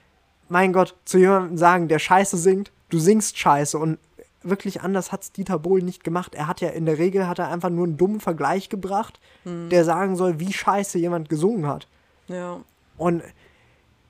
mein 0.49 0.73
Gott, 0.73 0.97
zu 1.05 1.19
jemandem 1.19 1.57
sagen, 1.57 1.87
der 1.89 1.99
Scheiße 2.01 2.37
singt, 2.37 2.73
du 2.89 2.99
singst 2.99 3.39
Scheiße 3.39 3.79
und 3.79 3.99
wirklich 4.43 4.83
anders 4.83 5.13
hat's 5.13 5.31
Dieter 5.33 5.59
Bohlen 5.59 5.85
nicht 5.85 6.03
gemacht. 6.03 6.35
Er 6.35 6.49
hat 6.49 6.61
ja 6.61 6.71
in 6.71 6.87
der 6.87 6.99
Regel 6.99 7.29
hat 7.29 7.39
er 7.39 7.49
einfach 7.51 7.71
nur 7.71 7.85
einen 7.87 7.97
dummen 7.97 8.21
Vergleich 8.21 8.69
gebracht, 8.69 9.21
Hm. 9.45 9.69
der 9.69 9.85
sagen 9.85 10.17
soll, 10.17 10.41
wie 10.41 10.53
scheiße 10.53 10.99
jemand 10.99 11.29
gesungen 11.29 11.67
hat. 11.67 11.87
Ja. 12.29 12.61
Und 12.97 13.23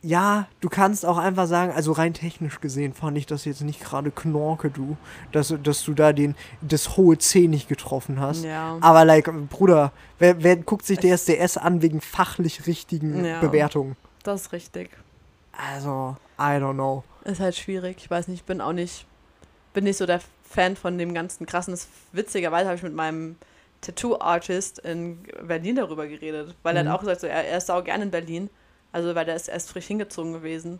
ja, 0.04 0.46
du 0.60 0.68
kannst 0.68 1.06
auch 1.06 1.16
einfach 1.16 1.46
sagen, 1.46 1.72
also 1.72 1.92
rein 1.92 2.12
technisch 2.12 2.60
gesehen 2.60 2.92
fand 2.92 3.16
ich 3.16 3.24
das 3.26 3.44
jetzt 3.46 3.62
nicht 3.62 3.80
gerade 3.80 4.10
knorke, 4.10 4.68
du, 4.70 4.96
dass, 5.32 5.54
dass 5.62 5.82
du 5.82 5.94
da 5.94 6.12
den, 6.12 6.34
das 6.60 6.96
hohe 6.96 7.16
C 7.18 7.48
nicht 7.48 7.68
getroffen 7.68 8.20
hast. 8.20 8.44
Ja. 8.44 8.76
Aber 8.80 9.04
like, 9.04 9.30
Bruder, 9.48 9.92
wer, 10.18 10.42
wer 10.42 10.56
guckt 10.56 10.84
sich 10.84 10.98
DSDS 10.98 11.56
an 11.56 11.80
wegen 11.80 12.00
fachlich 12.00 12.66
richtigen 12.66 13.24
Ja. 13.24 13.40
Bewertungen? 13.40 13.96
Das 14.22 14.42
ist 14.42 14.52
richtig. 14.52 14.90
Also, 15.56 16.16
I 16.38 16.58
don't 16.60 16.74
know. 16.74 17.02
Ist 17.24 17.40
halt 17.40 17.56
schwierig. 17.56 17.96
Ich 18.00 18.10
weiß 18.10 18.28
nicht, 18.28 18.40
ich 18.40 18.44
bin 18.44 18.60
auch 18.60 18.72
nicht, 18.72 19.06
bin 19.72 19.84
nicht 19.84 19.96
so 19.96 20.04
der 20.06 20.20
Fan 20.48 20.76
von 20.76 20.98
dem 20.98 21.14
ganzen 21.14 21.46
krassen. 21.46 21.72
Das 21.72 21.88
witzigerweise 22.12 22.66
habe 22.66 22.76
ich 22.76 22.82
mit 22.82 22.94
meinem 22.94 23.36
Tattoo-Artist 23.80 24.80
in 24.80 25.18
Berlin 25.46 25.76
darüber 25.76 26.06
geredet, 26.06 26.54
weil 26.62 26.76
er 26.76 26.84
Mhm. 26.84 26.88
hat 26.88 26.96
auch 26.96 27.00
gesagt, 27.00 27.20
so, 27.22 27.26
er, 27.26 27.44
er 27.44 27.58
ist 27.58 27.70
auch 27.70 27.84
gerne 27.84 28.04
in 28.04 28.10
Berlin. 28.10 28.50
Also, 28.94 29.16
weil 29.16 29.28
er 29.28 29.34
ist 29.34 29.48
erst 29.48 29.70
frisch 29.70 29.86
hingezogen 29.86 30.32
gewesen. 30.32 30.78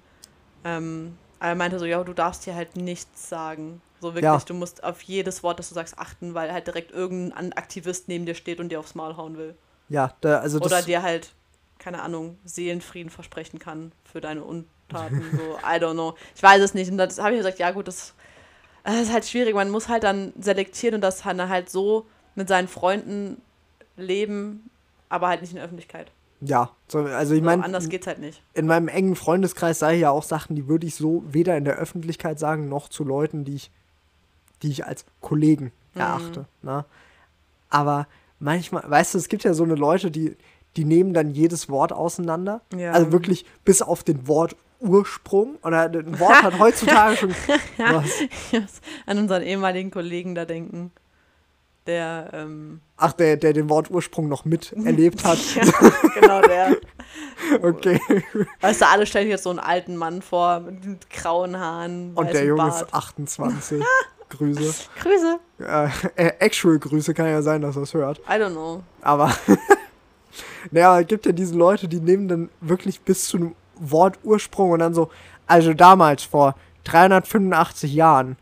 Ähm, 0.63 1.19
aber 1.41 1.49
er 1.49 1.55
meinte 1.57 1.81
so, 1.81 1.85
ja, 1.85 2.03
du 2.05 2.13
darfst 2.13 2.45
hier 2.45 2.55
halt 2.55 2.77
nichts 2.77 3.29
sagen. 3.29 3.83
So 4.01 4.15
wirklich, 4.15 4.23
Ja. 4.23 4.39
du 4.39 4.55
musst 4.55 4.85
auf 4.85 5.03
jedes 5.03 5.43
Wort, 5.43 5.59
das 5.59 5.69
du 5.69 5.75
sagst, 5.75 5.99
achten, 5.99 6.33
weil 6.33 6.53
halt 6.53 6.69
direkt 6.69 6.93
irgendein 6.93 7.53
Aktivist 7.55 8.07
neben 8.07 8.25
dir 8.25 8.37
steht 8.37 8.61
und 8.61 8.69
dir 8.69 8.79
aufs 8.79 8.95
Maul 8.95 9.17
hauen 9.17 9.37
will. 9.37 9.57
Ja, 9.89 10.15
da, 10.21 10.39
also 10.39 10.61
Oder 10.61 10.81
dir 10.81 11.03
halt, 11.03 11.33
keine 11.79 12.03
Ahnung, 12.03 12.39
Seelenfrieden 12.45 13.11
versprechen 13.11 13.59
kann 13.59 13.91
für 14.05 14.21
deine 14.21 14.45
Untaten. 14.45 14.69
So, 15.37 15.59
I 15.59 15.81
don't 15.81 15.95
know. 15.95 16.15
Ich 16.37 16.43
weiß 16.43 16.63
es 16.63 16.73
nicht. 16.73 16.89
Und 16.93 16.99
das 16.99 17.19
habe 17.19 17.33
ich 17.33 17.39
gesagt, 17.39 17.59
ja 17.59 17.73
gut, 17.73 17.89
das, 17.89 18.15
das 18.85 18.95
ist 19.01 19.13
halt 19.13 19.25
schwierig. 19.25 19.57
Man 19.57 19.71
muss 19.71 19.89
halt 19.89 20.05
dann 20.05 20.33
selektieren 20.39 20.95
und 20.95 21.01
das 21.01 21.23
dann 21.23 21.49
halt 21.49 21.69
so 21.69 22.07
mit 22.37 22.47
seinen 22.47 22.69
Freunden 22.69 23.43
leben, 23.97 24.71
aber 25.09 25.27
halt 25.27 25.41
nicht 25.41 25.51
in 25.51 25.57
der 25.57 25.65
Öffentlichkeit. 25.65 26.13
Ja, 26.41 26.71
so, 26.89 27.01
also 27.01 27.35
ich 27.35 27.41
So, 27.41 27.45
meine, 27.47 27.65
anders 27.65 27.89
geht's 27.89 28.07
halt 28.07 28.19
nicht. 28.19 28.43
in 28.55 28.67
meinem 28.67 28.89
engen 28.89 29.17
Freundeskreis 29.17 29.79
sage 29.79 29.95
ich 29.95 30.01
ja 30.03 30.11
auch 30.11 30.23
Sachen, 30.23 30.57
die 30.57 30.69
würde 30.69 30.87
ich 30.87 30.95
so 30.95 31.23
weder 31.27 31.57
in 31.57 31.65
der 31.65 31.77
Öffentlichkeit 31.77 32.39
sagen, 32.39 32.69
noch 32.69 32.89
zu 32.89 33.05
Leuten, 33.05 33.45
die 33.45 33.55
ich, 33.57 33.71
die 34.63 34.71
ich 34.71 34.85
als 34.87 35.05
Kollegen 35.21 35.73
Mhm. 35.95 36.01
erachte. 36.01 36.45
Ne? 36.63 36.85
Aber 37.71 38.07
manchmal, 38.41 38.83
weißt 38.89 39.15
du, 39.15 39.19
es 39.19 39.29
gibt 39.29 39.45
ja 39.45 39.55
so 39.55 39.63
eine 39.65 39.75
Leute, 39.77 40.11
die, 40.11 40.37
die 40.77 40.85
nehmen 40.85 41.15
dann 41.15 41.31
jedes 41.31 41.69
Wort 41.69 41.93
auseinander. 41.93 42.61
Ja. 42.77 42.93
Also 42.93 43.13
wirklich 43.13 43.45
bis 43.65 43.81
auf 43.81 44.03
den 44.03 44.27
Wort 44.27 44.57
Ursprung. 44.81 45.57
Oder 45.63 45.83
ein 45.85 46.19
Wort 46.19 46.43
hat 46.43 46.59
heutzutage 46.59 47.17
schon. 47.17 47.31
Was? 47.79 48.11
An 49.07 49.19
unseren 49.19 49.43
ehemaligen 49.43 49.91
Kollegen 49.91 50.35
da 50.35 50.45
denken, 50.45 50.91
der, 51.87 52.31
ähm, 52.33 52.81
Ach, 52.97 53.13
der, 53.13 53.37
der 53.37 53.53
den 53.53 53.69
Wort 53.69 53.91
Ursprung 53.91 54.29
noch 54.29 54.45
miterlebt 54.45 55.25
hat. 55.25 55.39
ja, 55.55 55.63
genau 56.15 56.41
der. 56.43 56.77
Okay. 57.63 58.01
Weißt 58.61 58.81
du, 58.81 58.89
alle 58.89 59.07
stellen 59.07 59.27
sich 59.27 59.33
jetzt 59.33 59.45
so 59.45 59.51
einen 59.51 59.59
alten 59.59 59.97
Mann 59.97 60.23
vor 60.23 60.61
mit 60.61 61.11
grauen 61.11 61.59
Haaren, 61.59 62.13
Und 62.15 62.33
der 62.33 62.45
Junge 62.45 62.63
Bart. 62.63 62.83
ist 62.83 62.95
28. 62.95 63.83
Grüße. 64.31 64.89
Grüße. 65.01 65.39
Äh, 65.61 65.89
äh, 66.17 66.33
actual 66.39 66.79
Grüße 66.79 67.13
kann 67.13 67.27
ja 67.27 67.43
sein, 67.43 67.61
dass 67.61 67.77
er 67.77 67.83
es 67.83 67.95
hört. 67.95 68.19
I 68.21 68.33
don't 68.33 68.53
know. 68.53 68.83
Aber. 69.03 69.33
naja, 70.71 71.01
es 71.01 71.07
gibt 71.07 71.27
ja 71.27 71.33
diese 71.33 71.55
Leute, 71.55 71.87
die 71.87 72.01
nehmen 72.01 72.27
dann 72.29 72.49
wirklich 72.61 73.01
bis 73.03 73.27
zu 73.29 73.37
einem 73.37 73.55
Wort 73.77 74.19
Ursprung 74.25 74.71
und 74.71 74.79
dann 74.81 74.95
so. 74.95 75.11
Also 75.47 75.75
damals, 75.75 76.23
vor 76.25 76.57
385 76.85 77.93
Jahren, 77.93 78.37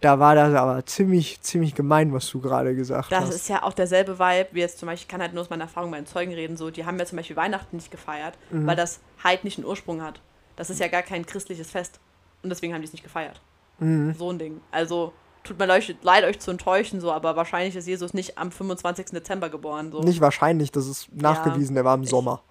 da 0.00 0.18
war 0.18 0.34
das 0.34 0.54
aber 0.54 0.84
ziemlich, 0.86 1.40
ziemlich 1.40 1.74
gemein, 1.74 2.12
was 2.12 2.28
du 2.30 2.40
gerade 2.40 2.74
gesagt 2.74 3.10
Das 3.12 3.24
hast. 3.26 3.34
ist 3.34 3.48
ja 3.48 3.62
auch 3.62 3.72
derselbe 3.72 4.18
Vibe, 4.18 4.48
wie 4.52 4.60
jetzt 4.60 4.78
zum 4.78 4.86
Beispiel, 4.86 5.04
ich 5.04 5.08
kann 5.08 5.20
halt 5.20 5.32
nur 5.32 5.42
aus 5.42 5.50
meiner 5.50 5.64
Erfahrung 5.64 5.90
bei 5.90 5.96
den 5.98 6.06
Zeugen 6.06 6.32
reden, 6.34 6.56
so, 6.56 6.70
die 6.70 6.84
haben 6.84 6.98
ja 6.98 7.06
zum 7.06 7.16
Beispiel 7.16 7.36
Weihnachten 7.36 7.76
nicht 7.76 7.90
gefeiert, 7.90 8.38
Mhm. 8.50 8.66
weil 8.66 8.76
das 8.76 9.00
heidnischen 9.24 9.64
Ursprung 9.64 10.02
hat. 10.02 10.20
Das 10.56 10.70
ist 10.70 10.80
ja 10.80 10.88
gar 10.88 11.02
kein 11.02 11.24
christliches 11.26 11.70
Fest. 11.70 12.00
Und 12.42 12.50
deswegen 12.50 12.72
haben 12.74 12.80
die 12.82 12.86
es 12.86 12.92
nicht 12.92 13.02
gefeiert. 13.04 13.40
Mhm. 13.78 14.14
So 14.14 14.30
ein 14.30 14.38
Ding. 14.38 14.60
Also, 14.70 15.12
tut 15.44 15.58
mir 15.58 15.66
leid, 15.66 16.24
euch 16.24 16.38
zu 16.40 16.50
enttäuschen, 16.50 17.00
so, 17.00 17.12
aber 17.12 17.36
wahrscheinlich 17.36 17.74
ist 17.76 17.86
Jesus 17.86 18.14
nicht 18.14 18.38
am 18.38 18.50
25. 18.52 19.06
Dezember 19.12 19.48
geboren. 19.48 19.90
So. 19.92 20.00
Nicht 20.00 20.20
wahrscheinlich, 20.20 20.70
das 20.72 20.86
ist 20.86 21.08
nachgewiesen, 21.14 21.74
der 21.74 21.84
war 21.84 21.94
im 21.94 22.02
ich- 22.02 22.10
Sommer. 22.10 22.42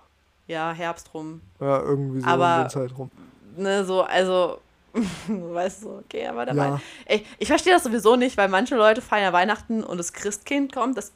Ja, 0.48 0.72
Herbst 0.74 1.14
rum. 1.14 1.42
Ja, 1.60 1.80
irgendwie 1.82 2.22
so 2.22 2.28
Aber- 2.28 2.56
um 2.58 2.62
den 2.64 2.70
Zeitraum. 2.70 3.12
Ne, 3.58 3.84
so, 3.86 4.04
also, 4.04 4.60
weißt 5.28 5.84
du, 5.84 5.98
okay, 5.98 6.28
aber 6.28 6.46
dabei. 6.46 6.68
Ja. 6.68 6.82
Ey, 7.06 7.26
ich 7.38 7.48
verstehe 7.48 7.74
das 7.74 7.84
sowieso 7.84 8.16
nicht, 8.16 8.38
weil 8.38 8.50
manche 8.50 8.76
Leute 8.76 9.02
feiern 9.02 9.34
Weihnachten 9.34 9.84
und 9.84 9.98
das 9.98 10.14
Christkind 10.14 10.74
kommt. 10.74 10.98
Das, 10.98 11.12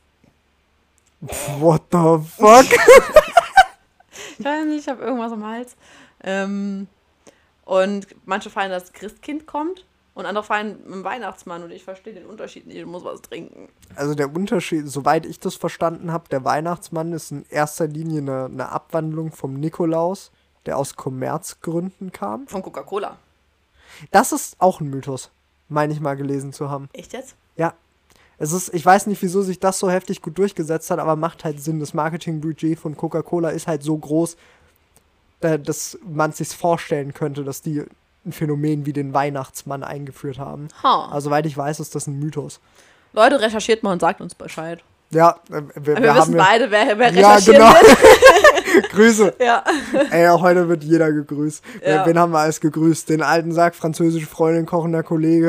What 1.21 1.83
the 1.91 2.17
fuck? 2.37 2.65
ich 4.37 4.45
weiß 4.45 4.65
nicht, 4.65 4.79
ich 4.79 4.87
habe 4.87 5.03
irgendwas 5.03 5.31
am 5.31 5.45
Hals. 5.45 5.75
Ähm, 6.23 6.87
und 7.65 8.07
manche 8.25 8.49
feiern, 8.49 8.71
dass 8.71 8.85
das 8.85 8.93
Christkind 8.93 9.45
kommt 9.45 9.85
und 10.13 10.25
andere 10.25 10.43
feiern 10.43 10.79
mit 10.83 10.93
dem 10.93 11.03
Weihnachtsmann 11.03 11.63
und 11.63 11.71
ich 11.71 11.83
verstehe 11.83 12.13
den 12.13 12.25
Unterschied 12.25 12.67
nicht. 12.67 12.77
Ich 12.77 12.85
muss 12.85 13.03
was 13.03 13.21
trinken. 13.21 13.69
Also 13.95 14.15
der 14.15 14.33
Unterschied, 14.33 14.87
soweit 14.87 15.25
ich 15.25 15.39
das 15.39 15.55
verstanden 15.55 16.11
habe, 16.11 16.27
der 16.29 16.43
Weihnachtsmann 16.43 17.13
ist 17.13 17.31
in 17.31 17.45
erster 17.49 17.87
Linie 17.87 18.21
eine, 18.21 18.45
eine 18.45 18.69
Abwandlung 18.69 19.31
vom 19.31 19.53
Nikolaus, 19.53 20.31
der 20.65 20.77
aus 20.77 20.95
Kommerzgründen 20.95 22.11
kam. 22.11 22.47
Von 22.47 22.61
Coca-Cola. 22.61 23.17
Das 24.11 24.31
ist 24.31 24.55
auch 24.59 24.79
ein 24.81 24.89
Mythos, 24.89 25.29
meine 25.67 25.93
ich 25.93 25.99
mal 25.99 26.15
gelesen 26.15 26.53
zu 26.53 26.69
haben. 26.69 26.89
Echt 26.93 27.13
jetzt? 27.13 27.35
Ja. 27.55 27.73
Es 28.37 28.53
ist, 28.53 28.73
ich 28.73 28.85
weiß 28.85 29.07
nicht, 29.07 29.21
wieso 29.21 29.41
sich 29.41 29.59
das 29.59 29.79
so 29.79 29.89
heftig 29.89 30.21
gut 30.21 30.37
durchgesetzt 30.37 30.89
hat, 30.91 30.99
aber 30.99 31.15
macht 31.17 31.43
halt 31.43 31.61
Sinn. 31.61 31.79
Das 31.81 31.93
Marketingbudget 31.93 32.79
von 32.79 32.95
Coca-Cola 32.95 33.49
ist 33.49 33.67
halt 33.67 33.83
so 33.83 33.97
groß, 33.97 34.37
da- 35.41 35.57
dass 35.57 35.97
man 36.09 36.31
sich 36.31 36.47
vorstellen 36.49 37.13
könnte, 37.13 37.43
dass 37.43 37.61
die 37.61 37.83
ein 38.25 38.31
Phänomen 38.31 38.85
wie 38.85 38.93
den 38.93 39.13
Weihnachtsmann 39.13 39.83
eingeführt 39.83 40.39
haben. 40.39 40.67
Ha. 40.83 41.09
Also, 41.11 41.29
soweit 41.29 41.45
ich 41.45 41.57
weiß, 41.57 41.79
ist 41.81 41.95
das 41.95 42.07
ein 42.07 42.17
Mythos. 42.19 42.59
Leute, 43.13 43.41
recherchiert 43.41 43.83
mal 43.83 43.91
und 43.93 43.99
sagt 44.01 44.21
uns 44.21 44.35
Bescheid. 44.35 44.81
Ja, 45.11 45.37
äh, 45.49 45.61
wir, 45.75 45.95
Wir, 45.97 46.03
wir 46.03 46.13
haben 46.13 46.19
wissen 46.21 46.37
ja, 46.37 46.43
beide, 46.43 46.71
wer, 46.71 46.97
wer 46.99 47.11
Ja, 47.13 47.33
recherchiert 47.35 47.55
genau. 47.57 47.73
Grüße. 48.81 49.35
Ja. 49.39 49.63
Ey, 50.11 50.27
auch 50.27 50.41
heute 50.41 50.67
wird 50.69 50.83
jeder 50.83 51.11
gegrüßt. 51.11 51.63
Ja. 51.85 52.05
Wen 52.05 52.17
haben 52.19 52.31
wir 52.31 52.39
alles 52.39 52.59
gegrüßt? 52.61 53.09
Den 53.09 53.21
alten 53.21 53.51
Sack, 53.51 53.75
französische 53.75 54.27
Freundin, 54.27 54.65
kochender 54.65 55.03
Kollege, 55.03 55.47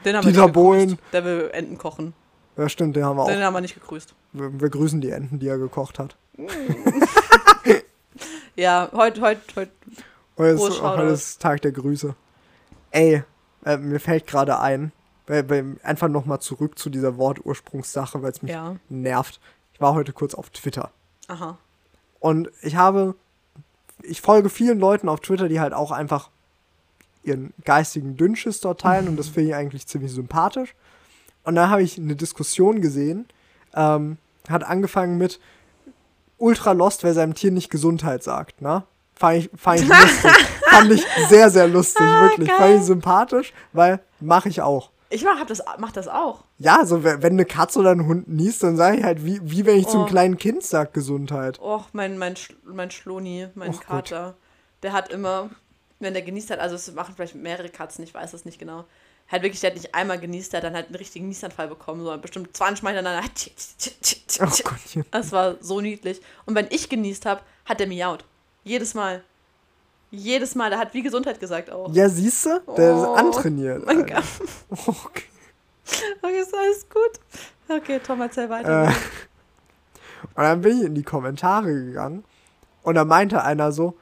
äh, 0.00 0.04
Den 0.04 0.16
haben 0.16 0.24
wir 0.26 0.32
Dieter 0.32 0.44
nicht 0.44 0.52
Bohlen. 0.52 0.88
gegrüßt. 0.90 1.12
Der 1.12 1.24
will 1.24 1.50
Enten 1.52 1.78
kochen. 1.78 2.14
Ja, 2.56 2.68
stimmt, 2.68 2.96
den 2.96 3.04
haben 3.04 3.16
wir 3.16 3.22
auch. 3.22 3.28
Den 3.28 3.42
haben 3.42 3.54
wir 3.54 3.60
nicht 3.60 3.74
gegrüßt. 3.74 4.14
Wir, 4.32 4.60
wir 4.60 4.68
grüßen 4.68 5.00
die 5.00 5.10
Enten, 5.10 5.38
die 5.38 5.48
er 5.48 5.58
gekocht 5.58 5.98
hat. 5.98 6.16
Ja, 8.56 8.90
heute, 8.92 9.20
heute, 9.22 9.40
heute. 9.56 9.70
Heute 10.36 10.50
ist, 10.50 10.82
heute 10.82 11.02
ist 11.04 11.40
Tag 11.40 11.62
der 11.62 11.72
Grüße. 11.72 12.14
Ey, 12.90 13.22
äh, 13.64 13.76
mir 13.78 14.00
fällt 14.00 14.26
gerade 14.26 14.58
ein, 14.58 14.92
einfach 15.82 16.08
nochmal 16.08 16.40
zurück 16.40 16.78
zu 16.78 16.90
dieser 16.90 17.16
Wortursprungssache, 17.16 18.22
weil 18.22 18.32
es 18.32 18.42
mich 18.42 18.52
Ja. 18.52 18.76
nervt. 18.88 19.40
Ich 19.72 19.80
war 19.80 19.94
heute 19.94 20.12
kurz 20.12 20.34
auf 20.34 20.50
Twitter. 20.50 20.90
Aha. 21.28 21.56
Und 22.20 22.50
ich 22.62 22.76
habe, 22.76 23.16
ich 24.02 24.20
folge 24.20 24.48
vielen 24.48 24.78
Leuten 24.78 25.08
auf 25.08 25.20
Twitter, 25.20 25.48
die 25.48 25.60
halt 25.60 25.72
auch 25.72 25.90
einfach 25.90 26.30
ihren 27.22 27.52
geistigen 27.64 28.16
Dünnschiss 28.16 28.60
dort 28.60 28.80
teilen 28.80 29.08
und 29.08 29.16
das 29.16 29.28
finde 29.30 29.50
ich 29.50 29.54
eigentlich 29.56 29.86
ziemlich 29.86 30.12
sympathisch. 30.12 30.74
Und 31.42 31.54
da 31.54 31.70
habe 31.70 31.82
ich 31.82 31.98
eine 31.98 32.16
Diskussion 32.16 32.80
gesehen, 32.80 33.26
ähm, 33.74 34.18
hat 34.48 34.62
angefangen 34.62 35.18
mit 35.18 35.40
Ultra 36.38 36.72
Lost, 36.72 37.02
wer 37.02 37.14
seinem 37.14 37.34
Tier 37.34 37.50
nicht 37.50 37.70
Gesundheit 37.70 38.22
sagt, 38.22 38.62
ne? 38.62 38.84
Fand 39.14 39.36
ich, 39.36 39.50
fand 39.54 39.80
ich 39.80 39.88
lustig. 39.88 40.32
Fand 40.70 40.90
ich 40.92 41.06
sehr, 41.28 41.50
sehr 41.50 41.68
lustig, 41.68 42.06
wirklich. 42.06 42.48
Fand 42.48 42.60
geil. 42.60 42.76
ich 42.78 42.84
sympathisch, 42.84 43.52
weil 43.72 44.00
mache 44.20 44.48
ich 44.48 44.62
auch. 44.62 44.90
Ich 45.12 45.24
mach, 45.24 45.38
hab 45.38 45.48
das, 45.48 45.60
mach 45.78 45.92
das 45.92 46.06
auch. 46.08 46.44
Ja, 46.58 46.86
so 46.86 47.02
wenn 47.04 47.22
eine 47.24 47.44
Katze 47.44 47.80
oder 47.80 47.90
ein 47.90 48.06
Hund 48.06 48.28
niest, 48.28 48.62
dann 48.62 48.76
sage 48.76 48.98
ich 48.98 49.02
halt, 49.04 49.24
wie, 49.24 49.40
wie 49.42 49.66
wenn 49.66 49.76
ich 49.78 49.88
zum 49.88 50.02
Oh. 50.02 50.06
kleinen 50.06 50.38
Kind 50.38 50.62
sage 50.62 50.90
Gesundheit. 50.92 51.58
Och, 51.60 51.88
mein, 51.92 52.16
mein, 52.16 52.36
Sch 52.36 52.54
mein 52.64 52.90
Schloni, 52.90 53.48
mein 53.54 53.70
Och 53.70 53.80
Gott. 53.80 53.86
Kater, 54.10 54.34
der 54.82 54.92
hat 54.92 55.10
immer, 55.10 55.50
wenn 55.98 56.14
der 56.14 56.22
genießt 56.22 56.50
hat, 56.50 56.60
also 56.60 56.76
es 56.76 56.92
machen 56.94 57.14
vielleicht 57.16 57.34
mehrere 57.34 57.68
Katzen, 57.68 58.04
ich 58.04 58.14
weiß 58.14 58.32
es 58.34 58.44
nicht 58.44 58.58
genau, 58.58 58.84
Halt 59.30 59.44
wirklich, 59.44 59.60
der 59.60 59.70
hat 59.70 59.76
nicht 59.76 59.94
einmal 59.94 60.18
genießt, 60.18 60.52
der 60.52 60.58
hat 60.58 60.64
dann 60.64 60.74
halt 60.74 60.86
einen 60.86 60.96
richtigen 60.96 61.28
Niesanfall 61.28 61.68
bekommen, 61.68 62.00
sondern 62.00 62.20
bestimmt 62.20 62.56
20 62.56 62.82
Mal 62.82 62.94
hintereinander. 62.96 63.28
Oh 64.40 64.44
Gottchen. 64.46 65.04
Das 65.10 65.32
war 65.32 65.56
so 65.60 65.80
niedlich. 65.80 66.20
Und 66.46 66.54
wenn 66.54 66.66
ich 66.70 66.88
genießt 66.88 67.26
habe, 67.26 67.42
hat 67.64 67.78
der 67.80 67.86
miaut. 67.86 68.24
Jedes 68.64 68.94
Mal. 68.94 69.22
Jedes 70.10 70.54
Mal. 70.54 70.70
Der 70.70 70.78
hat 70.78 70.92
wie 70.94 71.02
Gesundheit 71.02 71.38
gesagt 71.40 71.70
auch. 71.70 71.92
Ja, 71.92 72.08
siehst 72.08 72.46
du? 72.46 72.60
Der 72.76 72.96
Oh, 72.96 73.14
ist 73.14 73.18
antrainiert. 73.20 73.86
Mein. 73.86 74.06
Gott. 74.06 74.24
Okay. 74.86 75.24
Okay, 76.22 76.40
ist 76.40 76.54
alles 76.54 76.86
gut. 76.88 77.20
Okay, 77.68 78.00
Tom, 78.04 78.20
erzähl 78.20 78.48
weiter. 78.48 78.84
Äh, 78.84 78.92
und 80.34 80.44
dann 80.44 80.60
bin 80.60 80.78
ich 80.78 80.84
in 80.84 80.94
die 80.94 81.02
Kommentare 81.02 81.72
gegangen 81.72 82.22
und 82.82 82.94
da 82.94 83.04
meinte 83.04 83.42
einer 83.42 83.72
so, 83.72 83.96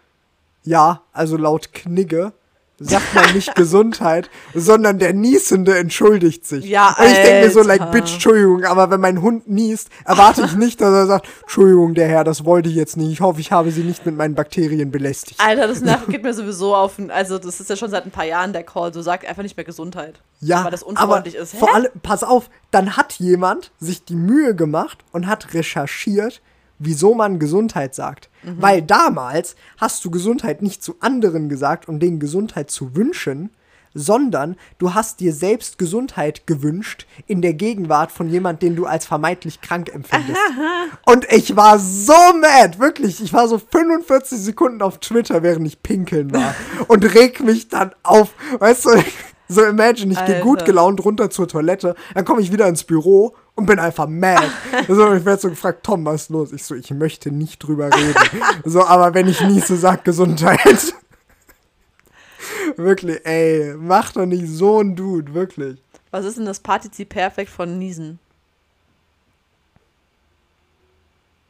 ja, 0.65 1.01
also 1.13 1.37
laut 1.39 1.73
Knigge 1.73 2.33
sagt 2.79 3.15
man 3.15 3.35
nicht 3.35 3.55
Gesundheit, 3.55 4.31
sondern 4.55 4.99
der 4.99 5.13
Niesende 5.13 5.77
entschuldigt 5.77 6.47
sich. 6.47 6.65
Ja, 6.65 6.95
und 6.99 7.07
ich 7.07 7.15
denke 7.15 7.47
mir 7.47 7.51
so, 7.51 7.63
like, 7.63 7.91
bitch, 7.91 8.15
Entschuldigung, 8.15 8.65
aber 8.65 8.91
wenn 8.91 9.01
mein 9.01 9.21
Hund 9.21 9.49
niest, 9.49 9.89
erwarte 10.05 10.43
ich 10.45 10.55
nicht, 10.55 10.81
dass 10.81 10.93
er 10.93 11.07
sagt, 11.07 11.29
Entschuldigung, 11.43 11.95
der 11.95 12.09
Herr, 12.09 12.25
das 12.25 12.45
wollte 12.45 12.69
ich 12.69 12.77
jetzt 12.77 12.97
nicht. 12.97 13.11
Ich 13.11 13.21
hoffe, 13.21 13.41
ich 13.41 13.51
habe 13.51 13.71
sie 13.71 13.83
nicht 13.83 14.07
mit 14.07 14.17
meinen 14.17 14.35
Bakterien 14.35 14.91
belästigt. 14.91 15.41
Alter, 15.41 15.67
das 15.67 15.81
nervt, 15.81 16.09
geht 16.09 16.23
mir 16.23 16.35
sowieso 16.35 16.75
auf. 16.75 16.93
Also, 17.09 17.39
das 17.39 17.61
ist 17.61 17.69
ja 17.69 17.77
schon 17.77 17.91
seit 17.91 18.05
ein 18.05 18.11
paar 18.11 18.25
Jahren 18.25 18.53
der 18.53 18.63
Call. 18.63 18.93
So 18.95 19.03
sagt 19.03 19.27
einfach 19.27 19.43
nicht 19.43 19.57
mehr 19.57 19.65
Gesundheit. 19.65 20.21
Ja, 20.41 20.65
Weil 20.65 20.71
das 20.71 20.83
aber 20.83 20.91
unfreundlich 20.91 21.35
ist. 21.35 21.55
Hä? 21.55 21.59
vor 21.59 21.75
allem, 21.75 21.91
pass 22.03 22.23
auf, 22.23 22.49
dann 22.71 22.97
hat 22.97 23.15
jemand 23.15 23.73
sich 23.81 24.05
die 24.05 24.15
Mühe 24.15 24.55
gemacht 24.55 24.99
und 25.13 25.27
hat 25.27 25.55
recherchiert, 25.55 26.41
wieso 26.79 27.15
man 27.15 27.39
Gesundheit 27.39 27.95
sagt. 27.95 28.31
Mhm. 28.43 28.63
Weil 28.63 28.83
damals 28.83 29.57
hast 29.77 30.05
du 30.05 30.11
Gesundheit 30.11 30.63
nicht 30.63 30.83
zu 30.83 30.97
anderen 31.01 31.49
gesagt, 31.49 31.89
um 31.89 31.99
denen 31.99 32.21
Gesundheit 32.21 32.71
zu 32.71 32.95
wünschen, 32.95 33.51
sondern 33.95 34.57
du 34.79 34.95
hast 34.95 35.21
dir 35.21 35.33
selbst 35.33 35.79
Gesundheit 35.79 36.47
gewünscht 36.47 37.07
in 37.27 37.43
der 37.43 37.55
Gegenwart 37.55 38.13
von 38.13 38.29
jemand, 38.29 38.63
den 38.63 38.77
du 38.77 38.87
als 38.87 39.07
vermeintlich 39.07 39.61
krank 39.61 39.93
empfindest. 39.93 40.39
Und 41.07 41.31
ich 41.33 41.57
war 41.57 41.79
so 41.79 42.13
mad, 42.41 42.79
wirklich. 42.79 43.23
Ich 43.23 43.33
war 43.33 43.49
so 43.49 43.59
45 43.59 44.39
Sekunden 44.39 44.83
auf 44.83 44.99
Twitter, 44.99 45.43
während 45.43 45.67
ich 45.67 45.83
pinkeln 45.83 46.33
war. 46.33 46.55
und 46.89 47.05
reg 47.15 47.41
mich 47.41 47.69
dann 47.69 47.93
auf. 48.03 48.35
Weißt 48.59 48.85
du, 48.87 48.91
so 49.49 49.65
imagine, 49.65 50.13
ich 50.13 50.25
gehe 50.25 50.41
gut 50.41 50.65
gelaunt 50.65 51.05
runter 51.05 51.31
zur 51.31 51.49
Toilette, 51.49 51.95
dann 52.15 52.25
komme 52.25 52.41
ich 52.41 52.53
wieder 52.53 52.69
ins 52.69 52.85
Büro 52.85 53.35
und 53.59 53.67
bin 53.67 53.81
einfach 53.81 54.07
mad. 54.07 54.49
so, 54.89 55.13
ich 55.15 55.25
werde 55.25 55.43
so 55.43 55.51
gefragt, 55.51 55.85
Tom, 55.85 56.05
was 56.05 56.23
ist 56.23 56.31
los? 56.31 56.53
Ich 56.53 56.63
so, 56.63 56.77
ich 56.77 56.93
möchte 56.93 57.33
nicht 57.33 57.59
drüber 57.59 57.91
reden. 57.93 58.15
so, 58.65 58.85
aber 58.85 59.15
wenn 59.15 59.27
ich 59.27 59.41
niese, 59.41 59.77
sag 59.77 60.05
Gesundheit. 60.05 60.95
wirklich, 62.77 63.27
ey, 63.27 63.75
mach 63.77 64.13
doch 64.13 64.27
nicht 64.27 64.47
so 64.47 64.81
ein 64.81 64.95
Dude, 64.95 65.35
wirklich. 65.35 65.83
Was 66.13 66.25
ist 66.25 66.39
denn 66.39 66.47
das 66.47 66.61
Partizip 66.61 67.09
perfekt 67.09 67.51
von 67.51 67.79
Niesen? 67.81 68.21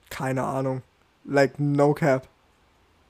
Keine 0.09 0.45
Ahnung. 0.45 0.81
Like, 1.27 1.61
no 1.61 1.93
cap. 1.93 2.27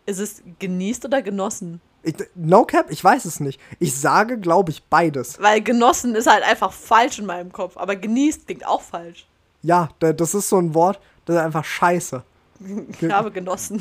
Ist 0.06 0.18
es 0.18 0.42
genießt 0.58 1.04
oder 1.04 1.22
genossen? 1.22 1.80
Ich, 2.02 2.14
no 2.34 2.64
cap, 2.64 2.86
ich 2.90 3.02
weiß 3.02 3.24
es 3.24 3.40
nicht. 3.40 3.60
Ich 3.80 3.98
sage, 3.98 4.38
glaube 4.38 4.70
ich, 4.70 4.82
beides. 4.84 5.40
Weil 5.40 5.60
genossen 5.62 6.14
ist 6.14 6.26
halt 6.30 6.44
einfach 6.44 6.72
falsch 6.72 7.18
in 7.18 7.26
meinem 7.26 7.50
Kopf. 7.52 7.76
Aber 7.76 7.96
genießt 7.96 8.46
klingt 8.46 8.64
auch 8.66 8.82
falsch. 8.82 9.26
Ja, 9.62 9.88
da- 9.98 10.12
das 10.12 10.34
ist 10.34 10.48
so 10.48 10.58
ein 10.58 10.74
Wort, 10.74 11.00
das 11.24 11.36
ist 11.36 11.42
einfach 11.42 11.64
scheiße. 11.64 12.22
Ich 13.00 13.12
habe 13.12 13.30
genossen. 13.30 13.80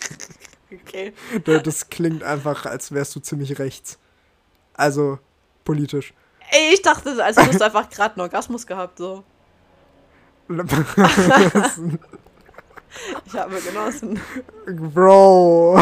okay. 0.72 1.12
Da- 1.44 1.58
Das 1.58 1.88
klingt 1.90 2.22
einfach, 2.22 2.66
als 2.66 2.92
wärst 2.92 3.14
du 3.16 3.20
ziemlich 3.20 3.58
rechts. 3.58 3.98
Also, 4.74 5.18
politisch. 5.64 6.12
Ey, 6.50 6.74
ich 6.74 6.82
dachte, 6.82 7.22
als 7.24 7.36
hättest 7.36 7.60
du 7.60 7.64
einfach 7.64 7.88
gerade 7.90 8.14
einen 8.14 8.20
Orgasmus 8.22 8.66
gehabt. 8.66 8.98
So. 8.98 9.24
Ich 13.26 13.34
habe 13.34 13.60
genossen. 13.60 14.18
Bro. 14.94 15.78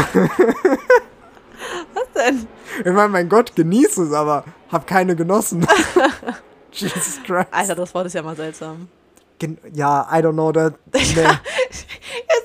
Was 1.95 2.23
denn? 2.25 2.47
Ich 2.81 2.93
meine, 2.93 3.09
mein 3.09 3.29
Gott, 3.29 3.55
genieße 3.55 4.05
es, 4.05 4.13
aber 4.13 4.45
hab 4.71 4.87
keine 4.87 5.15
genossen. 5.17 5.67
Jesus 6.73 7.23
Christ. 7.25 7.49
Alter, 7.53 7.75
das 7.77 7.95
Wort 7.95 8.07
ist 8.07 8.15
ja 8.15 8.23
mal 8.23 8.35
seltsam. 8.37 8.89
Gen 9.39 9.59
ja, 9.73 10.09
I 10.13 10.17
don't 10.23 10.33
know. 10.33 10.51
That, 10.53 10.75
nee. 10.93 11.01
Jetzt 11.01 11.87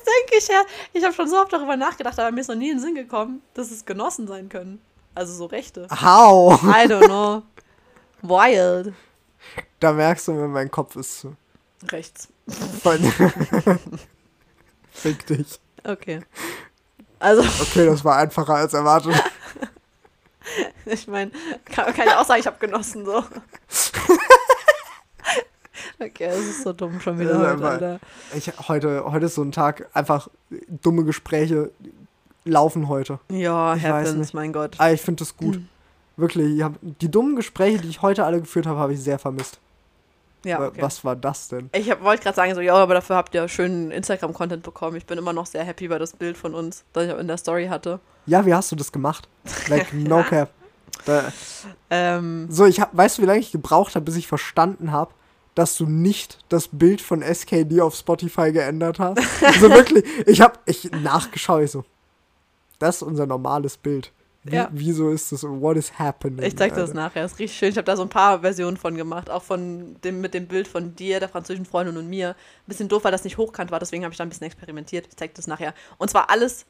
denke 0.05 0.37
ich 0.37 0.47
ja, 0.47 0.61
ich 0.93 1.03
habe 1.03 1.13
schon 1.13 1.27
so 1.29 1.37
oft 1.37 1.51
darüber 1.53 1.75
nachgedacht, 1.77 2.17
aber 2.19 2.31
mir 2.31 2.41
ist 2.41 2.47
noch 2.49 2.55
nie 2.55 2.69
in 2.69 2.77
den 2.77 2.81
Sinn 2.83 2.95
gekommen, 2.95 3.41
dass 3.53 3.71
es 3.71 3.85
genossen 3.85 4.27
sein 4.27 4.49
können. 4.49 4.81
Also 5.15 5.33
so 5.33 5.45
Rechte. 5.45 5.87
How? 5.89 6.61
I 6.63 6.85
don't 6.87 7.05
know. 7.07 7.41
Wild. 8.21 8.93
Da 9.79 9.93
merkst 9.93 10.27
du, 10.27 10.37
wenn 10.41 10.51
mein 10.51 10.69
Kopf 10.69 10.95
ist 10.95 11.19
zu. 11.21 11.35
Rechts. 11.91 12.27
Voll- 12.83 12.99
Fick 14.91 15.25
dich. 15.27 15.59
Okay. 15.83 16.21
Also, 17.19 17.41
Okay, 17.61 17.85
das 17.85 18.03
war 18.03 18.17
einfacher 18.17 18.55
als 18.55 18.73
erwartet. 18.73 19.13
ich 20.85 21.07
meine, 21.07 21.31
kann, 21.65 21.93
kann 21.93 22.07
ich 22.07 22.13
auch 22.13 22.25
sagen, 22.25 22.39
ich 22.39 22.47
habe 22.47 22.57
genossen 22.59 23.05
so. 23.05 23.23
Okay, 26.01 26.27
das 26.27 26.39
ist 26.39 26.63
so 26.63 26.71
dumm 26.73 26.99
schon 27.01 27.19
wieder 27.19 27.37
heute, 27.37 27.49
einfach- 27.51 27.71
Alter. 27.71 27.99
Ich, 28.35 28.51
heute, 28.69 29.03
heute 29.11 29.25
ist 29.25 29.35
so 29.35 29.41
ein 29.41 29.51
Tag, 29.51 29.87
einfach 29.93 30.29
dumme 30.69 31.03
Gespräche 31.03 31.71
laufen 32.45 32.87
heute. 32.87 33.19
Ja, 33.29 33.75
Ich 33.75 33.83
weiß 33.83 34.07
happens, 34.09 34.15
nicht. 34.17 34.33
mein 34.33 34.53
Gott. 34.53 34.75
Aber 34.77 34.91
ich 34.93 35.01
finde 35.01 35.19
das 35.23 35.35
gut. 35.35 35.59
Wirklich, 36.15 36.55
ich 36.57 36.63
hab, 36.63 36.73
die 36.81 37.11
dummen 37.11 37.35
Gespräche, 37.35 37.79
die 37.79 37.89
ich 37.89 38.01
heute 38.01 38.23
alle 38.25 38.39
geführt 38.39 38.65
habe, 38.65 38.79
habe 38.79 38.93
ich 38.93 39.01
sehr 39.01 39.19
vermisst. 39.19 39.59
Ja, 40.45 40.65
okay. 40.65 40.81
Was 40.81 41.03
war 41.03 41.15
das 41.15 41.49
denn? 41.49 41.69
Ich 41.73 41.87
wollte 42.01 42.23
gerade 42.23 42.35
sagen, 42.35 42.55
so, 42.55 42.61
ja, 42.61 42.73
aber 42.75 42.93
dafür 42.93 43.17
habt 43.17 43.35
ihr 43.35 43.47
schönen 43.47 43.91
Instagram-Content 43.91 44.63
bekommen. 44.63 44.95
Ich 44.95 45.05
bin 45.05 45.17
immer 45.17 45.33
noch 45.33 45.45
sehr 45.45 45.63
happy 45.63 45.85
über 45.85 45.99
das 45.99 46.13
Bild 46.13 46.37
von 46.37 46.53
uns, 46.53 46.85
das 46.93 47.07
ich 47.07 47.13
in 47.13 47.27
der 47.27 47.37
Story 47.37 47.67
hatte. 47.67 47.99
Ja, 48.25 48.45
wie 48.45 48.53
hast 48.53 48.71
du 48.71 48.75
das 48.75 48.91
gemacht? 48.91 49.27
Like, 49.67 49.93
no 49.93 50.23
cap. 50.23 50.51
Da, 51.05 51.31
Ähm, 51.89 52.47
so, 52.49 52.65
ich 52.65 52.79
hab, 52.79 52.95
weißt 52.95 53.17
du, 53.17 53.21
wie 53.21 53.25
lange 53.25 53.39
ich 53.39 53.51
gebraucht 53.51 53.95
habe, 53.95 54.05
bis 54.05 54.15
ich 54.15 54.27
verstanden 54.27 54.91
habe, 54.91 55.13
dass 55.55 55.75
du 55.75 55.85
nicht 55.85 56.39
das 56.49 56.69
Bild 56.69 57.01
von 57.01 57.21
SKD 57.21 57.81
auf 57.81 57.95
Spotify 57.95 58.51
geändert 58.51 58.99
hast? 58.99 59.19
also 59.43 59.69
wirklich, 59.69 60.05
ich 60.25 60.41
habe 60.41 60.59
ich 60.65 60.91
nachgeschaut, 60.91 61.63
ich 61.63 61.71
so, 61.71 61.83
das 62.79 62.97
ist 62.97 63.01
unser 63.03 63.25
normales 63.25 63.77
Bild. 63.77 64.11
Wie, 64.51 64.55
Ja. 64.55 64.69
Wieso 64.71 65.09
ist 65.11 65.31
das? 65.31 65.43
What 65.43 65.77
is 65.77 65.97
happening? 65.97 66.43
ich 66.45 66.57
zeig 66.57 66.73
dir 66.73 66.81
das 66.81 66.93
nachher. 66.93 67.23
Das 67.23 67.33
ist 67.33 67.39
richtig 67.39 67.57
schön. 67.57 67.69
Ich 67.69 67.77
habe 67.77 67.85
da 67.85 67.95
so 67.95 68.03
ein 68.03 68.09
paar 68.09 68.41
Versionen 68.41 68.77
von 68.77 68.95
gemacht. 68.95 69.29
Auch 69.29 69.43
von 69.43 69.95
dem, 70.03 70.21
mit 70.21 70.33
dem 70.33 70.47
Bild 70.47 70.67
von 70.67 70.95
dir, 70.95 71.19
der 71.19 71.29
französischen 71.29 71.65
Freundin 71.65 71.97
und 71.97 72.09
mir. 72.09 72.29
Ein 72.29 72.35
bisschen 72.67 72.89
doof, 72.89 73.03
weil 73.03 73.11
das 73.11 73.23
nicht 73.23 73.37
hochkant 73.37 73.71
war. 73.71 73.79
Deswegen 73.79 74.03
habe 74.03 74.11
ich 74.11 74.17
da 74.17 74.23
ein 74.23 74.29
bisschen 74.29 74.47
experimentiert. 74.47 75.07
Ich 75.07 75.15
zeig 75.17 75.33
das 75.35 75.47
nachher. 75.47 75.73
Und 75.97 76.09
zwar 76.09 76.29
alles 76.29 76.65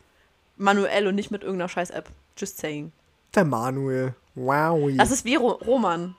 manuell 0.58 1.08
und 1.08 1.16
nicht 1.16 1.32
mit 1.32 1.42
irgendeiner 1.44 1.70
scheiß 1.70 1.90
App. 1.92 2.10
Just 2.38 2.58
saying. 2.58 2.92
Der 3.36 3.46
Manuel. 3.46 4.16
Wow. 4.36 4.90
Das 4.98 5.12
ist 5.12 5.26
wie 5.26 5.36
Ro 5.36 5.52
Roman. 5.66 6.16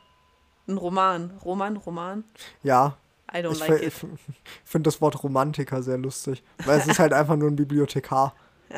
Ein 0.68 0.76
Roman. 0.76 1.30
Roman, 1.44 1.76
Roman. 1.78 2.24
ja, 2.62 2.96
I 3.32 3.38
don't 3.38 3.52
ich, 3.52 3.58
like 3.60 3.82
it. 3.82 3.92
finde 4.64 4.88
das 4.88 5.00
Wort 5.00 5.22
Romantiker 5.22 5.82
sehr 5.82 5.98
lustig, 5.98 6.42
weil 6.64 6.78
es 6.80 6.86
ist 6.86 6.98
halt 6.98 7.12
einfach 7.12 7.36
nur 7.36 7.48
ein 7.48 7.56
Bibliothekar. 7.56 8.34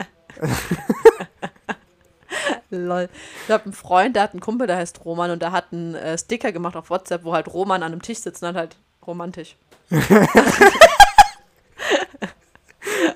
Lol. 2.77 3.09
Ich 3.47 3.51
habe 3.53 3.65
einen 3.65 3.73
Freund, 3.73 4.17
der 4.17 4.23
hat 4.25 4.33
einen 4.33 4.41
Kumpel, 4.41 4.67
der 4.67 4.77
heißt 4.77 5.05
Roman 5.05 5.31
und 5.31 5.43
der 5.43 5.53
hat 5.53 5.67
einen 5.73 5.95
äh, 5.95 6.17
Sticker 6.19 6.53
gemacht 6.53 6.77
auf 6.77 6.91
WhatsApp, 6.91 7.25
wo 7.25 7.33
halt 7.33 7.49
Roman 7.53 7.83
an 7.83 7.93
einem 7.93 8.03
Tisch 8.03 8.19
sitzt 8.19 8.43
und 8.43 8.49
hat 8.49 8.57
halt 8.57 8.77
romantisch. 9.07 9.57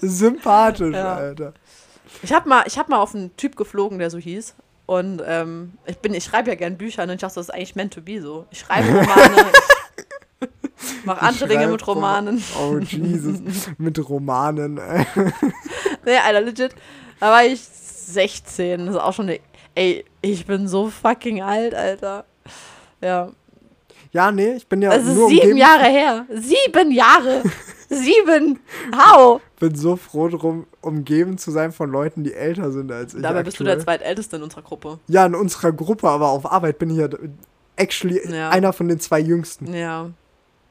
Sympathisch, 0.00 0.94
Ja. 0.94 1.14
Alter. 1.16 1.52
Ich 2.22 2.32
habe 2.32 2.48
mal, 2.48 2.64
ich 2.66 2.78
hab 2.78 2.88
mal 2.88 2.98
auf 2.98 3.14
einen 3.14 3.36
Typ 3.36 3.56
geflogen, 3.56 3.98
der 3.98 4.10
so 4.10 4.18
hieß. 4.18 4.54
Und 4.86 5.20
ähm, 5.26 5.72
ich 5.86 5.98
bin, 5.98 6.14
ich 6.14 6.24
schreibe 6.24 6.48
ja 6.48 6.54
gern 6.54 6.78
Bücher 6.78 7.02
und 7.02 7.10
ich 7.10 7.18
dachte, 7.20 7.34
das 7.34 7.48
ist 7.48 7.54
eigentlich 7.54 7.74
meant 7.74 7.92
to 7.92 8.00
be 8.00 8.22
so. 8.22 8.46
Ich 8.50 8.60
schreibe 8.60 8.86
Romane, 9.00 9.46
ich 10.78 11.04
mache 11.04 11.22
andere 11.22 11.48
Dinge 11.48 11.66
mit 11.66 11.84
Romanen. 11.86 12.42
Oh, 12.60 12.78
Jesus. 12.78 13.40
Mit 13.78 14.08
Romanen. 14.08 14.74
Nee, 16.04 16.16
Alter, 16.24 16.40
legit. 16.40 16.74
War 17.18 17.44
ich 17.44 17.60
16. 18.06 18.86
Das 18.86 18.94
ist 18.96 19.00
auch 19.00 19.12
schon 19.12 19.28
eine. 19.28 19.40
Ey, 19.74 20.04
ich 20.22 20.46
bin 20.46 20.68
so 20.68 20.88
fucking 20.90 21.42
alt, 21.42 21.74
Alter. 21.74 22.24
Ja. 23.00 23.30
Ja, 24.12 24.32
nee, 24.32 24.54
ich 24.54 24.66
bin 24.66 24.80
ja 24.80 24.90
Das 24.96 25.06
ist 25.06 25.28
sieben. 25.28 25.56
Jahre 25.56 25.84
her. 25.84 26.24
Sieben 26.32 26.90
Jahre. 26.90 27.42
Sieben. 27.88 28.58
How? 28.96 29.40
bin 29.60 29.74
so 29.74 29.96
froh 29.96 30.28
drum, 30.28 30.66
umgeben 30.80 31.38
zu 31.38 31.50
sein 31.50 31.72
von 31.72 31.90
Leuten, 31.90 32.24
die 32.24 32.34
älter 32.34 32.70
sind 32.72 32.90
als 32.92 33.14
ich. 33.14 33.22
Dabei 33.22 33.42
bist 33.42 33.58
du 33.60 33.64
der 33.64 33.74
aktuell. 33.74 33.98
zweitälteste 33.98 34.36
in 34.36 34.42
unserer 34.42 34.62
Gruppe. 34.62 34.98
Ja, 35.08 35.24
in 35.26 35.34
unserer 35.34 35.72
Gruppe, 35.72 36.08
aber 36.08 36.28
auf 36.28 36.50
Arbeit 36.50 36.78
bin 36.78 36.90
ich 36.90 36.96
ja 36.98 37.08
actually 37.76 38.20
Ja. 38.30 38.50
einer 38.50 38.72
von 38.72 38.88
den 38.88 39.00
zwei 39.00 39.20
Jüngsten. 39.20 39.72
Ja. 39.72 40.10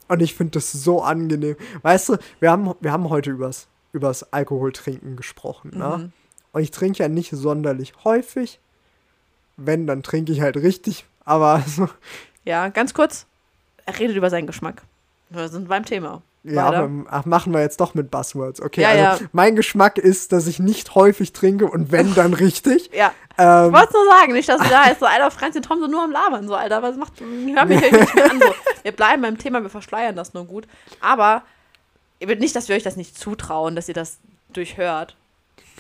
Und 0.08 0.22
ich 0.22 0.36
finde 0.36 0.52
das 0.52 0.72
so 0.72 1.02
angenehm. 1.02 1.56
Weißt 1.82 2.10
du, 2.10 2.18
wir 2.40 2.52
haben, 2.52 2.74
wir 2.80 2.92
haben 2.92 3.10
heute 3.10 3.32
übers, 3.32 3.68
übers 3.92 4.32
Alkoholtrinken 4.34 5.16
gesprochen. 5.16 5.72
Ne? 5.74 6.12
Und 6.56 6.62
ich 6.62 6.72
trinke 6.72 7.00
ja 7.00 7.10
nicht 7.10 7.32
sonderlich 7.32 7.92
häufig. 8.06 8.62
Wenn, 9.58 9.88
dann 9.88 10.04
trinke 10.04 10.32
ich 10.32 10.40
halt 10.40 10.56
richtig 10.56 11.04
Aber 11.26 11.62
so, 11.68 11.90
Ja, 12.46 12.70
ganz 12.70 12.94
kurz. 12.94 13.26
Er 13.86 14.00
redet 14.00 14.16
über 14.16 14.30
seinen 14.30 14.48
Geschmack. 14.48 14.84
Wir 15.30 15.50
sind 15.50 15.68
beim 15.68 15.84
Thema. 15.84 16.22
ja, 16.46 16.66
aber, 16.68 16.90
ach, 17.10 17.26
machen 17.26 17.52
wir 17.52 17.60
jetzt 17.60 17.82
doch 17.82 17.94
mit 17.94 18.10
Buzzwords. 18.10 18.62
Okay, 18.62 18.84
Ja, 18.84 18.90
also 19.12 19.24
ja. 19.26 19.30
mein 19.34 19.58
Geschmack 19.58 19.98
ist, 19.98 20.32
dass 20.32 20.48
ich 20.48 20.60
nicht 20.60 20.96
häufig 20.96 21.34
trinke 21.34 21.66
und 21.68 21.92
wenn, 21.92 22.14
dann 22.14 22.34
richtig. 22.46 22.90
Ja. 22.94 23.12
Ähm, 23.38 23.68
Ich 23.68 23.74
wollte 23.74 23.92
nur 23.92 24.06
sagen, 24.06 24.32
nicht, 24.32 24.48
dass 24.48 24.62
du 24.62 24.70
da 24.70 24.86
ist, 24.92 25.02
so, 25.02 25.08
Alter, 25.08 25.32
Franz 25.32 25.58
und 25.58 25.66
Tom 25.66 25.82
so 25.82 25.88
nur 25.88 26.04
am 26.04 26.12
Labern, 26.14 26.48
so, 26.48 26.56
Alter, 26.56 26.82
was 26.82 26.96
macht, 26.96 27.20
hör 27.20 27.66
mich 27.66 27.82
nicht 27.82 27.92
mehr 28.16 28.32
an, 28.32 28.40
so. 28.40 28.54
Wir 28.84 28.94
bleiben 28.94 29.22
beim 29.22 29.38
Thema, 29.38 29.62
wir 29.62 29.70
verschleiern 29.70 30.16
das 30.16 30.34
nur 30.34 30.46
gut. 30.46 30.68
Aber, 31.02 31.42
ihr 32.20 32.30
wird 32.30 32.40
nicht, 32.40 32.56
dass 32.56 32.70
wir 32.70 32.78
euch 32.78 32.84
das 32.84 32.96
nicht 32.96 33.18
zutrauen, 33.18 33.76
dass 33.76 33.90
ihr 33.90 33.94
das 33.94 34.20
durchhört. 34.54 35.18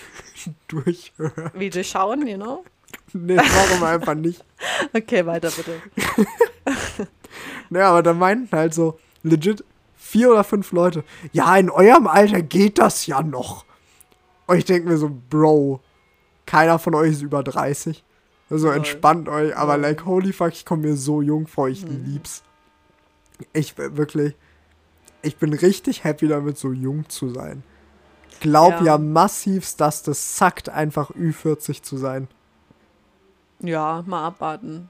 durchhören. 0.67 1.51
Wie 1.53 1.69
durchschauen, 1.69 2.25
you 2.27 2.35
know? 2.37 2.63
Nee, 3.13 3.37
warum 3.37 3.83
einfach 3.83 4.15
nicht. 4.15 4.43
Okay, 4.93 5.25
weiter 5.25 5.49
bitte. 5.51 5.81
Ja, 7.69 7.89
aber 7.89 8.03
da 8.03 8.13
meinten 8.13 8.55
halt 8.55 8.73
so 8.73 8.97
legit 9.23 9.63
vier 9.97 10.29
oder 10.31 10.43
fünf 10.43 10.71
Leute, 10.71 11.03
ja, 11.33 11.55
in 11.57 11.69
eurem 11.69 12.07
Alter 12.07 12.41
geht 12.41 12.77
das 12.77 13.05
ja 13.07 13.21
noch. 13.21 13.65
Und 14.47 14.57
ich 14.57 14.65
denke 14.65 14.87
mir 14.87 14.97
so, 14.97 15.11
Bro, 15.29 15.81
keiner 16.45 16.79
von 16.79 16.93
euch 16.95 17.11
ist 17.13 17.21
über 17.23 17.43
30. 17.43 18.03
Also 18.49 18.69
entspannt 18.69 19.27
euch, 19.27 19.55
aber 19.57 19.77
like, 19.77 20.05
holy 20.05 20.31
fuck, 20.31 20.53
ich 20.53 20.65
komme 20.65 20.83
mir 20.87 20.95
so 20.95 21.21
jung 21.21 21.47
vor, 21.47 21.67
ich 21.67 21.83
Mhm. 21.85 22.05
lieb's. 22.05 22.43
Ich 23.51 23.75
bin 23.75 23.97
wirklich, 23.97 24.35
ich 25.23 25.35
bin 25.37 25.51
richtig 25.53 26.03
happy 26.03 26.27
damit, 26.27 26.57
so 26.57 26.71
jung 26.71 27.09
zu 27.09 27.29
sein. 27.31 27.63
Glaub 28.39 28.73
ja, 28.73 28.83
Ja. 28.83 28.97
massivst, 28.97 29.79
dass 29.81 30.03
das 30.03 30.35
zackt, 30.35 30.69
einfach 30.69 31.11
Ü40 31.11 31.81
zu 31.81 31.97
sein. 31.97 32.27
Ja, 33.59 34.03
mal 34.05 34.25
abwarten. 34.27 34.89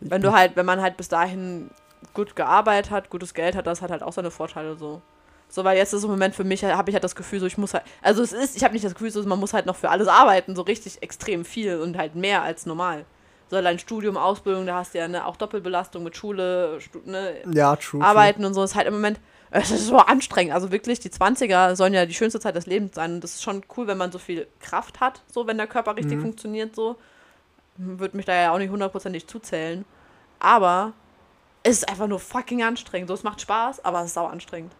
Wenn 0.00 0.22
du 0.22 0.32
halt, 0.32 0.56
wenn 0.56 0.66
man 0.66 0.80
halt 0.80 0.96
bis 0.96 1.08
dahin 1.08 1.70
gut 2.14 2.34
gearbeitet 2.36 2.90
hat, 2.90 3.10
gutes 3.10 3.34
Geld 3.34 3.54
hat, 3.54 3.66
das 3.66 3.82
hat 3.82 3.90
halt 3.90 4.02
auch 4.02 4.12
seine 4.12 4.30
Vorteile 4.30 4.76
so. 4.76 5.02
So, 5.48 5.64
weil 5.64 5.76
jetzt 5.76 5.92
ist 5.92 6.04
im 6.04 6.10
Moment 6.10 6.34
für 6.34 6.44
mich, 6.44 6.64
habe 6.64 6.90
ich 6.90 6.94
halt 6.94 7.02
das 7.02 7.16
Gefühl, 7.16 7.40
so 7.40 7.46
ich 7.46 7.58
muss 7.58 7.74
halt, 7.74 7.82
also 8.02 8.22
es 8.22 8.32
ist, 8.32 8.56
ich 8.56 8.62
habe 8.62 8.72
nicht 8.72 8.84
das 8.84 8.94
Gefühl, 8.94 9.10
so 9.10 9.22
man 9.24 9.40
muss 9.40 9.52
halt 9.52 9.66
noch 9.66 9.74
für 9.76 9.90
alles 9.90 10.06
arbeiten, 10.06 10.54
so 10.54 10.62
richtig 10.62 11.02
extrem 11.02 11.44
viel 11.44 11.80
und 11.80 11.98
halt 11.98 12.14
mehr 12.14 12.42
als 12.42 12.66
normal. 12.66 13.04
So 13.50 13.56
allein 13.56 13.80
Studium, 13.80 14.16
Ausbildung, 14.16 14.64
da 14.64 14.76
hast 14.76 14.94
du 14.94 14.98
ja 14.98 15.08
ne, 15.08 15.26
auch 15.26 15.36
Doppelbelastung 15.36 16.04
mit 16.04 16.16
Schule, 16.16 16.78
ne, 17.04 17.34
ja, 17.52 17.74
true. 17.74 17.98
true. 17.98 18.04
Arbeiten 18.04 18.44
und 18.44 18.54
so, 18.54 18.62
ist 18.62 18.76
halt 18.76 18.86
im 18.86 18.94
Moment, 18.94 19.18
es 19.50 19.70
ist 19.70 19.86
so 19.86 19.98
anstrengend. 19.98 20.52
Also 20.54 20.70
wirklich, 20.70 21.00
die 21.00 21.10
20er 21.10 21.74
sollen 21.76 21.94
ja 21.94 22.06
die 22.06 22.14
schönste 22.14 22.40
Zeit 22.40 22.56
des 22.56 22.66
Lebens 22.66 22.94
sein. 22.94 23.14
Und 23.14 23.24
das 23.24 23.34
ist 23.34 23.42
schon 23.42 23.62
cool, 23.76 23.86
wenn 23.86 23.98
man 23.98 24.12
so 24.12 24.18
viel 24.18 24.46
Kraft 24.60 25.00
hat, 25.00 25.22
so 25.32 25.46
wenn 25.46 25.56
der 25.56 25.66
Körper 25.66 25.96
richtig 25.96 26.18
Mhm. 26.18 26.22
funktioniert, 26.22 26.74
so. 26.76 26.96
Würde 27.76 28.16
mich 28.16 28.26
da 28.26 28.34
ja 28.34 28.52
auch 28.52 28.58
nicht 28.58 28.70
hundertprozentig 28.70 29.26
zuzählen. 29.26 29.84
Aber 30.38 30.92
es 31.62 31.78
ist 31.78 31.88
einfach 31.88 32.06
nur 32.06 32.20
fucking 32.20 32.62
anstrengend. 32.62 33.08
So, 33.08 33.14
es 33.14 33.22
macht 33.22 33.40
Spaß, 33.40 33.84
aber 33.84 34.00
es 34.00 34.06
ist 34.06 34.14
sau 34.14 34.26
anstrengend. 34.26 34.72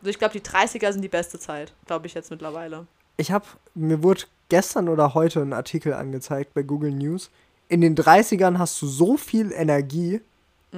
Also 0.00 0.10
ich 0.10 0.18
glaube, 0.18 0.32
die 0.32 0.40
30er 0.40 0.92
sind 0.92 1.02
die 1.02 1.08
beste 1.08 1.38
Zeit, 1.38 1.72
glaube 1.86 2.06
ich 2.06 2.14
jetzt 2.14 2.30
mittlerweile. 2.30 2.86
Ich 3.16 3.32
habe, 3.32 3.44
mir 3.74 4.02
wurde 4.02 4.22
gestern 4.48 4.88
oder 4.88 5.14
heute 5.14 5.42
ein 5.42 5.52
Artikel 5.52 5.92
angezeigt 5.92 6.54
bei 6.54 6.62
Google 6.62 6.92
News. 6.92 7.30
In 7.68 7.80
den 7.80 7.96
30ern 7.96 8.58
hast 8.58 8.80
du 8.80 8.86
so 8.86 9.16
viel 9.16 9.52
Energie, 9.52 10.20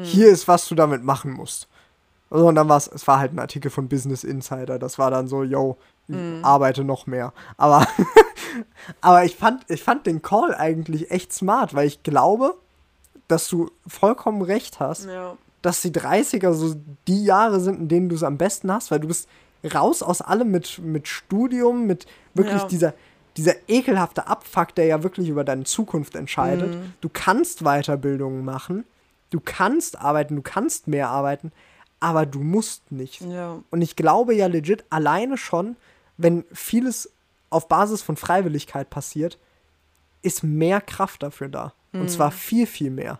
hier 0.02 0.28
ist, 0.28 0.48
was 0.48 0.68
du 0.68 0.74
damit 0.74 1.02
machen 1.04 1.32
musst. 1.32 1.68
Also, 2.30 2.46
und 2.46 2.54
dann 2.54 2.68
war 2.68 2.76
es, 2.76 2.86
es 2.86 3.06
war 3.08 3.18
halt 3.18 3.32
ein 3.32 3.38
Artikel 3.40 3.70
von 3.70 3.88
Business 3.88 4.22
Insider, 4.24 4.78
das 4.78 4.98
war 4.98 5.10
dann 5.10 5.26
so, 5.28 5.42
yo, 5.42 5.76
ich 6.08 6.16
arbeite 6.42 6.82
noch 6.84 7.06
mehr. 7.06 7.32
Aber, 7.56 7.86
aber 9.00 9.24
ich 9.24 9.36
fand, 9.36 9.64
ich 9.68 9.82
fand 9.82 10.06
den 10.06 10.22
Call 10.22 10.54
eigentlich 10.54 11.10
echt 11.10 11.32
smart, 11.32 11.74
weil 11.74 11.86
ich 11.86 12.02
glaube, 12.02 12.54
dass 13.28 13.46
du 13.48 13.70
vollkommen 13.86 14.42
recht 14.42 14.80
hast 14.80 15.06
Ja. 15.06 15.36
dass 15.62 15.82
die 15.82 15.92
30er 15.92 16.52
so 16.52 16.74
die 17.06 17.24
Jahre 17.24 17.60
sind, 17.60 17.78
in 17.80 17.88
denen 17.88 18.08
du 18.08 18.16
es 18.16 18.22
am 18.24 18.38
besten 18.38 18.72
hast, 18.72 18.90
weil 18.90 18.98
du 19.00 19.08
bist 19.08 19.28
raus 19.74 20.02
aus 20.02 20.20
allem 20.20 20.50
mit, 20.50 20.78
mit 20.78 21.06
Studium, 21.06 21.86
mit 21.86 22.06
wirklich 22.34 22.62
Ja. 22.62 22.68
dieser, 22.68 22.94
dieser 23.36 23.54
ekelhafte 23.68 24.26
Abfuck, 24.26 24.74
der 24.74 24.86
ja 24.86 25.02
wirklich 25.04 25.28
über 25.28 25.44
deine 25.44 25.64
Zukunft 25.64 26.16
entscheidet. 26.16 26.74
Mhm. 26.74 26.94
Du 27.00 27.08
kannst 27.12 27.60
Weiterbildungen 27.62 28.44
machen, 28.44 28.84
du 29.30 29.38
kannst 29.38 30.00
arbeiten, 30.00 30.34
du 30.36 30.42
kannst 30.42 30.88
mehr 30.88 31.08
arbeiten, 31.10 31.52
aber 32.00 32.26
du 32.26 32.40
musst 32.40 32.90
nicht. 32.90 33.20
Ja. 33.20 33.62
Und 33.70 33.82
ich 33.82 33.94
glaube 33.94 34.34
ja 34.34 34.46
legit, 34.46 34.84
alleine 34.90 35.36
schon, 35.36 35.76
wenn 36.16 36.44
vieles 36.52 37.10
auf 37.50 37.68
Basis 37.68 38.02
von 38.02 38.16
Freiwilligkeit 38.16 38.90
passiert, 38.90 39.38
ist 40.22 40.42
mehr 40.42 40.80
Kraft 40.80 41.22
dafür 41.22 41.48
da. 41.48 41.72
Und 41.92 42.08
zwar 42.08 42.30
viel, 42.30 42.66
viel 42.66 42.90
mehr. 42.90 43.18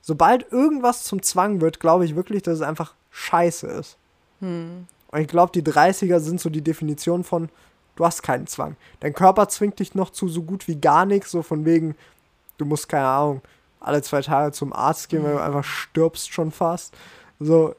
Sobald 0.00 0.50
irgendwas 0.50 1.04
zum 1.04 1.22
Zwang 1.22 1.60
wird, 1.60 1.80
glaube 1.80 2.04
ich 2.04 2.16
wirklich, 2.16 2.42
dass 2.42 2.54
es 2.54 2.62
einfach 2.62 2.94
scheiße 3.10 3.66
ist. 3.66 3.98
Und 4.40 4.86
ich 5.20 5.28
glaube, 5.28 5.52
die 5.52 5.62
30er 5.62 6.20
sind 6.20 6.40
so 6.40 6.48
die 6.48 6.62
Definition 6.62 7.24
von, 7.24 7.48
du 7.96 8.04
hast 8.04 8.22
keinen 8.22 8.46
Zwang. 8.46 8.76
Dein 9.00 9.12
Körper 9.12 9.48
zwingt 9.48 9.78
dich 9.80 9.94
noch 9.94 10.10
zu 10.10 10.28
so 10.28 10.42
gut 10.42 10.68
wie 10.68 10.76
gar 10.76 11.04
nichts, 11.06 11.30
so 11.30 11.42
von 11.42 11.64
wegen, 11.64 11.94
du 12.58 12.64
musst, 12.64 12.88
keine 12.88 13.06
Ahnung, 13.06 13.42
alle 13.80 14.02
zwei 14.02 14.22
Tage 14.22 14.52
zum 14.52 14.72
Arzt 14.72 15.08
gehen, 15.08 15.24
weil 15.24 15.34
du 15.34 15.42
einfach 15.42 15.64
stirbst 15.64 16.32
schon 16.32 16.50
fast. 16.50 16.94
So, 17.38 17.74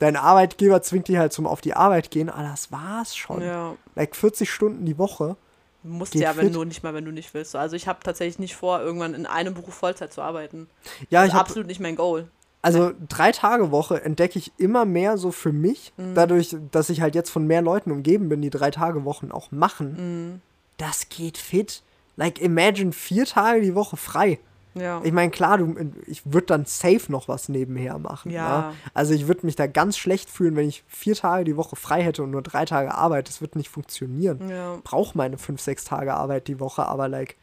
dein 0.00 0.16
Arbeitgeber 0.16 0.82
zwingt 0.82 1.06
dich 1.06 1.16
halt 1.18 1.32
zum 1.32 1.46
auf 1.46 1.60
die 1.60 1.74
Arbeit 1.74 2.10
gehen, 2.10 2.28
aber 2.28 2.42
das 2.42 2.72
war's 2.72 3.14
schon. 3.16 3.40
Ja. 3.42 3.76
Like 3.94 4.16
40 4.16 4.50
Stunden 4.50 4.84
die 4.84 4.98
Woche. 4.98 5.36
Du 5.82 5.88
musst 5.90 6.14
ja, 6.14 6.36
wenn 6.36 6.46
fit. 6.46 6.54
du 6.56 6.64
nicht 6.64 6.82
mal, 6.82 6.92
wenn 6.92 7.04
du 7.04 7.12
nicht 7.12 7.32
willst. 7.32 7.54
Also 7.56 7.76
ich 7.76 7.86
habe 7.88 8.00
tatsächlich 8.02 8.38
nicht 8.38 8.56
vor, 8.56 8.80
irgendwann 8.80 9.14
in 9.14 9.24
einem 9.26 9.54
Beruf 9.54 9.74
Vollzeit 9.74 10.12
zu 10.12 10.20
arbeiten. 10.20 10.68
Ja, 11.08 11.20
das 11.20 11.28
ich 11.28 11.28
ist 11.28 11.34
habe 11.38 11.48
absolut 11.48 11.68
nicht 11.68 11.80
mein 11.80 11.96
Goal. 11.96 12.28
Also 12.62 12.92
drei 13.08 13.32
Tage 13.32 13.70
Woche 13.70 14.02
entdecke 14.04 14.38
ich 14.38 14.52
immer 14.58 14.84
mehr 14.84 15.16
so 15.16 15.30
für 15.30 15.52
mich, 15.52 15.94
Mhm. 15.96 16.14
dadurch, 16.14 16.54
dass 16.70 16.90
ich 16.90 17.00
halt 17.00 17.14
jetzt 17.14 17.30
von 17.30 17.46
mehr 17.46 17.62
Leuten 17.62 17.90
umgeben 17.90 18.28
bin, 18.28 18.42
die 18.42 18.50
drei 18.50 18.70
Tage 18.70 19.06
Wochen 19.06 19.30
auch 19.32 19.50
machen. 19.52 20.32
Mhm. 20.34 20.40
Das 20.76 21.08
geht 21.08 21.38
fit. 21.38 21.82
Like 22.16 22.38
imagine 22.42 22.92
vier 22.92 23.24
Tage 23.24 23.62
die 23.62 23.74
Woche 23.74 23.96
frei. 23.96 24.38
Ja. 24.74 25.00
Ich 25.02 25.12
meine, 25.12 25.30
klar, 25.32 25.58
du, 25.58 25.74
ich 26.06 26.22
würde 26.24 26.46
dann 26.46 26.64
safe 26.64 27.10
noch 27.10 27.26
was 27.26 27.48
nebenher 27.48 27.98
machen. 27.98 28.30
Ja. 28.30 28.68
ne? 28.68 28.74
Also 28.94 29.14
ich 29.14 29.26
würde 29.26 29.44
mich 29.46 29.56
da 29.56 29.66
ganz 29.66 29.96
schlecht 29.98 30.30
fühlen, 30.30 30.54
wenn 30.54 30.68
ich 30.68 30.84
vier 30.86 31.16
Tage 31.16 31.44
die 31.44 31.56
Woche 31.56 31.74
frei 31.76 32.02
hätte 32.02 32.22
und 32.22 32.30
nur 32.30 32.42
drei 32.42 32.64
Tage 32.64 32.94
Arbeit. 32.94 33.28
Das 33.28 33.40
wird 33.40 33.56
nicht 33.56 33.68
funktionieren. 33.68 34.48
ja. 34.48 34.78
Brauche 34.84 35.18
meine 35.18 35.38
fünf, 35.38 35.60
sechs 35.60 35.84
Tage 35.84 36.14
Arbeit 36.14 36.46
die 36.46 36.60
Woche, 36.60 36.86
aber 36.86 37.08
like, 37.08 37.36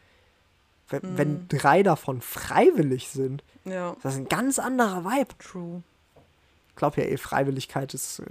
wenn, 0.89 1.01
Mhm. 1.01 1.17
wenn 1.17 1.47
drei 1.49 1.83
davon 1.83 2.21
freiwillig 2.21 3.09
sind, 3.09 3.43
Ja. 3.65 3.91
ist 3.91 4.05
das 4.05 4.15
ein 4.15 4.29
ganz 4.29 4.57
anderer 4.57 5.03
Vibe. 5.03 5.37
True. 5.39 5.83
Ich 6.69 6.75
glaube 6.77 7.01
ja 7.01 7.07
eh, 7.07 7.17
Freiwilligkeit 7.17 7.93
ist 7.93 8.19
äh, 8.19 8.25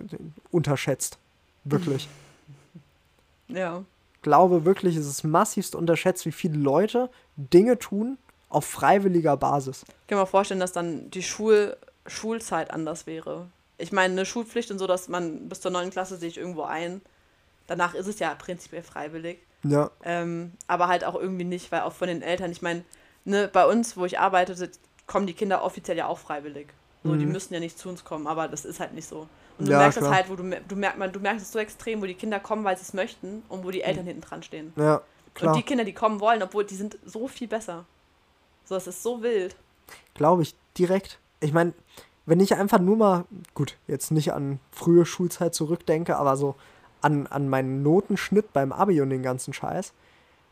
unterschätzt. 0.51 1.19
Wirklich. 1.65 2.09
Ja. 3.49 3.85
Ich 4.15 4.23
glaube 4.23 4.65
wirklich, 4.65 4.97
es 4.97 5.07
ist 5.07 5.23
massivst 5.23 5.77
unterschätzt, 5.77 6.27
wie 6.27 6.33
viele 6.33 6.59
Leute 6.59 7.11
Dinge 7.37 7.79
tun 7.79 8.19
auf 8.57 8.65
freiwilliger 8.65 9.37
Basis. 9.37 9.85
Ich 10.03 10.07
kann 10.09 10.19
mir 10.19 10.27
vorstellen, 10.27 10.61
dass 10.61 10.73
dann 10.73 11.11
die 11.11 11.23
Schul 11.23 11.77
Schulzeit 12.07 12.71
anders 12.71 13.07
wäre. 13.07 13.49
Ich 13.79 13.93
meine, 13.93 14.13
eine 14.13 14.25
Schulpflicht 14.25 14.71
und 14.71 14.79
so, 14.79 14.87
dass 14.87 15.09
man 15.09 15.49
bis 15.49 15.61
zur 15.61 15.71
neunten 15.73 15.91
Klasse 15.91 16.17
sehe 16.17 16.29
ich 16.29 16.39
irgendwo 16.39 16.63
ein. 16.63 17.03
Danach 17.67 17.95
ist 17.95 18.07
es 18.07 18.19
ja 18.19 18.35
prinzipiell 18.35 18.83
freiwillig. 18.83 19.39
Ja, 19.65 19.91
Ähm, 20.05 20.53
aber 20.69 20.87
halt 20.89 21.05
auch 21.05 21.17
irgendwie 21.17 21.45
nicht, 21.45 21.71
weil 21.73 21.81
auch 21.83 21.93
von 21.93 22.07
den 22.09 22.23
Eltern, 22.23 22.51
ich 22.53 22.63
meine, 22.63 22.85
ne, 23.25 23.49
bei 23.53 23.67
uns, 23.67 23.97
wo 23.97 24.05
ich 24.07 24.19
arbeite, 24.19 24.55
kommen 25.07 25.27
die 25.27 25.35
Kinder 25.35 25.63
offiziell 25.65 25.97
ja 25.99 26.07
auch 26.07 26.19
freiwillig. 26.19 26.69
So, 27.05 27.15
die 27.17 27.27
Mhm. 27.27 27.33
müssen 27.33 27.53
ja 27.53 27.61
nicht 27.61 27.79
zu 27.79 27.89
uns 27.89 28.05
kommen, 28.05 28.27
aber 28.27 28.49
das 28.49 28.65
ist 28.65 28.81
halt 28.81 28.95
nicht 28.95 29.09
so. 29.09 29.29
Und 29.59 29.67
du 29.67 29.73
Ja, 29.73 29.79
merkst 29.79 29.99
klar. 29.99 30.11
es 30.11 30.17
halt, 30.17 30.31
wo 30.31 30.37
du, 30.37 30.45
du, 30.69 30.77
merkst, 30.77 30.99
man, 30.99 31.13
du 31.13 31.21
merkst 31.21 31.45
es 31.45 31.53
so 31.53 31.59
extrem, 31.59 32.01
wo 32.01 32.07
die 32.07 32.15
Kinder 32.15 32.39
kommen, 32.41 32.65
weil 32.65 32.77
sie 32.77 32.83
es 32.83 32.95
möchten 32.95 33.43
und 33.49 33.65
wo 33.65 33.71
die 33.71 33.83
Eltern 33.83 34.07
hinten 34.07 34.23
dran 34.23 34.43
stehen. 34.43 34.73
ja, 34.77 35.03
klar. 35.35 35.53
Und 35.55 35.59
die 35.59 35.65
Kinder, 35.65 35.85
die 35.85 35.93
kommen 35.93 36.21
wollen, 36.21 36.43
obwohl 36.43 36.65
die 36.65 36.77
sind 36.77 36.97
so 37.05 37.27
viel 37.29 37.49
besser. 37.49 37.85
So, 38.67 38.75
es 38.75 38.87
ist 38.87 39.03
so 39.03 39.23
wild. 39.23 39.57
Glaube 40.15 40.43
ich, 40.43 40.55
direkt. 40.77 41.19
Ich 41.41 41.53
meine, 41.53 41.73
wenn 42.27 42.41
ich 42.41 42.55
einfach 42.57 42.81
nur 42.81 42.97
mal, 42.97 43.25
gut, 43.55 43.77
jetzt 43.87 44.11
nicht 44.11 44.33
an 44.33 44.59
frühe 44.73 45.07
Schulzeit 45.07 45.55
zurückdenke, 45.55 46.17
aber 46.17 46.37
so 46.37 46.57
an, 47.01 47.29
an 47.29 47.49
meinen 47.49 47.83
Notenschnitt 47.83 48.53
beim 48.53 48.73
Abi 48.73 49.01
und 49.01 49.11
den 49.11 49.23
ganzen 49.23 49.53
Scheiß, 49.53 49.93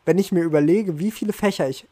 wenn 0.05 0.19
ich 0.19 0.31
mir 0.31 0.45
überlege, 0.45 0.99
wie 1.01 1.11
viele 1.11 1.33
Fächer 1.33 1.69
ich 1.69 1.89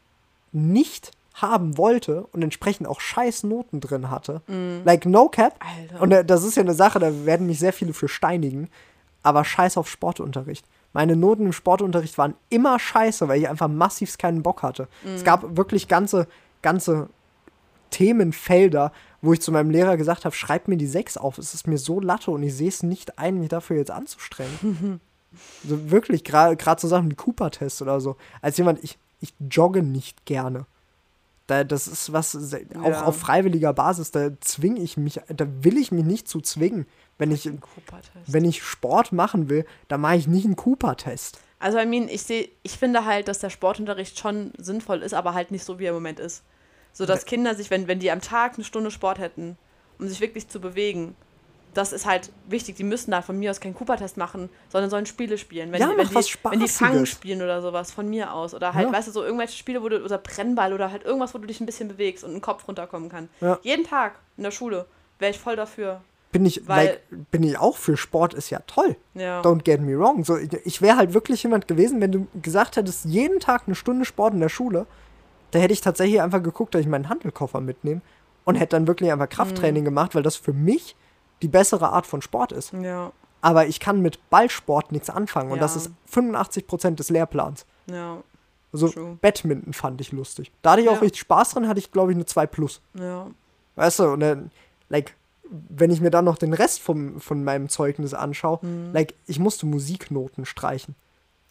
nicht 0.53 1.11
haben 1.33 1.77
wollte 1.77 2.27
und 2.31 2.43
entsprechend 2.43 2.87
auch 2.87 3.01
scheiß 3.01 3.43
Noten 3.43 3.81
drin 3.81 4.09
hatte, 4.11 4.41
like 4.85 5.05
no 5.05 5.27
cap, 5.29 5.59
Alter. 5.59 6.01
und 6.01 6.11
äh, 6.11 6.23
das 6.23 6.43
ist 6.43 6.55
ja 6.55 6.61
eine 6.61 6.75
Sache, 6.75 6.99
da 6.99 7.25
werden 7.25 7.47
mich 7.47 7.57
sehr 7.57 7.73
viele 7.73 7.93
für 7.93 8.07
steinigen, 8.07 8.69
aber 9.23 9.43
scheiß 9.43 9.77
auf 9.77 9.89
Sportunterricht. 9.89 10.65
Meine 10.93 11.15
Noten 11.15 11.47
im 11.47 11.53
Sportunterricht 11.53 12.17
waren 12.17 12.35
immer 12.49 12.77
scheiße, 12.79 13.27
weil 13.27 13.41
ich 13.41 13.49
einfach 13.49 13.67
massivst 13.67 14.19
keinen 14.19 14.43
Bock 14.43 14.61
hatte. 14.63 14.87
Es 15.15 15.23
gab 15.23 15.57
wirklich 15.57 15.87
ganze, 15.87 16.27
ganze 16.61 17.09
Themenfelder, 17.89 18.91
wo 19.21 19.33
ich 19.33 19.41
zu 19.41 19.51
meinem 19.51 19.69
Lehrer 19.69 19.97
gesagt 19.97 20.25
habe, 20.25 20.35
schreib 20.35 20.67
mir 20.67 20.77
die 20.77 20.87
6 20.87 21.17
auf. 21.17 21.37
Es 21.37 21.53
ist 21.53 21.67
mir 21.67 21.77
so 21.77 21.99
latte 21.99 22.31
und 22.31 22.43
ich 22.43 22.55
sehe 22.55 22.67
es 22.69 22.83
nicht 22.83 23.17
ein, 23.19 23.39
mich 23.39 23.49
dafür 23.49 23.77
jetzt 23.77 23.91
anzustrengen. 23.91 24.99
also 25.63 25.91
wirklich, 25.91 26.23
gerade 26.23 26.57
so 26.79 26.87
Sachen 26.87 27.09
wie 27.09 27.15
Cooper-Test 27.15 27.81
oder 27.81 28.01
so. 28.01 28.15
Als 28.41 28.57
jemand, 28.57 28.83
ich, 28.83 28.97
ich 29.21 29.33
jogge 29.49 29.83
nicht 29.83 30.25
gerne. 30.25 30.65
Da, 31.47 31.63
das 31.63 31.87
ist 31.87 32.13
was, 32.13 32.35
auch 32.35 32.85
Ja. 32.85 33.03
auf 33.03 33.17
freiwilliger 33.17 33.73
Basis, 33.73 34.11
da 34.11 34.29
zwinge 34.39 34.79
ich 34.79 34.97
mich, 34.97 35.19
da 35.27 35.45
will 35.61 35.77
ich 35.77 35.91
mich 35.91 36.05
nicht 36.05 36.27
zu 36.27 36.39
zwingen. 36.41 36.85
Wenn 37.17 37.31
ich, 37.31 37.49
wenn 38.27 38.45
ich 38.45 38.63
Sport 38.63 39.11
machen 39.11 39.49
will, 39.49 39.65
dann 39.87 40.01
mache 40.01 40.15
ich 40.15 40.27
nicht 40.27 40.45
einen 40.45 40.55
Cooper-Test. 40.55 41.39
Also, 41.59 41.79
I 41.79 41.85
mean, 41.85 42.09
ich 42.09 42.23
sehe, 42.23 42.49
ich 42.63 42.77
finde 42.77 43.05
halt, 43.05 43.27
dass 43.27 43.39
der 43.39 43.49
Sportunterricht 43.49 44.19
schon 44.19 44.51
sinnvoll 44.57 45.01
ist, 45.01 45.13
aber 45.13 45.33
halt 45.33 45.51
nicht 45.51 45.63
so, 45.63 45.79
wie 45.79 45.85
er 45.85 45.89
im 45.89 45.95
Moment 45.95 46.19
ist. 46.19 46.43
So, 46.91 47.05
dass 47.05 47.25
Kinder 47.25 47.55
sich, 47.55 47.69
wenn, 47.71 47.87
wenn 47.87 47.99
die 47.99 48.11
am 48.11 48.21
Tag 48.21 48.55
eine 48.55 48.63
Stunde 48.63 48.91
Sport 48.91 49.19
hätten, 49.19 49.57
um 49.99 50.07
sich 50.07 50.19
wirklich 50.19 50.47
zu 50.49 50.59
bewegen, 50.59 51.15
das 51.73 51.91
ist 51.91 52.05
halt 52.05 52.31
wichtig. 52.47 52.75
Die 52.75 52.83
müssen 52.83 53.11
da 53.11 53.21
von 53.21 53.39
mir 53.39 53.49
aus 53.49 53.59
keinen 53.59 53.73
Cooper-Test 53.73 54.17
machen, 54.17 54.49
sondern 54.69 54.89
sollen 54.91 55.05
Spiele 55.05 55.37
spielen. 55.37 55.71
Wenn 55.71 55.81
Ja, 55.81 55.89
die, 55.91 55.97
wenn 55.97 56.07
die, 56.07 56.33
wenn 56.43 56.59
die 56.59 56.67
Fangen 56.67 57.05
spielen 57.05 57.41
oder 57.41 57.61
sowas, 57.61 57.91
von 57.91 58.07
mir 58.09 58.33
aus. 58.33 58.53
Oder 58.53 58.73
halt, 58.73 58.87
Ja. 58.87 58.93
weißt 58.93 59.07
du, 59.07 59.11
so 59.11 59.23
irgendwelche 59.23 59.57
Spiele, 59.57 59.81
wo 59.81 59.89
du, 59.89 60.03
oder 60.03 60.17
Brennball 60.19 60.73
oder 60.73 60.91
halt 60.91 61.03
irgendwas, 61.03 61.33
wo 61.33 61.39
du 61.39 61.47
dich 61.47 61.59
ein 61.61 61.65
bisschen 61.65 61.87
bewegst 61.87 62.23
und 62.23 62.35
ein 62.35 62.41
Kopf 62.41 62.67
runterkommen 62.67 63.09
kann. 63.09 63.29
Ja. 63.41 63.57
Jeden 63.63 63.85
Tag 63.85 64.19
in 64.37 64.43
der 64.43 64.51
Schule 64.51 64.85
wäre 65.17 65.31
ich 65.31 65.39
voll 65.39 65.55
dafür. 65.55 66.01
Bin 66.33 66.45
ich, 66.45 66.67
Weil- 66.67 66.87
like, 67.09 67.31
bin 67.31 67.43
ich 67.43 67.57
auch 67.57 67.77
für 67.77 67.95
Sport, 67.95 68.33
ist 68.33 68.49
ja 68.49 68.59
toll. 68.67 68.97
Ja. 69.13 69.41
Don't 69.41 69.63
get 69.63 69.79
me 69.79 69.97
wrong. 69.97 70.25
So, 70.25 70.35
ich 70.35 70.51
ich 70.65 70.81
wäre 70.81 70.97
halt 70.97 71.13
wirklich 71.13 71.41
jemand 71.43 71.67
gewesen, 71.69 72.01
wenn 72.01 72.11
du 72.11 72.27
gesagt 72.41 72.75
hättest, 72.75 73.05
jeden 73.05 73.39
Tag 73.39 73.63
eine 73.67 73.75
Stunde 73.75 74.03
Sport 74.03 74.33
in 74.33 74.41
der 74.41 74.49
Schule, 74.49 74.85
da 75.51 75.59
hätte 75.59 75.71
ich 75.73 75.79
tatsächlich 75.81 76.21
einfach 76.21 76.43
geguckt, 76.43 76.73
dass 76.75 76.81
ich 76.81 76.87
meinen 76.87 77.07
Handelkoffer 77.07 77.61
mitnehme 77.61 78.01
und 78.43 78.55
hätte 78.55 78.75
dann 78.75 78.87
wirklich 78.87 79.11
einfach 79.11 79.29
Krafttraining 79.29 79.85
gemacht, 79.85 80.15
weil 80.15 80.23
das 80.23 80.35
für 80.35 80.51
mich 80.53 80.95
die 81.41 81.47
bessere 81.47 81.89
Art 81.93 82.05
von 82.07 82.21
Sport 82.21 82.51
ist. 82.51 82.73
Ja, 82.73 83.11
Aber 83.41 83.67
ich 83.67 83.79
kann 83.79 84.01
mit 84.01 84.29
Ballsport 84.29 84.91
nichts 84.91 85.09
anfangen 85.09 85.51
und 85.51 85.61
das 85.61 85.75
ist 85.75 85.91
85% 86.11 86.95
des 86.95 87.09
Lehrplans. 87.09 87.65
ja, 87.85 88.17
Also 88.73 88.89
True. 88.89 89.17
Badminton 89.21 89.73
fand 89.73 90.01
ich 90.01 90.11
lustig. 90.11 90.51
Da 90.63 90.71
hatte 90.71 90.81
ich 90.81 90.89
auch 90.89 91.01
richtig 91.01 91.19
Spaß 91.21 91.51
dran, 91.51 91.67
hatte 91.67 91.79
ich 91.79 91.91
glaube 91.91 92.11
ich 92.11 92.15
eine 92.17 92.25
2 92.25 92.47
plus. 92.47 92.81
ja. 92.95 93.27
Weißt 93.75 93.99
du, 93.99 94.03
und 94.13 94.19
dann, 94.19 94.51
like, 94.89 95.15
wenn 95.69 95.91
ich 95.91 96.01
mir 96.01 96.09
dann 96.09 96.25
noch 96.25 96.37
den 96.37 96.53
Rest 96.53 96.81
vom, 96.81 97.19
von 97.19 97.43
meinem 97.43 97.69
Zeugnis 97.69 98.13
anschaue, 98.13 98.59
Mhm. 98.61 98.91
like, 98.93 99.13
ich 99.27 99.39
musste 99.39 99.65
Musiknoten 99.65 100.45
streichen. 100.45 100.95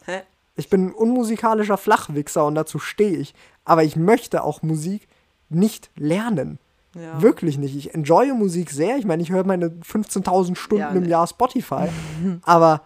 Hä? 0.05 0.23
Ich 0.57 0.69
bin 0.69 0.87
ein 0.89 0.93
unmusikalischer 0.93 1.79
Flachwichser 1.79 2.45
und 2.47 2.55
dazu 2.57 2.79
stehe 2.79 3.17
ich. 3.17 3.35
Aber 3.65 3.85
ich 3.85 3.97
möchte 3.97 4.43
auch 4.43 4.63
Musik 4.63 5.07
nicht 5.49 5.91
lernen. 5.97 6.59
Ja. 6.95 7.23
Wirklich 7.23 7.57
nicht. 7.57 7.75
Ich 7.77 7.95
enjoye 7.95 8.35
Musik 8.35 8.71
sehr. 8.71 8.99
Ich 8.99 9.07
meine, 9.07 9.23
ich 9.23 9.31
höre 9.31 9.45
meine 9.45 9.69
15.000 9.71 10.57
Stunden 10.57 10.83
Ja, 10.83 10.91
im 10.91 11.05
nee. 11.05 11.09
Jahr 11.09 11.27
Spotify. 11.27 11.89
aber 12.43 12.83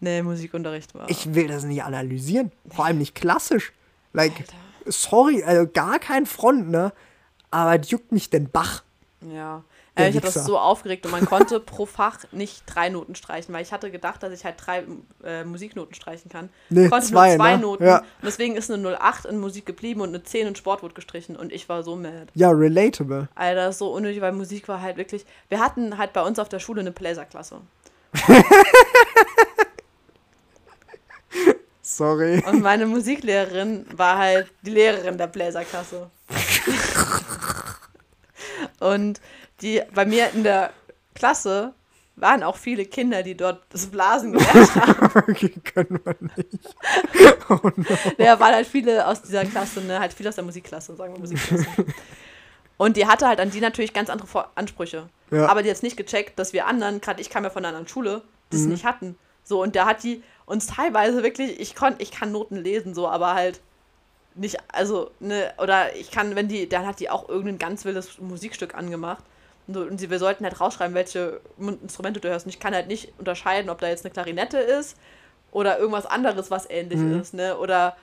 Nee, 0.00 0.22
Musikunterricht 0.22 0.94
war. 0.94 1.08
ich 1.10 1.34
will 1.34 1.48
das 1.48 1.64
nicht 1.64 1.82
analysieren. 1.82 2.52
Vor 2.70 2.84
allem 2.86 2.98
nicht 2.98 3.14
klassisch. 3.14 3.72
Like, 4.12 4.32
Alter. 4.38 4.52
sorry, 4.86 5.42
also 5.42 5.66
gar 5.70 5.98
kein 5.98 6.24
Front, 6.26 6.70
ne? 6.70 6.92
Aber 7.50 7.78
juckt 7.80 8.12
mich 8.12 8.30
den 8.30 8.48
Bach. 8.50 8.82
Ja. 9.20 9.64
Äh, 9.96 10.10
ich 10.10 10.16
habe 10.16 10.26
das 10.26 10.44
so 10.44 10.58
aufgeregt 10.58 11.06
und 11.06 11.12
man 11.12 11.24
konnte 11.24 11.58
pro 11.66 11.86
Fach 11.86 12.18
nicht 12.30 12.64
drei 12.66 12.90
Noten 12.90 13.14
streichen, 13.14 13.54
weil 13.54 13.62
ich 13.62 13.72
hatte 13.72 13.90
gedacht, 13.90 14.22
dass 14.22 14.32
ich 14.32 14.44
halt 14.44 14.56
drei 14.58 14.84
äh, 15.24 15.44
Musiknoten 15.44 15.94
streichen 15.94 16.30
kann. 16.30 16.50
Nee, 16.68 16.88
konnte 16.88 17.06
zwei, 17.06 17.30
nur 17.30 17.36
zwei 17.36 17.56
ne? 17.56 17.62
Noten. 17.62 17.84
Ja. 17.84 17.98
Und 17.98 18.04
deswegen 18.24 18.56
ist 18.56 18.70
eine 18.70 19.00
08 19.00 19.24
in 19.24 19.38
Musik 19.38 19.64
geblieben 19.64 20.02
und 20.02 20.10
eine 20.10 20.22
10 20.22 20.48
in 20.48 20.56
Sport 20.56 20.82
wurde 20.82 20.94
gestrichen 20.94 21.34
und 21.34 21.50
ich 21.52 21.68
war 21.68 21.82
so 21.82 21.96
mad. 21.96 22.26
Ja, 22.34 22.50
relatable. 22.50 23.28
Alter, 23.34 23.66
das 23.66 23.76
ist 23.76 23.78
so 23.78 23.92
unnötig, 23.92 24.20
weil 24.20 24.32
Musik 24.32 24.68
war 24.68 24.82
halt 24.82 24.98
wirklich. 24.98 25.24
Wir 25.48 25.60
hatten 25.60 25.96
halt 25.96 26.12
bei 26.12 26.22
uns 26.22 26.38
auf 26.38 26.48
der 26.50 26.58
Schule 26.58 26.80
eine 26.80 26.92
Bläserklasse. 26.92 27.60
Sorry. 31.82 32.42
Und 32.46 32.62
meine 32.62 32.84
Musiklehrerin 32.84 33.86
war 33.94 34.18
halt 34.18 34.48
die 34.62 34.70
Lehrerin 34.70 35.16
der 35.16 35.28
Bläserklasse. 35.28 36.10
Und 38.80 39.20
die 39.62 39.82
bei 39.94 40.04
mir 40.04 40.30
in 40.34 40.44
der 40.44 40.70
Klasse 41.14 41.72
waren 42.16 42.42
auch 42.42 42.56
viele 42.56 42.86
Kinder, 42.86 43.22
die 43.22 43.36
dort 43.36 43.62
das 43.70 43.86
Blasen 43.88 44.32
gelernt 44.32 44.74
haben. 44.74 45.10
Okay, 45.28 45.52
können 45.74 46.00
wir 46.04 46.16
nicht. 46.36 46.74
Ja, 48.18 48.40
waren 48.40 48.54
halt 48.54 48.66
viele 48.66 49.06
aus 49.06 49.22
dieser 49.22 49.44
Klasse, 49.44 49.80
ne? 49.82 50.00
Halt 50.00 50.12
viele 50.14 50.30
aus 50.30 50.34
der 50.34 50.44
Musikklasse, 50.44 50.96
sagen 50.96 51.12
wir 51.14 51.20
Musikklasse. 51.20 51.66
Und 52.78 52.96
die 52.96 53.06
hatte 53.06 53.26
halt 53.26 53.40
an 53.40 53.50
die 53.50 53.60
natürlich 53.60 53.92
ganz 53.92 54.10
andere 54.10 54.26
Vor 54.26 54.50
Ansprüche. 54.54 55.08
Ja. 55.30 55.46
Aber 55.48 55.62
die 55.62 55.70
hat 55.70 55.82
nicht 55.82 55.96
gecheckt, 55.96 56.38
dass 56.38 56.52
wir 56.52 56.66
anderen, 56.66 57.00
gerade 57.00 57.20
ich 57.20 57.30
kam 57.30 57.44
ja 57.44 57.50
von 57.50 57.64
einer 57.64 57.68
anderen 57.68 57.88
Schule, 57.88 58.22
es 58.50 58.60
Mhm. 58.62 58.68
nicht 58.70 58.84
hatten. 58.84 59.18
So, 59.44 59.62
und 59.62 59.76
da 59.76 59.86
hat 59.86 60.02
die 60.02 60.22
uns 60.46 60.66
teilweise 60.66 61.22
wirklich, 61.22 61.60
ich 61.60 61.74
kon, 61.74 61.94
ich 61.98 62.10
kann 62.10 62.32
Noten 62.32 62.56
lesen, 62.56 62.94
so, 62.94 63.08
aber 63.08 63.34
halt 63.34 63.60
nicht, 64.36 64.56
also, 64.68 65.10
ne, 65.20 65.52
oder 65.58 65.94
ich 65.96 66.10
kann, 66.10 66.34
wenn 66.36 66.48
die, 66.48 66.68
dann 66.68 66.86
hat 66.86 67.00
die 67.00 67.10
auch 67.10 67.28
irgendein 67.28 67.58
ganz 67.58 67.84
wildes 67.84 68.18
Musikstück 68.18 68.74
angemacht. 68.74 69.24
Und, 69.66 69.74
so, 69.74 69.80
und 69.80 69.98
sie, 69.98 70.10
wir 70.10 70.18
sollten 70.18 70.44
halt 70.44 70.60
rausschreiben, 70.60 70.94
welche 70.94 71.40
Instrumente 71.58 72.20
du 72.20 72.28
hörst. 72.28 72.46
Und 72.46 72.50
ich 72.50 72.60
kann 72.60 72.74
halt 72.74 72.86
nicht 72.86 73.12
unterscheiden, 73.18 73.70
ob 73.70 73.80
da 73.80 73.88
jetzt 73.88 74.04
eine 74.04 74.12
Klarinette 74.12 74.58
ist 74.58 74.96
oder 75.50 75.78
irgendwas 75.78 76.06
anderes, 76.06 76.50
was 76.50 76.68
ähnlich 76.70 77.00
Mhm. 77.00 77.20
ist, 77.20 77.34
ne? 77.34 77.56
Oder 77.58 77.96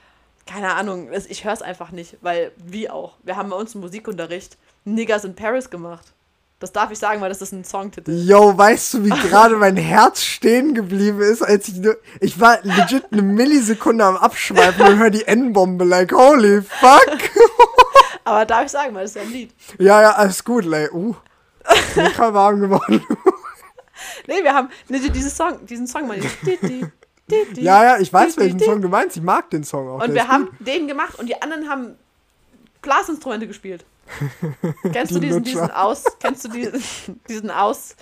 keine 0.46 0.74
Ahnung, 0.74 1.10
ich 1.12 1.44
höre 1.44 1.54
es 1.54 1.62
einfach 1.62 1.90
nicht, 1.90 2.18
weil 2.20 2.52
wie 2.58 2.90
auch. 2.90 3.14
Wir 3.22 3.36
haben 3.36 3.48
bei 3.48 3.56
uns 3.56 3.74
im 3.74 3.80
Musikunterricht 3.80 4.58
Niggas 4.84 5.24
in 5.24 5.34
Paris 5.34 5.70
gemacht. 5.70 6.12
Das 6.60 6.72
darf 6.72 6.90
ich 6.90 6.98
sagen, 6.98 7.20
weil 7.20 7.28
das 7.28 7.42
ist 7.42 7.52
ein 7.52 7.64
Songtitel. 7.64 8.12
Yo, 8.12 8.56
weißt 8.56 8.94
du, 8.94 9.04
wie 9.04 9.10
gerade 9.10 9.56
mein 9.56 9.76
Herz 9.76 10.22
stehen 10.22 10.74
geblieben 10.74 11.20
ist, 11.20 11.42
als 11.42 11.68
ich 11.68 11.76
nur. 11.76 11.96
Ich 12.20 12.40
war 12.40 12.58
legit 12.62 13.04
eine 13.10 13.22
Millisekunde 13.22 14.04
am 14.04 14.16
Abschweifen 14.16 14.86
und 14.86 14.98
höre 14.98 15.10
die 15.10 15.26
N-Bombe, 15.26 15.84
like, 15.84 16.12
holy 16.12 16.62
fuck. 16.62 17.18
Aber 18.24 18.46
darf 18.46 18.64
ich 18.64 18.70
sagen, 18.70 18.94
weil 18.94 19.02
das 19.02 19.10
ist 19.10 19.16
ja 19.16 19.22
ein 19.22 19.32
Lied. 19.32 19.54
ja, 19.78 20.00
ja, 20.00 20.12
alles 20.12 20.44
gut, 20.44 20.64
like, 20.64 20.92
uh. 20.94 21.14
Bin 21.94 22.04
gerade 22.12 22.34
warm 22.34 22.60
geworden. 22.60 23.04
Nee, 24.26 24.42
wir 24.42 24.54
haben 24.54 24.68
nee, 24.88 24.98
dieses 24.98 25.36
Song, 25.36 25.64
diesen 25.66 25.86
Song 25.86 26.06
mal. 26.06 26.18
Ja, 27.56 27.84
ja, 27.84 27.98
ich 27.98 28.12
weiß, 28.12 28.36
welchen 28.36 28.58
Song 28.58 28.82
du 28.82 28.88
meinst. 28.88 29.16
Ich 29.16 29.22
mag 29.22 29.50
den 29.50 29.64
Song 29.64 29.88
auch. 29.88 30.02
Und 30.02 30.14
wir 30.14 30.28
haben 30.28 30.48
den 30.60 30.88
gemacht 30.88 31.18
und 31.18 31.26
die 31.26 31.40
anderen 31.40 31.68
haben 31.68 31.96
Blasinstrumente 32.82 33.46
gespielt. 33.46 33.84
Kennst 34.92 35.12
du 35.14 35.20
Die 35.20 35.26
diesen, 35.26 35.44
diesen 35.44 35.70
Aus, 35.70 36.04
kennst 36.20 36.44
du 36.44 36.48
diesen, 36.48 37.20
diesen 37.28 37.50
Aus, 37.50 37.96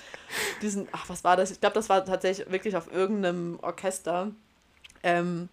diesen, 0.61 0.89
ach, 0.93 1.09
was 1.09 1.25
war 1.25 1.37
das? 1.37 1.51
Ich 1.51 1.61
glaube, 1.61 1.75
das 1.75 1.89
war 1.89 2.05
tatsächlich 2.05 2.51
wirklich 2.51 2.77
auf 2.77 2.93
irgendeinem 2.93 3.59
Orchester. 3.63 4.31
Ähm, 5.03 5.49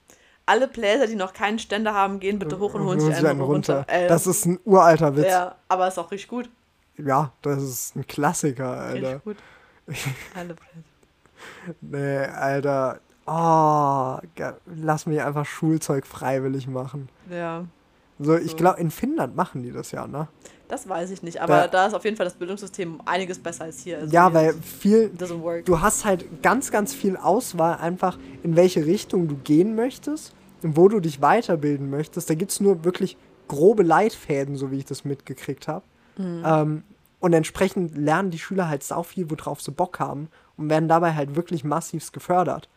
alle 0.46 0.68
Bläser, 0.68 1.08
die 1.08 1.16
noch 1.16 1.34
keinen 1.34 1.60
Ständer 1.60 1.94
haben, 1.94 2.20
gehen 2.20 2.40
bitte 2.40 2.60
hoch 2.60 2.74
und 2.74 2.84
holen 2.84 3.00
sich 3.00 3.16
einen 3.16 3.42
runter. 3.42 3.86
Äh, 3.88 4.08
Das 4.08 4.26
ist 4.26 4.46
ein 4.46 4.60
uralter 4.66 5.16
Witz. 5.16 5.26
Ja, 5.26 5.32
ja, 5.32 5.56
aber 5.68 5.88
ist 5.88 6.00
auch 6.00 6.12
richtig 6.12 6.30
gut. 6.30 6.50
das 6.98 7.62
ist 7.64 7.96
ein 7.96 8.08
Klassiker, 8.08 8.70
Alter. 8.70 8.94
Richtig 8.96 9.24
gut. 9.24 9.38
Alle 10.36 10.56
Bläser. 10.56 11.78
Nee, 11.82 12.18
Alter. 12.26 13.00
Oh, 13.28 14.18
lass 14.66 15.06
mich 15.06 15.22
einfach 15.22 15.46
Schulzeug 15.46 16.08
freiwillig 16.08 16.68
machen. 16.68 17.10
Ja, 17.30 17.66
So, 18.20 18.36
ich 18.38 18.58
glaube, 18.58 18.80
in 18.82 18.92
Finnland 18.92 19.36
machen 19.36 19.64
die 19.64 19.72
das 19.72 19.92
ja, 19.92 20.06
ne? 20.08 20.28
das 20.68 20.88
weiß 20.88 21.10
ich 21.10 21.24
nicht. 21.24 21.42
Aber 21.42 21.62
Da- 21.62 21.68
da, 21.68 21.88
ist 21.88 21.94
auf 21.96 22.04
jeden 22.06 22.16
Fall 22.16 22.26
das 22.26 22.36
Bildungssystem 22.36 23.02
einiges 23.06 23.40
besser 23.40 23.64
als 23.64 23.80
hier. 23.80 23.98
Also 24.00 24.14
Ja, 24.14 24.32
weil 24.34 24.54
viel, 24.54 25.10
du 25.66 25.82
hast 25.82 26.06
halt 26.06 26.44
ganz, 26.44 26.70
ganz 26.70 26.94
viel 26.94 27.18
Auswahl, 27.18 27.78
einfach 27.78 28.20
in 28.44 28.56
welche 28.56 28.86
Richtung 28.86 29.28
du 29.28 29.36
gehen 29.36 29.76
möchtest 29.76 30.34
und 30.62 30.78
wo 30.78 30.88
du 30.88 31.00
dich 31.00 31.22
weiterbilden 31.22 31.90
möchtest. 31.90 32.30
Da 32.30 32.36
gibt 32.36 32.52
es 32.52 32.60
nur 32.60 32.84
wirklich 32.84 33.18
grobe 33.48 33.82
Leitfäden, 33.82 34.58
so 34.58 34.70
wie 34.70 34.78
ich 34.78 34.86
das 34.86 35.06
mitgekriegt 35.06 35.68
habe. 35.68 35.84
Ähm, 36.20 36.84
und 37.20 37.34
entsprechend 37.34 37.98
lernen 37.98 38.30
die 38.30 38.38
Schüler 38.40 38.68
halt 38.70 38.84
sau 38.84 39.02
viel, 39.04 39.30
worauf 39.32 39.62
sie 39.62 39.72
Bock 39.72 40.00
haben 40.00 40.28
und 40.58 40.70
werden 40.70 40.88
dabei 40.88 41.16
halt 41.16 41.36
wirklich 41.36 41.64
massivst 41.64 42.14
gefördert. 42.14 42.70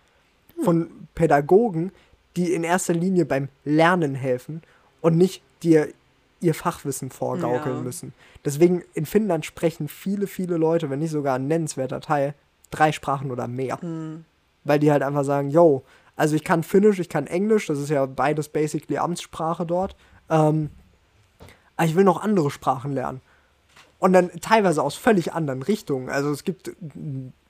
Von 0.62 1.08
Pädagogen, 1.14 1.92
die 2.36 2.52
in 2.54 2.64
erster 2.64 2.94
Linie 2.94 3.26
beim 3.26 3.48
Lernen 3.64 4.14
helfen 4.14 4.62
und 5.02 5.18
nicht 5.18 5.42
dir 5.62 5.88
ihr 6.40 6.54
Fachwissen 6.54 7.10
vorgaukeln 7.10 7.76
Ja. 7.76 7.82
müssen. 7.82 8.12
Deswegen 8.44 8.82
in 8.94 9.06
Finnland 9.06 9.46
sprechen 9.46 9.86
viele, 9.86 10.26
viele 10.26 10.56
Leute, 10.56 10.90
wenn 10.90 10.98
nicht 10.98 11.12
sogar 11.12 11.36
ein 11.36 11.46
nennenswerter 11.46 12.00
Teil, 12.00 12.34
drei 12.72 12.90
Sprachen 12.90 13.30
oder 13.30 13.46
mehr. 13.46 13.80
Hm. 13.80 14.24
Weil 14.64 14.80
die 14.80 14.90
halt 14.90 15.04
einfach 15.04 15.24
sagen, 15.24 15.50
yo, 15.50 15.84
also 16.16 16.34
ich 16.34 16.42
kann 16.42 16.64
Finnisch, 16.64 16.98
ich 16.98 17.08
kann 17.08 17.28
Englisch, 17.28 17.66
das 17.66 17.78
ist 17.78 17.90
ja 17.90 18.06
beides 18.06 18.48
basically 18.48 18.98
Amtssprache 18.98 19.64
dort. 19.64 19.94
Ähm, 20.28 20.70
aber 21.76 21.86
ich 21.86 21.94
will 21.94 22.04
noch 22.04 22.20
andere 22.20 22.50
Sprachen 22.50 22.92
lernen. 22.92 23.20
Und 24.00 24.12
dann 24.12 24.30
teilweise 24.40 24.82
aus 24.82 24.96
völlig 24.96 25.32
anderen 25.32 25.62
Richtungen. 25.62 26.10
Also 26.10 26.32
es 26.32 26.42
gibt 26.42 26.72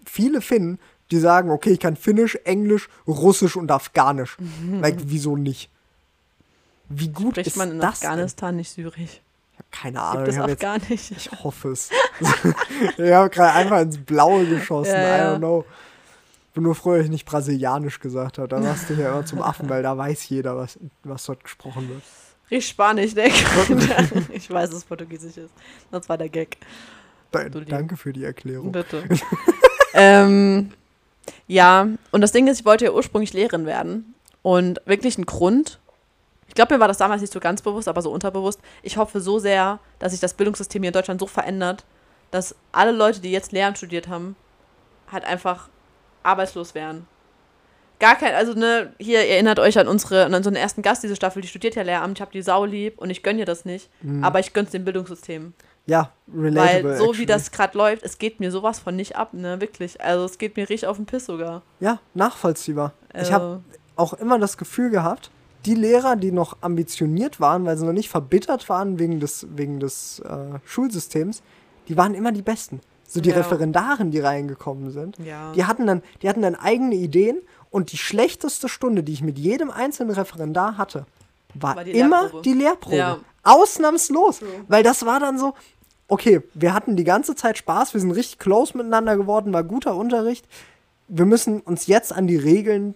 viele 0.04 0.42
Finnen, 0.42 0.78
die 1.10 1.18
sagen, 1.18 1.50
okay, 1.50 1.70
ich 1.70 1.80
kann 1.80 1.96
Finnisch, 1.96 2.38
Englisch, 2.44 2.90
Russisch 3.06 3.56
und 3.56 3.70
Afghanisch. 3.70 4.36
like, 4.82 4.96
wieso 5.06 5.36
nicht? 5.36 5.70
Wie 6.94 7.08
gut 7.08 7.32
Spricht 7.32 7.48
ist 7.48 7.56
man 7.56 7.70
in 7.72 7.80
das 7.80 8.00
denn? 8.00 8.10
Afghanistan 8.10 8.56
nicht 8.56 8.70
Syrisch? 8.70 9.20
Ich 9.52 9.58
habe 9.58 9.68
keine 9.70 10.00
Ahnung. 10.00 10.24
Gibt 10.24 10.28
es 10.28 10.34
Ich, 10.34 10.40
hab 10.40 10.48
jetzt, 10.48 10.64
Afghanisch? 10.64 11.10
ich 11.10 11.44
hoffe 11.44 11.68
es. 11.70 11.90
ich 12.98 13.12
habe 13.12 13.30
gerade 13.30 13.52
einfach 13.52 13.80
ins 13.80 13.98
Blaue 13.98 14.46
geschossen. 14.46 14.94
Ja, 14.94 15.32
I 15.32 15.34
don't 15.34 15.38
know. 15.38 15.64
Bin 16.54 16.64
nur 16.64 16.74
froh, 16.74 16.96
dass 16.96 17.04
ich 17.04 17.10
nicht 17.10 17.24
brasilianisch 17.24 17.98
gesagt 17.98 18.38
habe. 18.38 18.48
Da 18.48 18.58
machst 18.58 18.90
du 18.90 18.94
ja 18.94 19.10
immer 19.10 19.24
zum 19.24 19.40
Affen, 19.40 19.68
weil 19.70 19.82
da 19.82 19.96
weiß 19.96 20.28
jeder, 20.28 20.56
was, 20.56 20.78
was 21.02 21.24
dort 21.24 21.42
gesprochen 21.42 21.88
wird. 21.88 22.02
Riech 22.50 22.68
Spanisch, 22.68 23.14
ne? 23.14 23.28
ich 24.32 24.50
weiß, 24.50 24.68
dass 24.68 24.80
es 24.80 24.84
Portugiesisch 24.84 25.38
ist. 25.38 25.54
Das 25.90 26.06
war 26.10 26.18
der 26.18 26.28
Gag. 26.28 26.58
Da, 27.30 27.48
danke 27.48 27.96
für 27.96 28.12
die 28.12 28.24
Erklärung. 28.24 28.72
Bitte. 28.72 29.04
ähm, 29.94 30.72
ja, 31.46 31.88
und 32.10 32.20
das 32.20 32.32
Ding 32.32 32.46
ist, 32.48 32.60
ich 32.60 32.66
wollte 32.66 32.84
ja 32.84 32.92
ursprünglich 32.92 33.32
Lehrerin 33.32 33.64
werden. 33.64 34.14
Und 34.42 34.82
wirklich 34.84 35.16
ein 35.16 35.24
Grund. 35.24 35.78
Ich 36.52 36.54
glaube, 36.54 36.74
mir 36.74 36.80
war 36.80 36.88
das 36.88 36.98
damals 36.98 37.22
nicht 37.22 37.32
so 37.32 37.40
ganz 37.40 37.62
bewusst, 37.62 37.88
aber 37.88 38.02
so 38.02 38.10
unterbewusst. 38.10 38.60
Ich 38.82 38.98
hoffe 38.98 39.22
so 39.22 39.38
sehr, 39.38 39.78
dass 39.98 40.12
sich 40.12 40.20
das 40.20 40.34
Bildungssystem 40.34 40.82
hier 40.82 40.90
in 40.90 40.92
Deutschland 40.92 41.18
so 41.18 41.26
verändert, 41.26 41.86
dass 42.30 42.54
alle 42.72 42.92
Leute, 42.92 43.20
die 43.20 43.32
jetzt 43.32 43.52
Lehramt 43.52 43.78
studiert 43.78 44.06
haben, 44.06 44.36
halt 45.10 45.24
einfach 45.24 45.70
arbeitslos 46.22 46.74
wären. 46.74 47.06
Gar 48.00 48.16
kein, 48.16 48.34
also 48.34 48.52
ne, 48.52 48.92
hier 48.98 49.20
erinnert 49.20 49.60
euch 49.60 49.78
an 49.78 49.88
unsere, 49.88 50.24
an 50.26 50.34
unseren 50.34 50.54
ersten 50.56 50.82
Gast 50.82 51.02
diese 51.02 51.16
Staffel, 51.16 51.40
die 51.40 51.48
studiert 51.48 51.74
ja 51.74 51.82
Lehramt, 51.84 52.18
ich 52.18 52.20
habe 52.20 52.32
die 52.32 52.42
sau 52.42 52.66
lieb 52.66 52.98
und 52.98 53.08
ich 53.08 53.22
gönne 53.22 53.38
ihr 53.38 53.46
das 53.46 53.64
nicht, 53.64 53.88
Mhm. 54.02 54.22
aber 54.22 54.38
ich 54.38 54.52
gönn's 54.52 54.72
dem 54.72 54.84
Bildungssystem. 54.84 55.54
Ja, 55.86 56.10
relatable. 56.30 56.84
Weil 56.90 56.96
so 56.98 57.04
actually. 57.04 57.18
wie 57.20 57.26
das 57.26 57.50
gerade 57.50 57.78
läuft, 57.78 58.02
es 58.02 58.18
geht 58.18 58.40
mir 58.40 58.50
sowas 58.52 58.78
von 58.78 58.94
nicht 58.94 59.16
ab, 59.16 59.32
ne, 59.32 59.58
wirklich. 59.62 60.00
Also 60.02 60.26
es 60.26 60.36
geht 60.36 60.54
mir 60.58 60.68
richtig 60.68 60.86
auf 60.86 60.96
den 60.96 61.06
Piss 61.06 61.24
sogar. 61.24 61.62
Ja, 61.80 61.98
nachvollziehbar. 62.12 62.92
Ich 63.10 63.20
Also, 63.20 63.32
habe 63.32 63.60
auch 63.96 64.12
immer 64.14 64.38
das 64.38 64.58
Gefühl 64.58 64.90
gehabt, 64.90 65.30
die 65.66 65.74
Lehrer, 65.74 66.16
die 66.16 66.32
noch 66.32 66.56
ambitioniert 66.60 67.40
waren, 67.40 67.64
weil 67.64 67.76
sie 67.76 67.84
noch 67.86 67.92
nicht 67.92 68.08
verbittert 68.08 68.68
waren 68.68 68.98
wegen 68.98 69.20
des, 69.20 69.46
wegen 69.56 69.80
des 69.80 70.20
äh, 70.20 70.58
Schulsystems, 70.64 71.42
die 71.88 71.96
waren 71.96 72.14
immer 72.14 72.32
die 72.32 72.42
Besten. 72.42 72.80
So 73.06 73.20
die 73.20 73.28
Ja. 73.30 73.36
Referendaren, 73.36 74.10
die 74.10 74.20
reingekommen 74.20 74.90
sind, 74.90 75.18
ja. 75.18 75.52
die 75.52 75.64
hatten, 75.66 75.86
dann, 75.86 76.02
die 76.22 76.28
hatten 76.28 76.40
dann 76.42 76.54
eigene 76.54 76.94
Ideen 76.94 77.36
und 77.70 77.92
die 77.92 77.98
schlechteste 77.98 78.68
Stunde, 78.68 79.02
die 79.02 79.12
ich 79.12 79.22
mit 79.22 79.38
jedem 79.38 79.70
einzelnen 79.70 80.10
Referendar 80.14 80.78
hatte, 80.78 81.04
war, 81.54 81.76
War 81.76 81.84
die 81.84 81.90
immer 81.92 82.22
Lehrprobe. 82.22 82.42
die 82.42 82.52
Lehrprobe. 82.54 82.96
Ja. 82.96 83.18
Ausnahmslos. 83.42 84.40
Weil 84.68 84.82
das 84.82 85.04
war 85.04 85.20
dann 85.20 85.38
so, 85.38 85.52
okay, 86.08 86.40
wir 86.54 86.72
hatten 86.72 86.96
die 86.96 87.04
ganze 87.04 87.34
Zeit 87.34 87.58
Spaß, 87.58 87.92
wir 87.92 88.00
sind 88.00 88.12
richtig 88.12 88.38
close 88.38 88.76
miteinander 88.76 89.16
geworden, 89.16 89.52
war 89.52 89.62
guter 89.64 89.94
Unterricht. 89.96 90.46
Wir 91.08 91.26
müssen 91.26 91.60
uns 91.60 91.86
jetzt 91.86 92.12
an 92.12 92.26
die 92.26 92.36
Regeln 92.36 92.94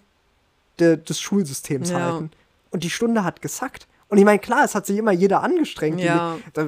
de, 0.79 0.97
des 0.97 1.19
Schulsystems 1.19 1.93
halten. 1.93 2.31
Und 2.77 2.83
die 2.83 2.91
Stunde 2.91 3.23
hat 3.23 3.41
gesackt. 3.41 3.87
Und 4.07 4.19
ich 4.19 4.23
meine, 4.23 4.37
klar, 4.37 4.63
es 4.63 4.75
hat 4.75 4.85
sich 4.85 4.99
immer 4.99 5.11
jeder 5.11 5.41
angestrengt. 5.41 5.99
Die- 5.99 6.03
Ja. 6.05 6.37
da, 6.53 6.67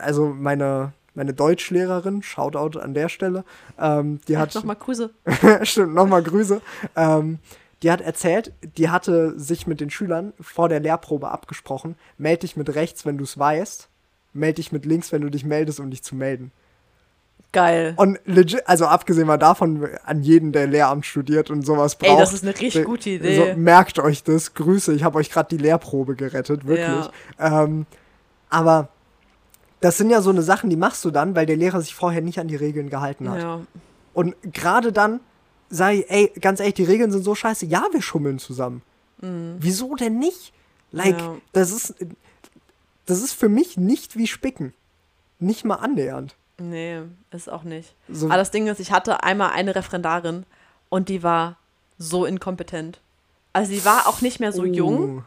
also 0.00 0.26
meine, 0.36 0.92
meine 1.14 1.32
Deutschlehrerin, 1.32 2.24
Shoutout 2.24 2.76
an 2.80 2.92
der 2.92 3.08
Stelle, 3.08 3.44
ähm, 3.78 4.18
die 4.26 4.36
hat 4.36 4.52
Nochmal 4.56 4.74
Grüße. 4.74 5.10
Stimmt, 5.62 5.94
nochmal 5.94 6.24
Grüße. 6.24 6.60
Ähm, 6.96 7.38
die 7.84 7.92
hat 7.92 8.00
erzählt, 8.00 8.52
die 8.78 8.90
hatte 8.90 9.38
sich 9.38 9.68
mit 9.68 9.80
den 9.80 9.90
Schülern 9.90 10.32
vor 10.40 10.68
der 10.68 10.80
Lehrprobe 10.80 11.30
abgesprochen. 11.30 11.94
Meld 12.18 12.42
dich 12.42 12.56
mit 12.56 12.74
rechts, 12.74 13.06
wenn 13.06 13.16
du 13.16 13.22
es 13.22 13.38
weißt. 13.38 13.88
Meld 14.32 14.58
dich 14.58 14.72
mit 14.72 14.84
links, 14.86 15.12
wenn 15.12 15.22
du 15.22 15.30
dich 15.30 15.44
meldest, 15.44 15.78
um 15.78 15.88
dich 15.88 16.02
zu 16.02 16.16
melden. 16.16 16.50
Geil. 17.54 17.94
Und 17.96 18.18
legit, 18.26 18.68
also 18.68 18.84
abgesehen 18.86 19.26
mal 19.26 19.38
davon, 19.38 19.88
an 20.04 20.22
jeden, 20.22 20.52
der 20.52 20.66
Lehramt 20.66 21.06
studiert 21.06 21.48
und 21.50 21.64
sowas 21.64 21.96
braucht. 21.96 22.10
Ey, 22.10 22.18
das 22.18 22.32
ist 22.34 22.42
eine 22.42 22.52
richtig 22.52 22.82
äh, 22.82 22.84
gute 22.84 23.04
So, 23.10 23.14
Idee. 23.16 23.54
merkt 23.56 23.98
euch 23.98 24.22
das. 24.22 24.52
Grüße, 24.54 24.92
ich 24.92 25.02
habe 25.04 25.18
euch 25.18 25.30
gerade 25.30 25.48
die 25.56 25.62
Lehrprobe 25.62 26.16
gerettet, 26.16 26.66
wirklich. 26.66 27.08
Ähm, 27.38 27.86
aber 28.50 28.88
das 29.80 29.96
sind 29.96 30.10
ja 30.10 30.20
so 30.20 30.30
eine 30.30 30.42
Sachen, 30.42 30.68
die 30.68 30.76
machst 30.76 31.04
du 31.04 31.10
dann, 31.10 31.34
weil 31.34 31.46
der 31.46 31.56
Lehrer 31.56 31.80
sich 31.80 31.94
vorher 31.94 32.20
nicht 32.22 32.38
an 32.38 32.48
die 32.48 32.56
Regeln 32.56 32.90
gehalten 32.90 33.30
hat. 33.30 33.40
Ja. 33.40 33.60
Und 34.12 34.34
gerade 34.52 34.92
dann 34.92 35.20
sei, 35.70 36.04
ey, 36.08 36.32
ganz 36.40 36.60
ehrlich, 36.60 36.74
die 36.74 36.84
Regeln 36.84 37.10
sind 37.10 37.22
so 37.24 37.34
scheiße. 37.34 37.66
Ja, 37.66 37.84
wir 37.92 38.02
schummeln 38.02 38.38
zusammen. 38.38 38.82
Wieso 39.58 39.94
denn 39.94 40.18
nicht? 40.18 40.52
Like, 40.92 41.18
Ja. 41.18 41.36
das 41.52 41.70
ist, 41.72 41.94
das 43.06 43.22
ist 43.22 43.32
für 43.32 43.48
mich 43.48 43.76
nicht 43.76 44.16
wie 44.16 44.26
Spicken. 44.26 44.74
Nicht 45.38 45.64
mal 45.64 45.76
annähernd. 45.76 46.36
Nee, 46.58 47.00
ist 47.32 47.50
auch 47.50 47.62
nicht. 47.64 47.94
So, 48.08 48.26
Aber 48.26 48.36
das 48.36 48.50
Ding 48.50 48.66
ist, 48.68 48.78
ich 48.80 48.92
hatte 48.92 49.22
einmal 49.24 49.50
eine 49.50 49.74
Referendarin 49.74 50.44
und 50.88 51.08
die 51.08 51.22
war 51.22 51.56
so 51.98 52.24
inkompetent. 52.24 53.00
Also 53.52 53.72
die 53.72 53.84
war 53.84 54.06
auch 54.06 54.20
nicht 54.20 54.40
mehr 54.40 54.52
so 54.52 54.62
Oh. 54.62 54.66
jung. 54.66 55.24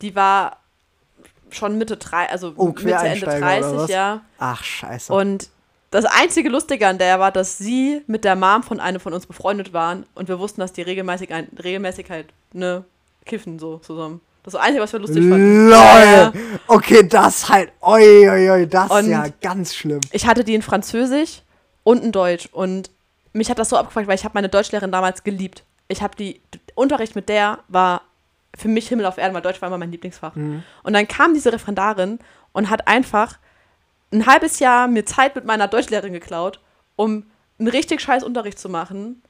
Die 0.00 0.14
war 0.16 0.58
schon 1.50 1.78
Mitte 1.78 1.96
drei, 1.96 2.28
also 2.30 2.52
Oh, 2.56 2.66
Mitte, 2.66 2.80
Ende 2.80 2.90
Quereinsteiger 3.26 3.36
oder 3.38 3.60
30, 3.60 3.78
was? 3.78 3.90
ja. 3.90 4.20
Ach, 4.38 4.62
scheiße. 4.62 5.12
Und 5.12 5.48
das 5.90 6.04
einzige 6.04 6.48
Lustige 6.50 6.86
an 6.86 6.98
der 6.98 7.18
war, 7.18 7.32
dass 7.32 7.56
sie 7.56 8.02
mit 8.06 8.24
der 8.24 8.36
Mom 8.36 8.62
von 8.62 8.80
einem 8.80 9.00
von 9.00 9.14
uns 9.14 9.26
befreundet 9.26 9.72
waren 9.72 10.04
und 10.14 10.28
wir 10.28 10.38
wussten, 10.38 10.60
dass 10.60 10.72
die 10.72 10.82
regelmäßig, 10.82 11.32
ein, 11.32 11.48
regelmäßig 11.62 12.10
halt, 12.10 12.26
ne, 12.52 12.84
kiffen 13.24 13.58
so 13.58 13.78
zusammen. 13.78 14.20
Das 14.52 14.60
Einzige, 14.60 14.82
was 14.82 14.92
wir 14.92 15.00
lustig 15.00 15.28
fanden. 15.28 15.68
LOL! 15.68 16.32
Okay, 16.66 17.06
das 17.06 17.48
halt. 17.48 17.72
Oi, 17.80 18.28
oi, 18.28 18.50
oi, 18.50 18.66
das 18.66 18.90
ist 18.90 19.08
ja 19.08 19.26
ganz 19.40 19.74
schlimm. 19.74 20.00
Ich 20.12 20.26
hatte 20.26 20.44
die 20.44 20.54
in 20.54 20.62
Französisch 20.62 21.42
und 21.84 22.02
in 22.02 22.12
Deutsch 22.12 22.48
und 22.52 22.90
mich 23.32 23.50
hat 23.50 23.58
das 23.58 23.68
so 23.68 23.76
abgefragt, 23.76 24.08
weil 24.08 24.14
ich 24.14 24.24
habe 24.24 24.32
meine 24.34 24.48
Deutschlehrerin 24.48 24.92
damals 24.92 25.24
geliebt. 25.24 25.64
Ich 25.88 26.02
habe 26.02 26.16
die 26.16 26.40
Unterricht 26.74 27.14
mit 27.14 27.28
der 27.28 27.60
war 27.68 28.02
für 28.56 28.68
mich 28.68 28.88
Himmel 28.88 29.06
auf 29.06 29.18
Erden, 29.18 29.34
weil 29.34 29.42
Deutsch 29.42 29.60
war 29.62 29.68
immer 29.68 29.78
mein 29.78 29.92
Lieblingsfach. 29.92 30.34
Mhm. 30.34 30.62
Und 30.82 30.92
dann 30.92 31.06
kam 31.06 31.34
diese 31.34 31.52
Referendarin 31.52 32.18
und 32.52 32.70
hat 32.70 32.88
einfach 32.88 33.38
ein 34.12 34.26
halbes 34.26 34.58
Jahr 34.58 34.88
mir 34.88 35.04
Zeit 35.04 35.36
mit 35.36 35.44
meiner 35.44 35.68
Deutschlehrerin 35.68 36.12
geklaut, 36.12 36.60
um 36.96 37.24
einen 37.58 37.68
richtig 37.68 38.00
scheiß 38.00 38.22
Unterricht 38.24 38.58
zu 38.58 38.68
machen. 38.68 39.22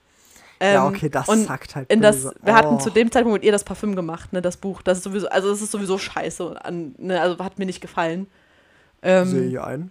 Ja, 0.61 0.87
Ähm, 0.87 0.93
okay, 0.95 1.09
das 1.09 1.29
und 1.29 1.47
zackt 1.47 1.77
halt. 1.77 1.91
in 1.93 2.01
das, 2.01 2.29
wir 2.43 2.55
hatten 2.55 2.75
Oh. 2.75 2.79
zu 2.79 2.91
dem 2.91 3.11
Zeitpunkt 3.13 3.35
mit 3.37 3.45
ihr 3.45 3.53
das 3.53 3.65
Parfüm 3.65 3.95
gemacht, 3.97 4.33
ne, 4.33 4.43
das 4.43 4.57
Buch. 4.57 4.83
Das 4.83 4.99
ist 4.99 5.05
sowieso, 5.05 5.29
also 5.29 5.51
das 5.51 5.63
ist 5.63 5.71
sowieso 5.71 5.99
scheiße. 5.99 6.65
An, 6.65 6.95
ne, 6.99 7.21
also 7.21 7.39
hat 7.45 7.59
mir 7.59 7.67
nicht 7.67 7.81
gefallen. 7.81 8.27
Ähm, 9.03 9.27
Sehe 9.29 9.49
ich 9.49 9.61
ein. 9.61 9.91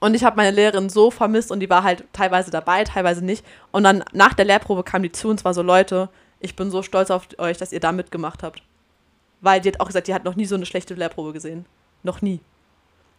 und 0.00 0.14
ich 0.14 0.24
habe 0.24 0.36
meine 0.36 0.50
Lehrerin 0.50 0.88
so 0.90 1.10
vermisst 1.10 1.50
und 1.50 1.60
die 1.60 1.70
war 1.70 1.82
halt 1.82 2.04
teilweise 2.12 2.50
dabei, 2.50 2.84
teilweise 2.84 3.24
nicht. 3.24 3.44
Und 3.72 3.84
dann 3.84 4.04
nach 4.12 4.34
der 4.34 4.44
Lehrprobe 4.44 4.82
kam 4.82 5.02
die 5.02 5.12
zu 5.12 5.28
und 5.30 5.40
zwar 5.40 5.54
so, 5.54 5.62
Leute, 5.62 6.10
ich 6.40 6.54
bin 6.56 6.70
so 6.70 6.82
stolz 6.82 7.10
auf 7.10 7.26
euch, 7.38 7.56
dass 7.56 7.72
ihr 7.72 7.80
da 7.80 7.92
mitgemacht 7.92 8.42
habt. 8.42 8.62
Weil 9.40 9.60
die 9.62 9.68
hat 9.70 9.80
auch 9.80 9.86
gesagt, 9.86 10.08
die 10.08 10.14
hat 10.14 10.24
noch 10.24 10.36
nie 10.36 10.44
so 10.46 10.54
eine 10.54 10.66
schlechte 10.66 10.94
Lehrprobe 10.94 11.32
gesehen. 11.32 11.64
Noch 12.02 12.20
nie. 12.20 12.40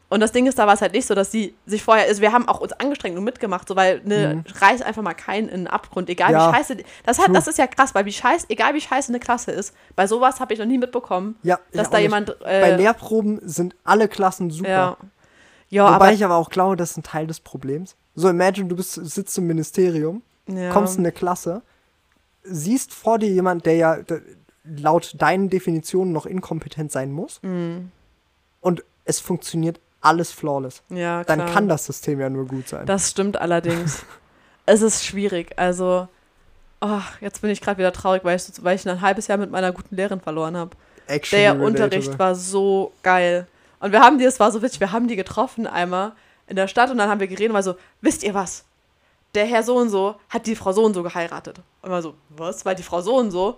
Und 0.08 0.20
das 0.20 0.32
Ding 0.32 0.46
ist, 0.46 0.60
da 0.60 0.68
war 0.68 0.76
es 0.76 0.82
halt 0.82 0.94
nicht 0.94 1.08
so, 1.08 1.16
dass 1.16 1.32
sie 1.32 1.56
sich 1.66 1.82
vorher, 1.84 2.06
also 2.08 2.22
wir 2.22 2.32
haben 2.32 2.48
auch 2.48 2.60
uns 2.62 2.74
angestrengt 2.74 3.18
und 3.18 3.24
mitgemacht, 3.24 3.68
so 3.68 3.76
weil 3.76 4.02
ne, 4.06 4.44
reiß 4.62 4.84
einfach 4.84 5.02
mal 5.02 5.16
keinen 5.16 5.50
in 5.50 5.62
den 5.62 5.68
Abgrund, 5.68 6.10
egal 6.10 6.32
Ja, 6.32 6.52
wie 6.52 6.56
scheiße. 6.56 6.78
Das, 7.06 7.18
hat, 7.18 7.36
das 7.36 7.48
ist 7.48 7.58
ja 7.58 7.66
krass, 7.66 7.96
weil 7.96 8.06
wie 8.06 8.12
scheiße, 8.14 8.46
egal 8.50 8.76
wie 8.76 8.82
scheiße 8.82 9.10
eine 9.10 9.20
Klasse 9.20 9.52
ist, 9.52 9.74
bei 9.96 10.06
sowas 10.06 10.40
habe 10.40 10.54
ich 10.54 10.60
noch 10.60 10.68
nie 10.68 10.78
mitbekommen, 10.78 11.36
Ja, 11.42 11.60
dass 11.74 11.90
da 11.90 11.98
jemand. 11.98 12.30
Äh, 12.42 12.62
Bei 12.62 12.72
Lehrproben 12.78 13.40
sind 13.44 13.76
alle 13.84 14.08
Klassen 14.08 14.52
super. 14.52 14.70
ja. 14.70 14.98
Ja, 15.70 15.86
Wobei 15.86 15.96
aber. 15.96 16.12
ich 16.14 16.24
aber 16.24 16.36
auch 16.36 16.52
glaube, 16.52 16.76
das 16.76 16.92
ist 16.92 16.98
ein 16.98 17.04
Teil 17.04 17.26
des 17.26 17.40
Problems. 17.40 17.96
So, 18.14 18.30
imagine, 18.30 18.68
du 18.70 18.76
bist, 18.76 18.94
sitzt 18.94 19.36
im 19.40 19.48
Ministerium, 19.48 20.22
ja. 20.48 20.70
kommst 20.70 20.94
in 20.98 21.02
eine 21.02 21.12
Klasse, 21.12 21.64
siehst 22.44 22.94
vor 22.94 23.18
dir 23.18 23.30
jemand, 23.30 23.66
der 23.66 23.76
ja 23.76 23.98
laut 24.64 25.16
deinen 25.18 25.50
Definitionen 25.50 26.14
noch 26.14 26.28
inkompetent 26.28 26.92
sein 26.92 27.12
muss 27.12 27.40
Mhm. 27.42 27.92
und 28.62 28.84
es 29.06 29.20
funktioniert 29.20 29.80
alles 30.06 30.32
flawless. 30.32 30.82
ja, 30.90 31.24
Dann 31.24 31.40
klar. 31.40 31.52
kann 31.54 31.68
das 31.68 31.86
System 31.86 32.20
ja 32.20 32.30
nur 32.30 32.46
gut 32.48 32.68
sein. 32.68 32.86
Das 32.86 33.10
stimmt 33.12 33.38
allerdings. 33.38 34.04
es 34.66 34.82
ist 34.82 35.06
schwierig. 35.06 35.52
Also, 35.58 36.08
oh, 36.82 37.02
jetzt 37.22 37.42
bin 37.42 37.50
ich 37.50 37.62
gerade 37.62 37.78
wieder 37.78 37.92
traurig, 37.92 38.24
weil 38.24 38.36
ich, 38.36 38.44
so- 38.44 38.64
weil 38.64 38.76
ich 38.76 38.88
ein 38.88 39.02
halbes 39.02 39.28
Jahr 39.28 39.38
mit 39.38 39.52
meiner 39.52 39.72
guten 39.72 39.96
Lehrerin 39.96 40.22
verloren 40.22 40.56
habe. 40.58 40.72
Der. 41.32 41.60
Unterricht 41.60 42.18
war 42.20 42.36
so 42.36 42.92
geil. 43.04 43.48
Und 43.80 43.92
wir 43.92 44.00
haben 44.02 44.18
die, 44.18 44.26
es 44.26 44.40
war 44.40 44.52
so 44.52 44.62
witzig, 44.62 44.80
wir 44.80 44.92
haben 44.92 45.08
die 45.08 45.16
getroffen 45.16 45.68
einmal 45.68 46.14
in 46.48 46.56
der 46.56 46.68
Stadt 46.68 46.90
und 46.90 46.98
dann 46.98 47.10
haben 47.10 47.20
wir 47.20 47.28
geredet 47.28 47.50
und 47.50 47.54
war 47.56 47.64
so, 47.64 47.76
wisst 48.02 48.24
ihr 48.24 48.34
was? 48.34 48.64
Der 49.36 49.46
Herr 49.46 49.64
so 49.64 49.76
und 49.78 49.90
so 49.90 50.16
hat 50.30 50.46
die 50.48 50.56
Frau 50.56 50.72
so 50.72 50.84
und 50.84 50.94
so 50.94 51.04
geheiratet. 51.04 51.60
Und 51.82 51.92
war 51.92 52.02
so, 52.02 52.16
was? 52.30 52.66
Weil 52.66 52.76
die 52.76 52.84
Frau 52.84 53.02
so 53.02 53.18
und 53.18 53.32
so 53.32 53.58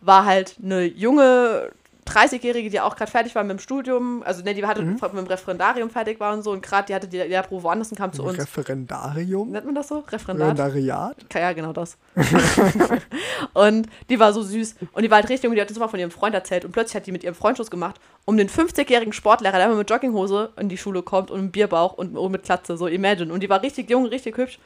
war 0.00 0.24
halt 0.24 0.56
eine 0.62 0.84
junge 0.84 1.70
30-Jährige, 2.08 2.70
die 2.70 2.80
auch 2.80 2.96
gerade 2.96 3.10
fertig 3.10 3.34
war 3.34 3.44
mit 3.44 3.52
dem 3.52 3.58
Studium, 3.58 4.22
also 4.24 4.42
ne, 4.42 4.54
die 4.54 4.64
hatte 4.66 4.82
Mhm. 4.82 4.92
mit 5.00 5.12
dem 5.14 5.26
Referendarium 5.26 5.90
fertig 5.90 6.18
war 6.20 6.32
und 6.32 6.42
so 6.42 6.52
und 6.52 6.62
gerade 6.62 6.86
die 6.86 6.94
hatte 6.94 7.08
die 7.08 7.18
Lehrprobe 7.18 7.62
woanders 7.62 7.90
und 7.90 7.98
kam 7.98 8.12
zu 8.12 8.22
uns. 8.22 8.38
Referendarium? 8.38 9.50
Nennt 9.50 9.66
man 9.66 9.74
das 9.74 9.88
so? 9.88 9.98
Referendat? 10.00 10.58
Referendariat? 10.58 11.16
Ja, 11.34 11.52
genau 11.52 11.72
das. 11.72 11.96
und 13.54 13.88
die 14.08 14.18
war 14.18 14.32
so 14.32 14.42
süß. 14.42 14.76
Und 14.92 15.02
die 15.02 15.10
war 15.10 15.16
halt 15.16 15.28
richtig 15.28 15.44
jung, 15.44 15.54
die 15.54 15.60
hat 15.60 15.68
uns 15.68 15.76
immer 15.76 15.88
von 15.88 16.00
ihrem 16.00 16.10
Freund 16.10 16.34
erzählt. 16.34 16.64
Und 16.64 16.72
plötzlich 16.72 16.96
hat 16.96 17.06
die 17.06 17.12
mit 17.12 17.24
ihrem 17.24 17.34
Freund 17.34 17.56
Schluss 17.56 17.70
gemacht, 17.70 18.00
um 18.24 18.36
den 18.36 18.48
50-jährigen 18.48 19.12
Sportlehrer, 19.12 19.56
der 19.56 19.66
immer 19.66 19.76
mit 19.76 19.88
Jogginghose 19.90 20.52
in 20.58 20.68
die 20.68 20.78
Schule 20.78 21.02
kommt 21.02 21.30
und 21.30 21.38
einem 21.38 21.50
Bierbauch 21.50 21.94
und 21.94 22.16
und 22.16 22.32
mit 22.32 22.42
Klatze, 22.42 22.76
so 22.76 22.86
imagine. 22.86 23.32
Und 23.32 23.40
die 23.42 23.48
war 23.50 23.62
richtig 23.62 23.90
jung, 23.90 24.06
richtig 24.06 24.36
hübsch. 24.36 24.58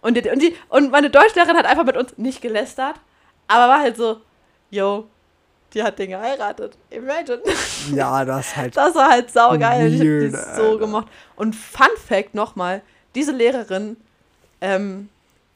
Und, 0.00 0.16
die, 0.16 0.28
und, 0.30 0.42
die, 0.42 0.54
und 0.68 0.90
meine 0.90 1.08
Deutschlehrerin 1.10 1.56
hat 1.56 1.64
einfach 1.66 1.84
mit 1.84 1.96
uns 1.96 2.18
nicht 2.18 2.42
gelästert, 2.42 2.96
aber 3.48 3.68
war 3.72 3.80
halt 3.80 3.96
so, 3.96 4.20
yo, 4.70 5.06
die 5.74 5.82
hat 5.82 5.98
den 5.98 6.10
geheiratet. 6.10 6.78
Imagine. 6.90 7.42
Ja, 7.94 8.24
das 8.24 8.46
ist 8.46 8.56
halt. 8.56 8.76
Das 8.84 8.94
war 8.94 9.10
halt 9.10 9.30
saugeil. 9.30 9.92
Ich 9.92 10.00
hab 10.00 10.06
die 10.06 10.32
Weird, 10.32 10.56
so 10.56 10.78
gemacht. 10.78 11.08
Und 11.36 11.54
Fun 11.54 11.88
Fact 12.06 12.34
nochmal: 12.34 12.82
Diese 13.14 13.32
Lehrerin 13.32 13.96
ähm, 14.60 15.08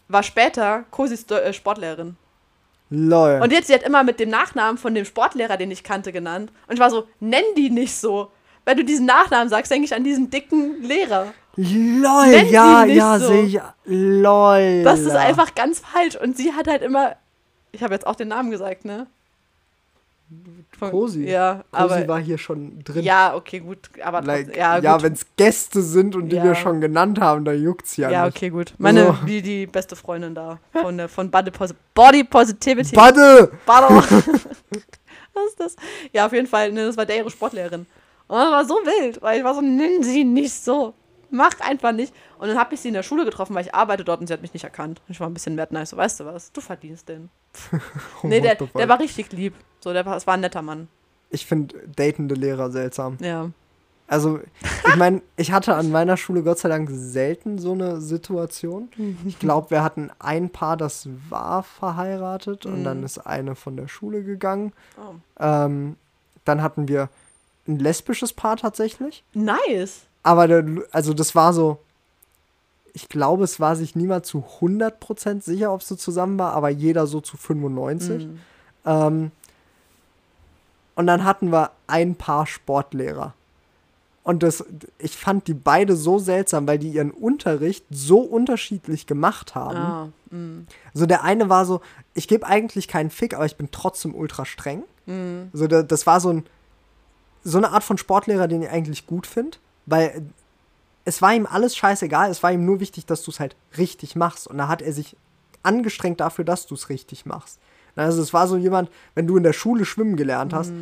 war 0.09 0.23
später 0.23 0.85
Cosis 0.91 1.25
äh, 1.31 1.53
Sportlehrerin. 1.53 2.17
Lol. 2.91 3.41
Und 3.43 3.53
jetzt, 3.53 3.67
sie 3.67 3.75
hat 3.75 3.83
immer 3.83 4.03
mit 4.03 4.19
dem 4.19 4.31
Nachnamen 4.31 4.79
von 4.79 4.95
dem 4.95 5.05
Sportlehrer, 5.05 5.57
den 5.57 5.71
ich 5.71 5.85
kannte, 5.85 6.11
genannt. 6.11 6.51
Und 6.67 6.75
ich 6.75 6.81
war 6.81 6.91
so, 6.91 7.07
nenn 7.21 7.45
die 7.57 7.71
nicht 7.71 7.95
so. 7.95 8.31
wenn 8.65 8.79
du 8.79 8.85
diesen 8.85 9.05
Nachnamen 9.07 9.51
sagst, 9.51 9.71
denke 9.71 9.85
ich 9.85 9.95
an 9.95 10.05
diesen 10.05 10.31
dicken 10.31 10.83
Lehrer. 10.83 11.33
Lol, 11.57 12.29
Nenn 12.29 12.49
ja, 12.51 12.85
ja, 12.85 13.19
so. 13.19 13.27
sehe 13.27 13.43
ich. 13.45 13.61
Lol. 13.85 14.83
Das 14.85 15.01
ist 15.01 15.15
einfach 15.15 15.55
ganz 15.55 15.81
falsch. 15.81 16.17
Und 16.17 16.37
sie 16.37 16.53
hat 16.53 16.67
halt 16.67 16.83
immer. 16.83 17.17
Ich 17.73 17.83
habe 17.83 17.93
jetzt 17.93 18.07
auch 18.07 18.15
den 18.15 18.29
Namen 18.29 18.51
gesagt, 18.51 18.85
ne? 18.85 19.07
Cosi. 20.79 21.25
Ja, 21.29 21.65
Cosi 21.73 21.95
aber. 21.95 22.09
war 22.09 22.21
hier 22.21 22.39
schon 22.39 22.83
drin. 22.85 23.03
Ja, 23.03 23.35
okay, 23.35 23.61
gut. 23.61 23.79
Aber 24.03 24.23
like, 24.23 24.55
ja, 24.57 24.79
ja, 24.79 25.03
wenn 25.03 25.15
es 25.15 25.27
Gäste 25.37 25.83
sind 25.83 26.15
und 26.15 26.29
die 26.29 26.37
Ja. 26.37 26.45
wir 26.45 26.55
schon 26.55 26.81
genannt 26.81 27.19
haben, 27.21 27.45
dann 27.45 27.61
juckt's 27.63 27.97
ja, 27.97 28.11
Ja, 28.11 28.27
nicht. 28.27 28.37
okay, 28.37 28.51
gut. 28.51 28.75
Meine, 28.79 29.07
So. 29.07 29.17
die, 29.27 29.43
die 29.43 29.67
beste 29.67 29.97
Freundin 29.97 30.35
da 30.35 30.59
von, 30.73 30.97
der, 30.99 31.09
von 31.09 31.31
Body, 31.31 31.51
Posi 31.51 31.75
Body 31.95 32.25
Positivity. 32.25 32.95
Badde! 32.95 33.51
Bado. 33.67 33.89
Was 35.35 35.47
ist 35.51 35.61
das? 35.61 35.77
Ja, 36.13 36.27
auf 36.27 36.33
jeden 36.33 36.47
Fall, 36.47 36.73
ne, 36.73 36.87
das 36.87 36.97
war 36.97 37.07
der 37.07 37.17
ihre 37.17 37.31
Sportlehrerin. 37.31 37.87
Und 38.27 38.37
das 38.37 38.51
war 38.51 38.65
so 38.65 38.75
wild, 38.75 39.23
weil 39.23 39.39
ich 39.39 39.45
war 39.45 39.55
so, 39.55 39.61
nenn 39.61 40.03
sie 40.03 40.25
nicht 40.25 40.53
so. 40.53 40.95
Macht 41.31 41.63
einfach 41.63 41.93
nicht. 41.93 42.15
Und 42.39 42.49
dann 42.49 42.59
habe 42.59 42.75
ich 42.75 42.81
sie 42.81 42.89
in 42.89 42.95
der 42.95 43.03
Schule 43.03 43.25
getroffen, 43.25 43.55
weil 43.55 43.65
ich 43.65 43.75
arbeite 43.75 44.05
dort 44.05 44.21
und 44.21 44.27
sie 44.27 44.33
hat 44.33 44.43
mich 44.43 44.55
nicht 44.55 44.65
erkannt. 44.65 45.01
Ich 45.09 45.21
war 45.21 45.29
ein 45.29 45.35
bisschen 45.35 45.57
mad 45.57 45.73
nice, 45.73 45.91
so, 45.91 45.97
weißt 45.97 46.21
du 46.21 46.25
was, 46.25 46.53
du 46.53 46.61
verdienst 46.61 47.09
den. 47.09 47.29
Nee, 48.23 48.41
der, 48.41 48.57
fuck? 48.57 48.73
der 48.75 48.89
war 48.89 49.01
richtig 49.01 49.33
lieb. 49.33 49.55
So, 49.81 49.93
der 49.93 50.05
war, 50.07 50.17
es 50.17 50.27
war 50.27 50.35
ein 50.35 50.41
netter 50.41 50.63
Mann. 50.63 50.89
Ich 51.31 51.47
finde 51.47 51.75
datende 51.95 52.35
Lehrer 52.35 52.71
seltsam. 52.71 53.19
Ja. 53.21 53.51
Also, 54.07 54.41
ich 54.89 54.97
meine, 54.97 55.21
ich 55.37 55.53
hatte 55.53 55.75
an 55.75 55.91
meiner 55.91 56.17
Schule 56.17 56.43
Gott 56.43 56.59
sei 56.59 56.71
Dank 56.71 56.89
selten 56.91 57.59
so 57.59 57.73
eine 57.73 58.01
Situation. 58.01 58.89
Ich 59.27 59.39
glaube, 59.39 59.71
wir 59.71 59.85
hatten 59.85 60.11
ein 60.19 60.49
Paar, 60.49 60.79
das 60.79 61.11
war 61.29 61.63
verheiratet 61.63 62.65
und 62.65 62.85
dann 62.85 63.03
ist 63.03 63.19
eine 63.19 63.55
von 63.55 63.77
der 63.77 63.87
Schule 63.87 64.25
gegangen. 64.25 64.73
Oh. 64.97 65.15
Ähm, 65.39 65.97
dann 66.47 66.63
hatten 66.63 66.89
wir 66.89 67.11
ein 67.69 67.79
lesbisches 67.79 68.33
Paar 68.33 68.57
tatsächlich. 68.57 69.25
Nice. 69.35 70.08
Aber 70.29 70.63
also 70.93 71.15
das 71.15 71.35
war 71.35 71.55
so, 71.55 71.79
ich 72.93 73.09
glaube, 73.09 73.45
es 73.45 73.61
war 73.61 73.77
sich 73.77 73.97
niemand 73.97 74.27
zu 74.27 74.45
100% 74.61 75.41
sicher, 75.43 75.73
ob 75.73 75.81
es 75.81 75.89
so 75.89 75.97
zusammen 75.97 76.39
war, 76.39 76.53
aber 76.53 76.69
jeder 76.69 77.07
so 77.07 77.23
zu 77.23 77.39
95. 77.39 78.27
Mhm. 78.27 78.41
Ähm, 78.85 79.31
und 80.97 81.07
dann 81.07 81.25
hatten 81.25 81.51
wir 81.51 81.71
ein 81.87 82.15
paar 82.15 82.47
Sportlehrer. 82.47 83.33
Und 84.23 84.43
das, 84.43 84.67
ich 84.99 85.17
fand 85.17 85.47
die 85.49 85.55
beide 85.55 85.97
so 85.97 86.19
seltsam, 86.19 86.69
weil 86.69 86.79
die 86.79 86.91
ihren 86.91 87.11
Unterricht 87.11 87.87
so 87.91 88.19
unterschiedlich 88.19 89.07
gemacht 89.07 89.55
haben. 89.55 89.77
Ah, 89.79 90.09
mm, 90.31 90.67
So 90.93 91.07
der 91.07 91.25
eine 91.25 91.49
war 91.49 91.65
so, 91.65 91.81
ich 92.13 92.29
gebe 92.29 92.45
eigentlich 92.47 92.87
keinen 92.87 93.09
Fick, 93.09 93.33
aber 93.33 93.47
ich 93.47 93.57
bin 93.57 93.71
trotzdem 93.71 94.15
ultra 94.15 94.45
streng. 94.45 94.83
mm, 95.07 95.45
So 95.55 95.69
da, 95.69 95.83
das 95.83 96.07
war 96.07 96.21
so 96.21 96.29
ein 96.35 96.45
so 97.45 97.57
eine 97.57 97.71
Art 97.71 97.85
von 97.85 97.97
Sportlehrer, 97.97 98.47
den 98.49 98.61
ich 98.61 98.69
eigentlich 98.69 99.07
gut 99.07 99.27
finde, 99.27 99.57
weil 99.89 100.23
es 101.05 101.23
war 101.23 101.35
ihm 101.35 101.47
alles 101.47 101.77
scheißegal, 101.77 102.31
es 102.31 102.43
war 102.43 102.53
ihm 102.53 102.65
nur 102.65 102.81
wichtig, 102.81 103.07
dass 103.07 103.23
du 103.23 103.31
es 103.31 103.41
halt 103.41 103.57
richtig 103.77 104.17
machst 104.17 104.47
und 104.47 104.59
da 104.59 104.69
hat 104.69 104.83
er 104.83 104.93
sich 104.93 105.17
angestrengt 105.63 106.21
dafür, 106.21 106.45
dass 106.45 106.67
du 106.67 106.75
es 106.75 106.89
richtig 106.89 107.27
machst. 107.27 107.59
Also 107.97 108.23
es 108.23 108.33
war 108.33 108.47
so 108.47 108.57
jemand, 108.57 108.91
wenn 109.17 109.27
du 109.27 109.37
in 109.37 109.43
der 109.43 109.53
Schule 109.53 109.85
schwimmen 109.85 110.17
gelernt 110.17 110.53
hast, 110.53 110.73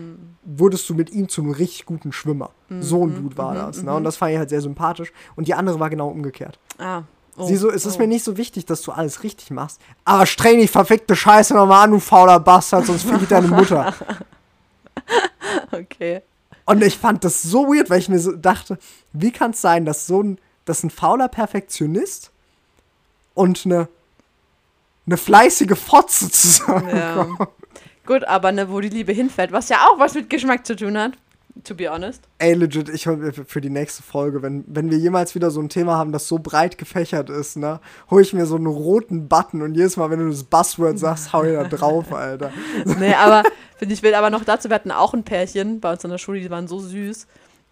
wurdest 0.44 0.86
du 0.90 0.94
mit 0.94 1.10
ihm 1.10 1.30
zum 1.30 1.50
richtig 1.50 1.86
guten 1.86 2.12
Schwimmer. 2.12 2.50
So 2.80 3.06
ein 3.06 3.14
Dude 3.14 3.38
war 3.38 3.54
das. 3.54 3.82
Ne? 3.82 3.94
Und 3.94 4.04
das 4.04 4.18
fand 4.18 4.32
ich 4.32 4.38
halt 4.38 4.50
sehr 4.50 4.60
sympathisch. 4.60 5.12
Und 5.34 5.48
die 5.48 5.54
andere 5.54 5.80
war 5.80 5.88
genau 5.88 6.08
umgekehrt. 6.08 6.58
ah. 6.78 7.04
Oh, 7.38 7.46
Sie 7.46 7.56
so, 7.56 7.70
es 7.70 7.84
ist 7.84 7.96
oh. 7.96 7.98
mir 7.98 8.08
nicht 8.08 8.24
so 8.24 8.38
wichtig, 8.38 8.64
dass 8.64 8.80
du 8.80 8.92
alles 8.92 9.22
richtig 9.22 9.50
machst, 9.50 9.78
aber 10.06 10.24
streng 10.24 10.58
die 10.58 10.68
verfickte 10.68 11.14
Scheiße 11.14 11.52
nochmal 11.52 11.84
an, 11.84 11.90
du 11.90 11.98
fauler 11.98 12.40
Bastard, 12.40 12.86
sonst 12.86 13.04
ich 13.04 13.28
deine 13.28 13.48
Mutter. 13.48 13.94
Okay. 15.70 16.22
Und 16.66 16.82
ich 16.82 16.98
fand 16.98 17.24
das 17.24 17.42
so 17.42 17.68
weird, 17.68 17.88
weil 17.88 18.00
ich 18.00 18.08
mir 18.08 18.18
so 18.18 18.32
dachte, 18.32 18.78
wie 19.12 19.30
kann 19.30 19.52
es 19.52 19.60
sein, 19.60 19.84
dass 19.84 20.06
so 20.06 20.22
ein, 20.22 20.38
dass 20.64 20.82
ein 20.82 20.90
fauler 20.90 21.28
Perfektionist 21.28 22.32
und 23.34 23.64
eine, 23.64 23.88
eine 25.06 25.16
fleißige 25.16 25.78
Fotze 25.78 26.30
zusammen. 26.30 26.88
Ja. 26.96 27.28
Gut, 28.04 28.22
aber 28.24 28.52
ne, 28.52 28.70
wo 28.70 28.80
die 28.80 28.88
Liebe 28.88 29.12
hinfällt, 29.12 29.50
was 29.50 29.68
ja 29.68 29.86
auch 29.86 29.98
was 29.98 30.14
mit 30.14 30.30
Geschmack 30.30 30.64
zu 30.64 30.76
tun 30.76 30.96
hat, 30.96 31.12
to 31.64 31.74
be 31.74 31.88
honest. 31.90 32.22
Ey, 32.38 32.54
legit, 32.54 32.88
ich 32.88 33.06
hol 33.06 33.16
mir 33.16 33.32
für- 33.32 33.60
die 33.60 33.70
nächste 33.70 34.02
Folge, 34.02 34.42
wenn, 34.42 34.64
wenn 34.66 34.90
wir 34.90 34.98
jemals 34.98 35.34
wieder 35.34 35.50
so 35.50 35.60
ein 35.60 35.68
Thema 35.68 35.96
haben, 35.96 36.12
das 36.12 36.28
so 36.28 36.38
breit 36.38 36.78
gefächert 36.78 37.30
ist, 37.30 37.56
ne, 37.56 37.80
hol 38.10 38.22
ich 38.22 38.32
mir 38.32 38.46
so 38.46 38.56
einen 38.56 38.66
roten 38.66 39.28
Button 39.28 39.62
und 39.62 39.74
jedes 39.74 39.96
Mal, 39.96 40.10
wenn 40.10 40.18
du 40.20 40.28
das 40.30 40.44
Buzzword 40.44 40.98
sagst, 40.98 41.32
hau 41.32 41.42
ich 41.44 41.54
da 41.54 41.64
drauf, 41.64 42.12
Alter. 42.12 42.50
Nee, 42.98 43.14
aber 43.14 43.42
finde 43.76 43.94
ich 43.94 44.02
will 44.02 44.14
aber 44.14 44.30
noch 44.30 44.44
dazu, 44.44 44.68
wir 44.68 44.74
hatten 44.74 44.90
auch 44.90 45.14
ein 45.14 45.24
Pärchen 45.24 45.80
bei 45.80 45.92
uns 45.92 46.04
in 46.04 46.10
der 46.10 46.18
Schule, 46.18 46.40
die 46.40 46.50
waren 46.50 46.68
so 46.68 46.78
süß. 46.78 47.26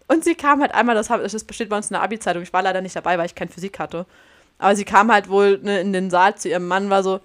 Und 0.07 0.23
sie 0.23 0.35
kam 0.35 0.61
halt 0.61 0.73
einmal, 0.75 0.93
das, 0.95 1.07
das 1.07 1.43
besteht 1.43 1.69
bei 1.69 1.77
uns 1.77 1.89
in 1.89 1.93
der 1.95 2.03
Abi-Zeitung, 2.03 2.43
ich 2.43 2.53
war 2.53 2.61
leider 2.61 2.81
nicht 2.81 2.95
dabei, 2.95 3.17
weil 3.17 3.25
ich 3.25 3.33
kein 3.35 3.49
Physik 3.49 3.79
hatte. 3.79 4.05
Aber 4.59 4.75
sie 4.75 4.85
kam 4.85 5.11
halt 5.11 5.29
wohl 5.29 5.59
ne, 5.63 5.79
in 5.81 5.93
den 5.93 6.09
Saal 6.09 6.35
zu 6.35 6.47
ihrem 6.47 6.67
Mann, 6.67 6.89
war 6.89 7.01
so, 7.03 7.19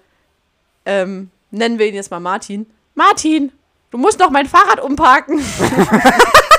ähm, 0.85 1.29
nennen 1.51 1.77
wir 1.79 1.87
ihn 1.87 1.93
jetzt 1.95 2.11
mal 2.11 2.19
Martin. 2.19 2.65
Martin, 2.95 3.51
du 3.91 3.97
musst 3.97 4.19
noch 4.19 4.31
mein 4.31 4.47
Fahrrad 4.47 4.81
umparken. 4.81 5.39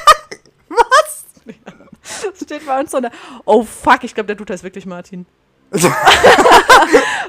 Was? 0.72 1.24
Das 2.24 2.40
steht 2.42 2.66
bei 2.66 2.80
uns 2.80 2.90
so 2.90 2.96
eine, 2.98 3.10
oh 3.44 3.62
fuck, 3.64 4.02
ich 4.04 4.14
glaube, 4.14 4.26
der 4.28 4.36
Dude 4.36 4.52
heißt 4.52 4.64
wirklich 4.64 4.86
Martin. 4.86 5.26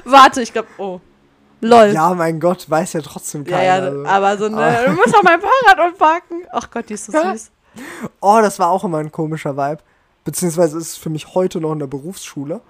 Warte, 0.04 0.42
ich 0.42 0.52
glaube, 0.52 0.68
oh, 0.78 1.00
lol. 1.60 1.92
Ja, 1.92 2.12
mein 2.14 2.40
Gott, 2.40 2.68
weiß 2.68 2.94
ja 2.94 3.00
trotzdem 3.00 3.44
Ja, 3.44 3.56
keiner. 3.56 3.66
ja, 3.66 3.74
also. 3.74 4.06
aber 4.06 4.38
so, 4.38 4.48
ne, 4.48 4.56
Aber- 4.56 4.86
du 4.86 4.92
musst 4.92 5.12
noch 5.12 5.22
mein 5.22 5.40
Fahrrad 5.40 5.92
umparken. 5.92 6.42
Ach 6.52 6.70
Gott, 6.70 6.88
die 6.88 6.94
ist 6.94 7.06
so 7.06 7.12
süß. 7.12 7.50
Oh, 8.20 8.38
das 8.40 8.58
war 8.58 8.70
auch 8.70 8.84
immer 8.84 8.98
ein 8.98 9.10
komischer 9.12 9.56
Vibe. 9.56 9.78
Beziehungsweise 10.24 10.78
ist 10.78 10.88
es 10.90 10.96
für 10.96 11.10
mich 11.10 11.34
heute 11.34 11.60
noch 11.60 11.72
in 11.72 11.80
der 11.80 11.86
Berufsschule. 11.86 12.60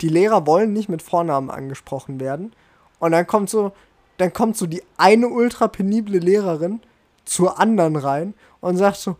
Die 0.00 0.08
Lehrer 0.08 0.46
wollen 0.46 0.72
nicht 0.72 0.88
mit 0.88 1.02
Vornamen 1.02 1.50
angesprochen 1.50 2.20
werden. 2.20 2.54
Und 3.00 3.12
dann 3.12 3.26
kommt 3.26 3.50
so, 3.50 3.72
dann 4.16 4.32
kommt 4.32 4.56
so 4.56 4.66
die 4.66 4.82
eine 4.96 5.28
ultra 5.28 5.68
penible 5.68 6.18
Lehrerin 6.18 6.80
zur 7.24 7.60
anderen 7.60 7.96
rein 7.96 8.34
und 8.60 8.76
sagt 8.76 8.96
so, 8.96 9.16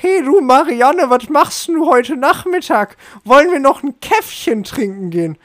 hey 0.00 0.22
du 0.22 0.40
Marianne, 0.40 1.10
was 1.10 1.28
machst 1.28 1.68
du 1.68 1.86
heute 1.86 2.16
Nachmittag? 2.16 2.96
Wollen 3.24 3.50
wir 3.50 3.60
noch 3.60 3.82
ein 3.82 3.98
Käffchen 4.00 4.64
trinken 4.64 5.10
gehen? 5.10 5.38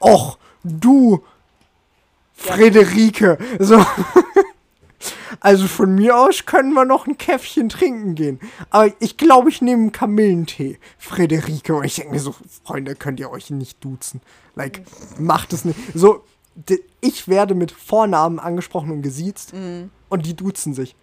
Och, 0.00 0.38
du, 0.62 1.22
Friederike. 2.34 3.38
So. 3.58 3.84
Also 5.42 5.68
von 5.68 5.94
mir 5.94 6.18
aus 6.18 6.44
können 6.44 6.74
wir 6.74 6.84
noch 6.84 7.06
ein 7.06 7.16
Käffchen 7.16 7.70
trinken 7.70 8.14
gehen. 8.14 8.40
Aber 8.68 8.92
ich 9.00 9.16
glaube, 9.16 9.48
ich 9.48 9.62
nehme 9.62 9.82
einen 9.82 9.92
Kamillentee. 9.92 10.78
Friederike. 10.98 11.74
Und 11.74 11.84
ich 11.84 11.94
denke 11.94 12.12
mir 12.12 12.20
so, 12.20 12.34
Freunde, 12.62 12.94
könnt 12.94 13.20
ihr 13.20 13.30
euch 13.30 13.48
nicht 13.48 13.82
duzen. 13.82 14.20
Like, 14.54 14.82
macht 15.18 15.54
es 15.54 15.64
nicht. 15.64 15.78
So, 15.94 16.24
ich 17.00 17.26
werde 17.26 17.54
mit 17.54 17.72
Vornamen 17.72 18.38
angesprochen 18.38 18.90
und 18.90 19.00
gesiezt. 19.00 19.54
Und 20.10 20.26
die 20.26 20.36
duzen 20.36 20.74
sich. 20.74 20.94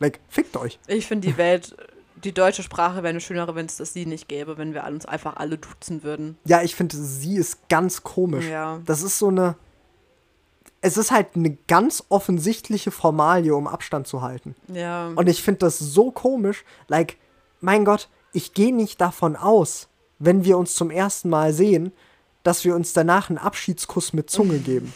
Like, 0.00 0.20
fickt 0.28 0.56
euch. 0.56 0.78
Ich 0.86 1.06
finde 1.06 1.28
die 1.28 1.36
Welt, 1.36 1.76
die 2.24 2.32
deutsche 2.32 2.62
Sprache 2.62 2.96
wäre 2.96 3.08
eine 3.08 3.20
schönere, 3.20 3.54
wenn 3.54 3.66
es 3.66 3.76
das 3.76 3.92
sie 3.92 4.06
nicht 4.06 4.28
gäbe, 4.28 4.58
wenn 4.58 4.74
wir 4.74 4.84
uns 4.84 5.06
einfach 5.06 5.36
alle 5.36 5.58
duzen 5.58 6.02
würden. 6.02 6.36
Ja, 6.44 6.62
ich 6.62 6.74
finde, 6.74 6.96
sie 6.96 7.36
ist 7.36 7.68
ganz 7.68 8.02
komisch. 8.02 8.46
Ja. 8.46 8.80
Das 8.86 9.02
ist 9.02 9.18
so 9.18 9.28
eine. 9.28 9.56
Es 10.80 10.96
ist 10.96 11.12
halt 11.12 11.36
eine 11.36 11.56
ganz 11.68 12.02
offensichtliche 12.08 12.90
Formalie, 12.90 13.54
um 13.54 13.68
Abstand 13.68 14.08
zu 14.08 14.20
halten. 14.22 14.56
Ja. 14.66 15.12
Und 15.14 15.28
ich 15.28 15.42
finde 15.42 15.58
das 15.60 15.78
so 15.78 16.10
komisch. 16.10 16.64
Like, 16.88 17.16
mein 17.60 17.84
Gott, 17.84 18.08
ich 18.32 18.52
gehe 18.52 18.74
nicht 18.74 19.00
davon 19.00 19.36
aus, 19.36 19.88
wenn 20.18 20.44
wir 20.44 20.58
uns 20.58 20.74
zum 20.74 20.90
ersten 20.90 21.28
Mal 21.28 21.52
sehen, 21.52 21.92
dass 22.42 22.64
wir 22.64 22.74
uns 22.74 22.92
danach 22.92 23.28
einen 23.30 23.38
Abschiedskuss 23.38 24.12
mit 24.12 24.28
Zunge 24.28 24.58
geben. 24.58 24.92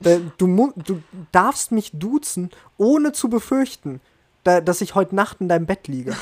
Da- 0.00 0.18
du, 0.36 0.72
du 0.76 1.02
darfst 1.32 1.72
mich 1.72 1.92
duzen, 1.94 2.50
ohne 2.76 3.12
zu 3.12 3.30
befürchten, 3.30 4.00
da, 4.44 4.60
dass 4.60 4.80
ich 4.80 4.94
heute 4.94 5.14
Nacht 5.14 5.40
in 5.40 5.48
deinem 5.48 5.66
Bett 5.66 5.88
liege. 5.88 6.16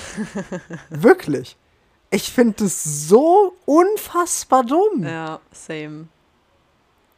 Wirklich. 0.91 1.57
Ich 2.11 2.31
finde 2.33 2.65
das 2.65 2.83
so 2.83 3.55
unfassbar 3.67 4.65
dumm. 4.65 5.05
ja, 5.05 5.41
same. 5.53 6.09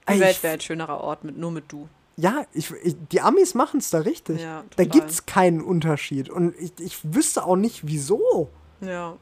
Die 0.09 0.21
Welt 0.21 0.43
wäre 0.43 0.55
ein 0.55 0.61
schönerer 0.61 1.01
Ort 1.01 1.25
mit 1.25 1.39
nur 1.39 1.51
mit 1.51 1.71
du. 1.71 1.89
Ja, 2.17 2.45
ich, 2.53 2.71
ich, 2.83 2.97
die 3.11 3.21
Amis 3.21 3.55
machen 3.55 3.79
es 3.79 3.89
da 3.91 3.99
richtig. 4.01 4.41
Ja, 4.41 4.65
da 4.77 4.85
gibt 4.85 5.11
es 5.11 5.25
keinen 5.25 5.63
Unterschied. 5.63 6.29
Und 6.29 6.55
ich, 6.59 6.73
ich 6.79 6.99
wüsste 7.15 7.45
auch 7.47 7.57
nicht, 7.57 7.87
wieso. 7.87 8.51
Ja. 8.81 9.17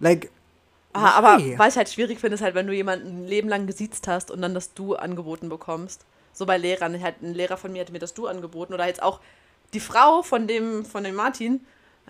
Like, 0.00 0.30
Ah, 0.92 1.10
aber 1.12 1.38
why? 1.42 1.58
was 1.58 1.74
ich 1.74 1.76
halt 1.76 1.88
schwierig 1.90 2.18
finde, 2.20 2.34
ist 2.36 2.40
halt, 2.42 2.54
wenn 2.54 2.66
du 2.66 2.72
jemanden 2.74 3.06
ein 3.06 3.26
Leben 3.26 3.48
lang 3.48 3.66
gesiezt 3.66 4.08
hast 4.08 4.30
und 4.30 4.40
dann 4.42 4.54
das 4.54 4.74
Du 4.74 4.94
angeboten 4.96 5.48
bekommst. 5.48 6.04
So 6.32 6.44
bei 6.46 6.58
Lehrern. 6.58 7.00
Halt, 7.02 7.22
ein 7.22 7.34
Lehrer 7.34 7.56
von 7.56 7.72
mir 7.72 7.80
hat 7.82 7.90
mir 7.92 7.98
das 7.98 8.12
Du 8.14 8.26
angeboten. 8.26 8.74
Oder 8.74 8.86
jetzt 8.86 9.02
auch 9.02 9.20
die 9.76 9.80
Frau 9.80 10.22
von 10.22 10.46
dem, 10.46 10.86
von 10.86 11.04
dem 11.04 11.14
Martin 11.14 11.60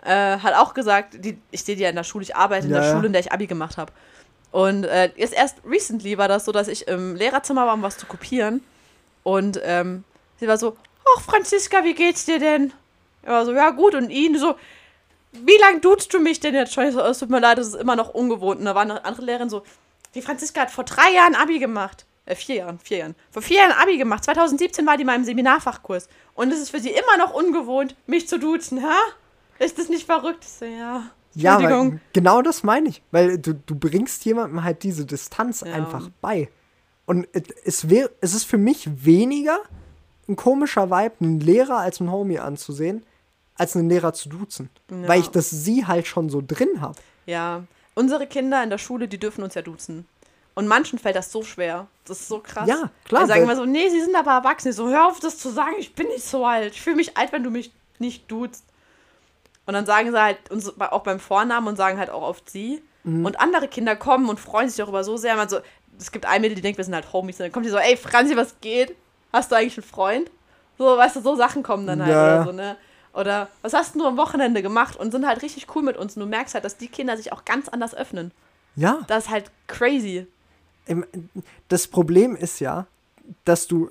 äh, 0.05 0.39
hat 0.39 0.55
auch 0.55 0.73
gesagt, 0.73 1.25
die, 1.25 1.37
ich 1.51 1.65
sehe 1.65 1.75
die 1.75 1.83
ja 1.83 1.89
in 1.89 1.97
der 1.97 2.05
Schule, 2.05 2.23
ich 2.23 2.37
arbeite 2.37 2.67
in 2.69 2.73
Ja, 2.73 2.81
der. 2.81 2.93
Schule, 2.93 3.07
in 3.09 3.13
der 3.13 3.21
ich 3.21 3.33
Abi 3.33 3.49
gemacht 3.49 3.77
habe. 3.77 3.93
Und 4.53 4.85
äh, 4.85 5.11
jetzt 5.17 5.35
erst 5.35 5.57
recently 5.69 6.17
war 6.17 6.29
das 6.29 6.45
so, 6.45 6.53
dass 6.53 6.69
ich 6.69 6.87
im 6.87 7.17
Lehrerzimmer 7.17 7.67
war, 7.67 7.75
um 7.75 7.83
was 7.83 7.99
zu 7.99 8.07
kopieren. 8.07 8.63
Und 9.25 9.61
ähm, 9.65 10.05
sie 10.39 10.47
war 10.47 10.59
so, 10.59 10.77
ach 11.17 11.23
Franziska, 11.23 11.83
wie 11.83 11.95
geht's 11.95 12.25
dir 12.25 12.39
denn? 12.39 12.73
Er 13.23 13.33
war 13.33 13.45
so, 13.45 13.53
ja 13.53 13.71
gut. 13.71 13.97
Und 13.97 14.11
ihn 14.11 14.39
so, 14.39 14.55
wie 15.33 15.59
lange 15.61 15.81
duzt 15.81 16.15
du 16.15 16.21
mich 16.21 16.39
denn 16.39 16.55
jetzt 16.55 16.73
schon? 16.73 16.93
So, 16.93 17.01
es 17.01 17.19
tut 17.19 17.31
mir 17.31 17.41
leid, 17.41 17.59
das 17.59 17.67
ist 17.67 17.75
immer 17.75 17.97
noch 17.97 18.11
ungewohnt. 18.15 18.61
Und 18.61 18.67
da 18.67 18.77
war 18.77 18.83
eine 18.83 19.05
andere 19.05 19.25
Lehrerin 19.25 19.51
so, 19.51 19.65
die 20.15 20.23
Franziska 20.23 20.61
hat 20.61 20.71
vor 20.71 20.85
drei 20.85 21.11
Jahren 21.13 21.35
Abi 21.35 21.59
gemacht. 21.59 22.07
Äh, 22.27 22.35
vier 22.35 22.57
Jahren, 22.57 22.79
vier 22.79 22.99
Jahren. 22.99 23.15
Vor 23.31 23.41
vier 23.43 23.59
Jahren 23.59 23.73
Abi 23.73 23.97
gemacht. 23.99 24.25
2017 24.25 24.85
war 24.87 24.97
die 24.97 25.05
mal 25.05 25.17
im 25.17 25.25
Seminarfachkurs. 25.25 26.09
Und 26.35 26.53
es 26.53 26.59
ist 26.61 26.71
für 26.71 26.81
sie 26.81 26.91
immer 26.91 27.17
noch 27.19 27.33
ungewohnt, 27.33 27.97
mich 28.07 28.29
zu 28.29 28.39
duzen, 28.39 28.83
ha? 28.83 28.97
Ist 29.59 29.79
das 29.79 29.89
nicht 29.89 30.05
verrückt? 30.07 30.45
Ich 30.45 30.51
so, 30.51 30.65
ja. 30.67 31.05
Ja, 31.35 31.63
weil, 31.63 32.01
genau 32.13 32.43
das 32.43 32.63
meine 32.63 32.89
ich. 32.89 33.03
Weil 33.11 33.39
du, 33.39 33.55
du 33.55 33.75
bringst 33.75 34.25
jemandem 34.25 34.65
halt 34.65 34.83
diese 34.83 35.05
Distanz 35.07 35.61
Ja. 35.61 35.73
einfach 35.73 36.11
bei. 36.21 36.49
Und 37.07 37.29
es- 37.33 37.43
es, 37.65 37.89
wär, 37.91 38.11
es 38.21 38.35
ist 38.35 38.45
für 38.45 38.59
mich 38.59 38.89
weniger 39.05 39.59
ein 40.29 40.35
komischer 40.37 40.91
Vibe, 40.91 41.15
einen 41.21 41.41
Lehrer 41.41 41.77
als 41.79 42.01
einen 42.01 42.11
Homie 42.11 42.39
anzusehen, 42.41 43.05
als 43.55 43.77
einen 43.77 43.89
Lehrer 43.89 44.13
zu 44.15 44.29
duzen. 44.29 44.71
Ja. 44.91 45.07
Weil 45.09 45.21
ich 45.21 45.29
das 45.29 45.51
sie 45.51 45.87
halt 45.87 46.07
schon 46.07 46.29
so 46.31 46.43
drin 46.45 46.81
habe. 46.81 46.97
Ja, 47.27 47.63
unsere 47.95 48.27
Kinder 48.27 48.63
in 48.65 48.71
der 48.71 48.79
Schule, 48.79 49.07
die 49.07 49.19
dürfen 49.19 49.45
uns 49.45 49.55
ja 49.55 49.63
duzen. 49.63 50.07
Und 50.57 50.69
manchen 50.69 50.99
fällt 50.99 51.17
das 51.17 51.31
so 51.31 51.43
schwer. 51.43 51.87
Das 52.07 52.19
ist 52.19 52.29
so 52.29 52.41
krass. 52.41 52.67
Ja, 52.67 52.89
klar, 53.05 53.23
Die 53.23 53.29
sagen 53.29 53.41
weil- 53.41 53.43
immer 53.43 53.57
so, 53.57 53.67
nee, 53.67 53.91
sie 53.91 54.01
sind 54.01 54.17
aber 54.17 54.33
erwachsen. 54.33 54.71
Ich 54.71 54.77
so, 54.77 54.89
hör 54.89 55.07
auf, 55.07 55.21
das 55.21 55.37
zu 55.39 55.51
sagen, 55.51 55.75
ich 55.79 55.95
bin 55.95 56.09
nicht 56.09 56.25
so 56.25 56.47
alt. 56.47 56.73
Ich 56.73 56.81
fühle 56.81 56.97
mich 56.97 57.17
alt, 57.17 57.31
wenn 57.33 57.45
du 57.45 57.51
mich 57.51 57.73
nicht 57.99 58.31
duzt. 58.31 58.65
Und 59.67 59.75
dann 59.75 59.85
sagen 59.85 60.11
sie 60.11 60.21
halt, 60.21 60.51
uns 60.51 60.81
auch 60.81 61.03
beim 61.03 61.21
Vornamen 61.21 61.69
und 61.69 61.77
sagen 61.77 61.99
halt 61.99 62.09
auch 62.09 62.23
oft 62.23 62.49
sie. 62.49 62.83
Mhm. 63.05 63.27
Und 63.27 63.39
andere 63.39 63.69
Kinder 63.69 63.97
kommen 63.97 64.31
und 64.31 64.41
freuen 64.41 64.69
sich 64.69 64.79
darüber 64.79 65.05
so 65.05 65.19
sehr. 65.19 65.37
Man 65.37 65.49
so, 65.51 65.59
es 65.99 66.11
gibt 66.11 66.25
ein 66.25 66.41
Mädel, 66.41 66.55
die 66.55 66.63
denkt, 66.63 66.79
wir 66.79 66.85
sind 66.85 66.95
halt 66.95 67.13
Homies. 67.13 67.37
Und 67.37 67.45
dann 67.45 67.53
kommt 67.53 67.67
die 67.67 67.71
so, 67.71 67.77
ey, 67.77 67.97
Franzi, 67.99 68.35
was 68.35 68.59
geht? 68.63 68.97
Hast 69.35 69.53
du 69.53 69.57
eigentlich 69.57 69.77
einen 69.77 69.87
Freund? 69.87 70.31
So, 70.79 70.97
weißt 70.97 71.17
du, 71.17 71.21
so 71.21 71.37
Sachen 71.37 71.63
kommen 71.63 71.87
dann 71.87 72.01
halt 72.01 72.13
ja. 72.13 72.35
oder 72.37 72.45
so, 72.47 72.53
ne? 72.53 72.77
Oder 73.13 73.49
was 73.61 73.75
hast 73.75 73.95
du 73.95 74.07
am 74.07 74.17
Wochenende 74.17 74.63
gemacht? 74.63 74.97
Und 74.97 75.11
sind 75.11 75.27
halt 75.27 75.43
richtig 75.43 75.67
cool 75.75 75.83
mit 75.83 75.99
uns. 75.99 76.17
Und 76.17 76.21
du 76.21 76.27
merkst 76.27 76.55
halt, 76.55 76.65
dass 76.65 76.79
die 76.79 76.89
Kinder 76.89 77.17
sich 77.19 77.33
auch 77.33 77.45
ganz 77.45 77.69
anders 77.69 77.95
öffnen. 77.95 78.33
Ja. 78.75 79.01
Das 79.09 79.25
ist 79.25 79.31
halt 79.31 79.51
crazy. 79.67 80.27
Das 81.69 81.87
Problem 81.89 82.37
ist 82.37 82.61
ja, 82.61 82.87
dass 83.45 83.67
du 83.67 83.91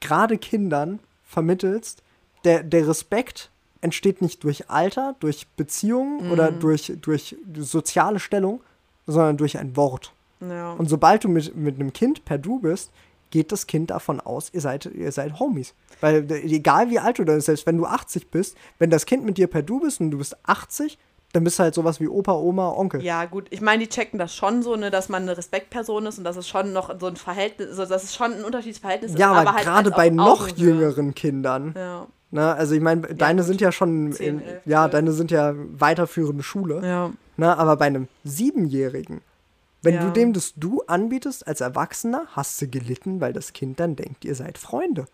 gerade 0.00 0.38
Kindern 0.38 0.98
vermittelst, 1.24 2.02
der, 2.44 2.62
der 2.62 2.88
Respekt 2.88 3.50
entsteht 3.80 4.22
nicht 4.22 4.42
durch 4.44 4.70
Alter, 4.70 5.16
durch 5.20 5.46
Beziehungen 5.56 6.30
oder 6.30 6.50
durch, 6.50 6.92
durch 7.00 7.36
soziale 7.58 8.18
Stellung, 8.18 8.60
sondern 9.06 9.36
durch 9.36 9.58
ein 9.58 9.76
Wort. 9.76 10.12
Ja. 10.40 10.72
Und 10.72 10.88
sobald 10.88 11.24
du 11.24 11.28
mit, 11.28 11.54
mit 11.56 11.76
einem 11.76 11.92
Kind 11.92 12.24
per 12.24 12.38
Du 12.38 12.60
bist, 12.60 12.90
geht 13.30 13.52
das 13.52 13.66
Kind 13.66 13.90
davon 13.90 14.20
aus, 14.20 14.50
ihr 14.52 14.60
seid, 14.60 14.86
ihr 14.86 15.10
seid 15.12 15.38
Homies. 15.38 15.74
Weil 16.00 16.30
egal 16.30 16.90
wie 16.90 16.98
alt 16.98 17.18
du 17.18 17.24
bist, 17.24 17.46
selbst 17.46 17.66
wenn 17.66 17.76
du 17.76 17.86
80 17.86 18.30
bist, 18.30 18.56
wenn 18.78 18.90
das 18.90 19.06
Kind 19.06 19.24
mit 19.24 19.38
dir 19.38 19.46
per 19.46 19.62
Du 19.62 19.80
bist 19.80 20.00
und 20.00 20.10
du 20.10 20.18
bist 20.18 20.36
80, 20.44 20.98
dann 21.32 21.44
bist 21.44 21.58
du 21.58 21.64
halt 21.64 21.74
sowas 21.74 22.00
wie 22.00 22.08
Opa, 22.08 22.32
Oma, 22.32 22.70
Onkel. 22.70 23.02
Ja, 23.02 23.24
gut. 23.26 23.46
Ich 23.50 23.60
meine, 23.60 23.82
die 23.84 23.88
checken 23.90 24.18
das 24.18 24.34
schon 24.34 24.62
so, 24.62 24.74
ne, 24.76 24.90
dass 24.90 25.08
man 25.08 25.22
eine 25.22 25.36
Respektperson 25.36 26.06
ist 26.06 26.18
und 26.18 26.24
dass 26.24 26.36
es 26.36 26.48
schon 26.48 26.72
noch 26.72 26.98
so 26.98 27.06
ein 27.06 27.16
Verhältnis, 27.16 27.68
also 27.70 27.84
dass 27.86 28.04
es 28.04 28.14
schon 28.14 28.32
ein 28.32 28.44
unterschiedliches 28.44 28.80
Verhältnis 28.80 29.12
ist. 29.12 29.18
Ja, 29.18 29.32
aber, 29.32 29.52
halt 29.52 29.64
gerade 29.64 29.90
bei 29.90 30.08
noch 30.08 30.48
Augenhöhe. 30.48 30.70
jüngeren 30.70 31.14
Kindern. 31.14 31.74
Ja. 31.76 32.06
Ne, 32.30 32.54
also 32.54 32.74
ich 32.74 32.80
meine, 32.80 33.02
deine 33.14 33.42
gut. 33.42 33.48
sind 33.48 33.60
ja 33.60 33.70
schon, 33.70 34.12
10, 34.12 34.26
in, 34.26 34.40
11, 34.46 34.62
ja, 34.66 34.80
12. 34.82 34.92
deine 34.92 35.12
sind 35.12 35.30
ja 35.30 35.54
weiterführende 35.56 36.42
Schule. 36.42 36.80
Ja. 36.86 37.10
Ne, 37.36 37.56
aber 37.58 37.76
bei 37.76 37.86
einem 37.86 38.08
Siebenjährigen, 38.24 39.20
wenn 39.82 39.94
Ja. 39.94 40.04
du 40.06 40.10
dem 40.12 40.32
das 40.32 40.54
Du 40.56 40.82
anbietest 40.86 41.46
als 41.46 41.60
Erwachsener, 41.60 42.26
hast 42.32 42.60
du 42.62 42.66
gelitten, 42.68 43.20
weil 43.20 43.32
das 43.32 43.52
Kind 43.52 43.78
dann 43.78 43.94
denkt, 43.94 44.24
ihr 44.24 44.34
seid 44.34 44.58
Freunde. 44.58 45.04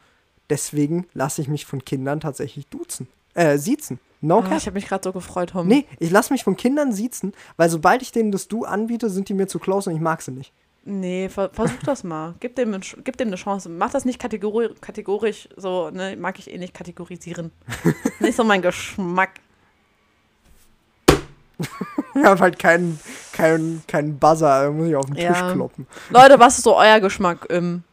Deswegen 0.51 1.07
lasse 1.15 1.43
ich 1.43 1.49
mich 1.49 1.67
von 1.67 1.85
Kindern 1.85 2.21
tatsächlich 2.21 2.67
duzen. 2.69 3.09
Äh, 3.35 3.59
siezen. 3.59 3.99
No 4.25 4.41
cap. 4.41 4.57
ich 4.57 4.67
habe 4.67 4.75
mich 4.75 4.87
gerade 4.87 5.03
so 5.05 5.13
gefreut, 5.13 5.51
Tom. 5.51 5.67
Nee, 5.67 5.85
ich 5.99 6.11
lasse 6.11 6.33
mich 6.33 6.45
von 6.45 6.57
Kindern 6.57 6.93
siezen, 6.93 7.33
weil 7.57 7.69
sobald 7.69 8.03
ich 8.03 8.13
denen 8.13 8.31
das 8.33 8.49
Du 8.49 8.65
anbiete, 8.65 9.11
sind 9.11 9.29
die 9.29 9.35
mir 9.35 9.49
zu 9.49 9.59
close 9.59 9.91
und 9.91 9.97
ich 9.97 10.01
mag 10.03 10.23
sie 10.23 10.31
nicht. 10.31 10.53
Nee, 10.85 11.29
ver 11.29 11.51
versuch 11.53 11.83
das 11.85 12.03
mal. 12.05 12.35
Gib 12.41 12.57
dem, 12.57 12.77
gib 13.05 13.17
dem 13.17 13.29
eine 13.29 13.37
Chance. 13.37 13.69
Mach 13.69 13.91
das 13.91 14.05
nicht 14.05 14.19
kategori 14.19 14.71
kategorisch 14.81 15.49
so, 15.57 15.91
ne, 15.91 16.17
mag 16.17 16.39
ich 16.39 16.51
eh 16.53 16.59
nicht 16.59 16.73
kategorisieren. 16.75 17.51
nicht 18.21 18.37
so 18.37 18.45
mein 18.45 18.63
Geschmack. 18.63 19.31
Ich 22.15 22.23
habe 22.25 22.41
halt 22.41 22.59
keinen 22.59 23.01
keinen 23.33 23.83
keinen 23.87 24.19
Buzzer, 24.19 24.65
da 24.65 24.71
muss 24.71 24.87
ich 24.89 24.95
auf 24.97 25.07
den 25.07 25.15
Tisch 25.15 25.25
Ja. 25.25 25.53
kloppen. 25.53 25.87
Leute, 26.11 26.39
was 26.39 26.59
ist 26.59 26.65
so 26.65 26.77
euer 26.77 27.01
Geschmack 27.01 27.47
im 27.49 27.85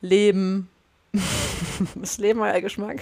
Leben? 0.00 0.68
ist 2.00 2.18
Leben 2.20 2.40
euer 2.40 2.60
Geschmack? 2.60 2.98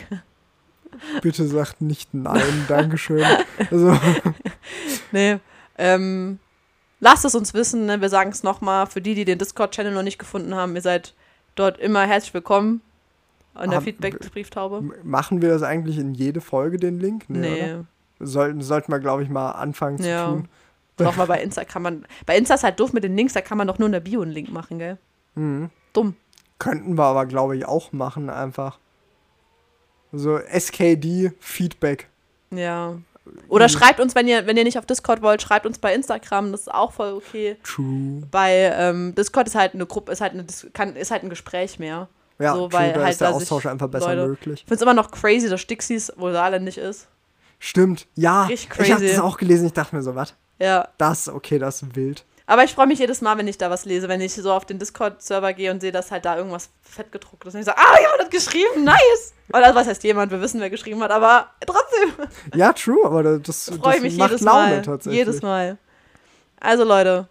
Bitte 1.22 1.46
sagt 1.46 1.80
nicht 1.80 2.12
nein, 2.14 2.42
Dankeschön. 2.68 3.24
Also, 3.70 3.96
Nee. 5.12 5.38
Ähm, 5.78 6.38
lasst 7.00 7.24
es 7.24 7.34
uns 7.34 7.54
wissen, 7.54 7.86
ne? 7.86 8.00
wir 8.00 8.08
sagen 8.08 8.30
es 8.30 8.42
nochmal. 8.42 8.86
Für 8.86 9.00
die, 9.00 9.14
die 9.14 9.24
den 9.24 9.38
Discord-Channel 9.38 9.92
noch 9.92 10.02
nicht 10.02 10.18
gefunden 10.18 10.54
haben, 10.54 10.74
ihr 10.74 10.82
seid 10.82 11.14
dort 11.54 11.78
immer 11.78 12.02
herzlich 12.06 12.34
willkommen. 12.34 12.80
An 13.54 13.70
der 13.70 13.80
Feedback-Brieftaube. 13.80 14.82
machen 15.04 15.40
wir 15.40 15.48
das 15.48 15.62
eigentlich 15.62 15.98
in 15.98 16.12
jede 16.14 16.40
Folge, 16.40 16.76
den 16.76 16.98
Link? 16.98 17.24
Nee. 17.28 17.62
oder? 17.62 17.84
Sollten, 18.18 18.62
sollten 18.62 18.90
wir, 18.90 18.98
glaube 18.98 19.22
ich, 19.22 19.28
mal 19.28 19.52
anfangen 19.52 19.98
zu 19.98 20.08
Ja. 20.08 20.26
tun. 20.26 20.48
Doch 20.96 21.16
mal 21.16 21.26
bei 21.26 21.40
Insta 21.42 21.64
kann 21.64 21.82
man. 21.82 22.04
Bei 22.26 22.36
Insta 22.36 22.54
ist 22.54 22.64
halt 22.64 22.78
doof 22.80 22.92
mit 22.92 23.04
den 23.04 23.16
Links, 23.16 23.32
da 23.32 23.40
kann 23.40 23.58
man 23.58 23.66
doch 23.68 23.78
nur 23.78 23.86
in 23.86 23.92
der 23.92 24.00
Bio 24.00 24.22
einen 24.22 24.30
Link 24.32 24.50
machen, 24.52 24.78
gell? 24.78 24.98
Mhm. 25.34 25.70
Dumm. 25.92 26.14
Könnten 26.58 26.96
wir 26.96 27.04
aber, 27.04 27.26
glaube 27.26 27.56
ich, 27.56 27.64
auch 27.66 27.92
machen, 27.92 28.30
einfach. 28.30 28.78
So 30.16 30.38
SKD 30.38 31.32
Feedback. 31.40 32.08
Ja. 32.50 32.94
Oder 33.48 33.68
schreibt 33.70 34.00
uns, 34.00 34.14
wenn 34.14 34.28
ihr, 34.28 34.46
wenn 34.46 34.56
ihr 34.56 34.64
nicht 34.64 34.78
auf 34.78 34.84
Discord 34.86 35.22
wollt, 35.22 35.40
schreibt 35.40 35.64
uns 35.64 35.78
bei 35.78 35.94
Instagram, 35.94 36.52
das 36.52 36.62
ist 36.62 36.74
auch 36.74 36.92
voll 36.92 37.12
okay. 37.14 37.56
True. 37.64 38.22
Bei 38.30 38.70
ähm, 38.76 39.14
Discord 39.14 39.46
ist 39.46 39.54
halt 39.54 39.74
eine 39.74 39.86
Gruppe, 39.86 40.12
ist 40.12 40.20
halt, 40.20 40.32
eine, 40.34 40.44
kann, 40.74 40.94
ist 40.94 41.10
halt 41.10 41.22
ein 41.22 41.30
Gespräch 41.30 41.78
mehr. 41.78 42.08
Ja, 42.38 42.52
So, 42.54 42.68
true, 42.68 42.72
weil 42.72 42.92
da 42.92 43.00
halt 43.02 43.12
ist 43.12 43.20
der 43.22 43.30
Austausch 43.34 43.64
einfach 43.66 43.88
besser 43.88 44.14
Leute- 44.14 44.28
möglich. 44.28 44.60
Ich 44.60 44.64
finde 44.66 44.74
es 44.74 44.82
immer 44.82 44.94
noch 44.94 45.10
crazy, 45.10 45.48
dass 45.48 45.60
Stixis 45.60 46.12
wohl 46.16 46.32
saarländisch 46.32 46.76
ist. 46.76 47.08
Stimmt, 47.58 48.06
ja. 48.14 48.46
Ich 48.50 48.68
habe 48.70 49.06
das 49.06 49.18
auch 49.20 49.38
gelesen, 49.38 49.66
ich 49.66 49.72
dachte 49.72 49.96
mir 49.96 50.02
so, 50.02 50.14
was? 50.14 50.34
Ja. 50.58 50.88
Das, 50.98 51.28
okay, 51.28 51.58
das 51.58 51.80
ist 51.82 51.96
wild. 51.96 52.24
Aber 52.46 52.62
ich 52.64 52.74
freue 52.74 52.86
mich 52.86 52.98
jedes 52.98 53.22
Mal, 53.22 53.38
wenn 53.38 53.48
ich 53.48 53.56
da 53.56 53.70
was 53.70 53.86
lese, 53.86 54.06
wenn 54.08 54.20
ich 54.20 54.34
so 54.34 54.52
auf 54.52 54.66
den 54.66 54.78
Discord-Server 54.78 55.54
gehe 55.54 55.70
und 55.70 55.80
sehe, 55.80 55.92
dass 55.92 56.10
halt 56.10 56.26
da 56.26 56.36
irgendwas 56.36 56.68
fett 56.82 57.10
gedruckt 57.10 57.46
ist. 57.46 57.54
Und 57.54 57.60
ich 57.60 57.66
so, 57.66 57.72
ah, 57.72 57.98
jemand 58.00 58.20
hat 58.20 58.30
geschrieben, 58.30 58.84
nice! 58.84 59.32
Oder 59.50 59.74
was 59.74 59.86
heißt 59.86 60.04
jemand? 60.04 60.30
Wir 60.30 60.40
wissen, 60.42 60.60
wer 60.60 60.68
geschrieben 60.68 61.02
hat, 61.02 61.10
aber 61.10 61.48
trotzdem 61.66 62.10
Ja, 62.54 62.72
true, 62.74 63.04
aber 63.06 63.22
das, 63.38 63.66
das, 63.66 63.78
freue 63.78 64.00
mich 64.02 64.18
macht 64.18 64.30
jedes 64.30 64.42
Laune 64.42 64.68
Mal. 64.76 64.82
tatsächlich. 64.82 65.18
Jedes 65.18 65.40
Mal. 65.42 65.78
Also 66.60 66.84
Leute, 66.84 67.28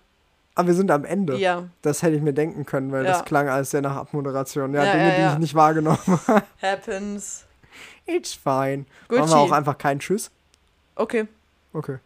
Aber 0.55 0.67
wir 0.67 0.73
sind 0.75 0.89
am 0.91 1.05
Ende. 1.05 1.35
ja, 1.37 1.63
Das 1.83 2.01
hätte 2.01 2.15
ich 2.15 2.21
mir 2.23 2.33
denken 2.33 2.65
können, 2.65 2.91
weil 2.91 3.05
Ja. 3.05 3.11
das 3.11 3.25
klang 3.25 3.49
alles 3.49 3.69
sehr 3.71 3.81
nach 3.81 3.95
Abmoderation. 3.95 4.73
Ja, 4.73 4.83
Ja, 4.83 4.91
Dinge, 4.93 5.19
ja, 5.19 5.27
die 5.29 5.33
ich 5.33 5.39
nicht 5.39 5.55
wahrgenommen 5.55 5.97
habe. 6.27 6.43
happens. 6.61 7.45
It's 8.07 8.33
fine. 8.33 8.85
Gucci. 9.07 9.21
Machen 9.21 9.31
wir 9.31 9.37
auch 9.37 9.51
einfach 9.51 9.77
keinen 9.77 9.99
Tschüss. 9.99 10.31
Okay. 10.95 11.27
Okay. 11.71 11.97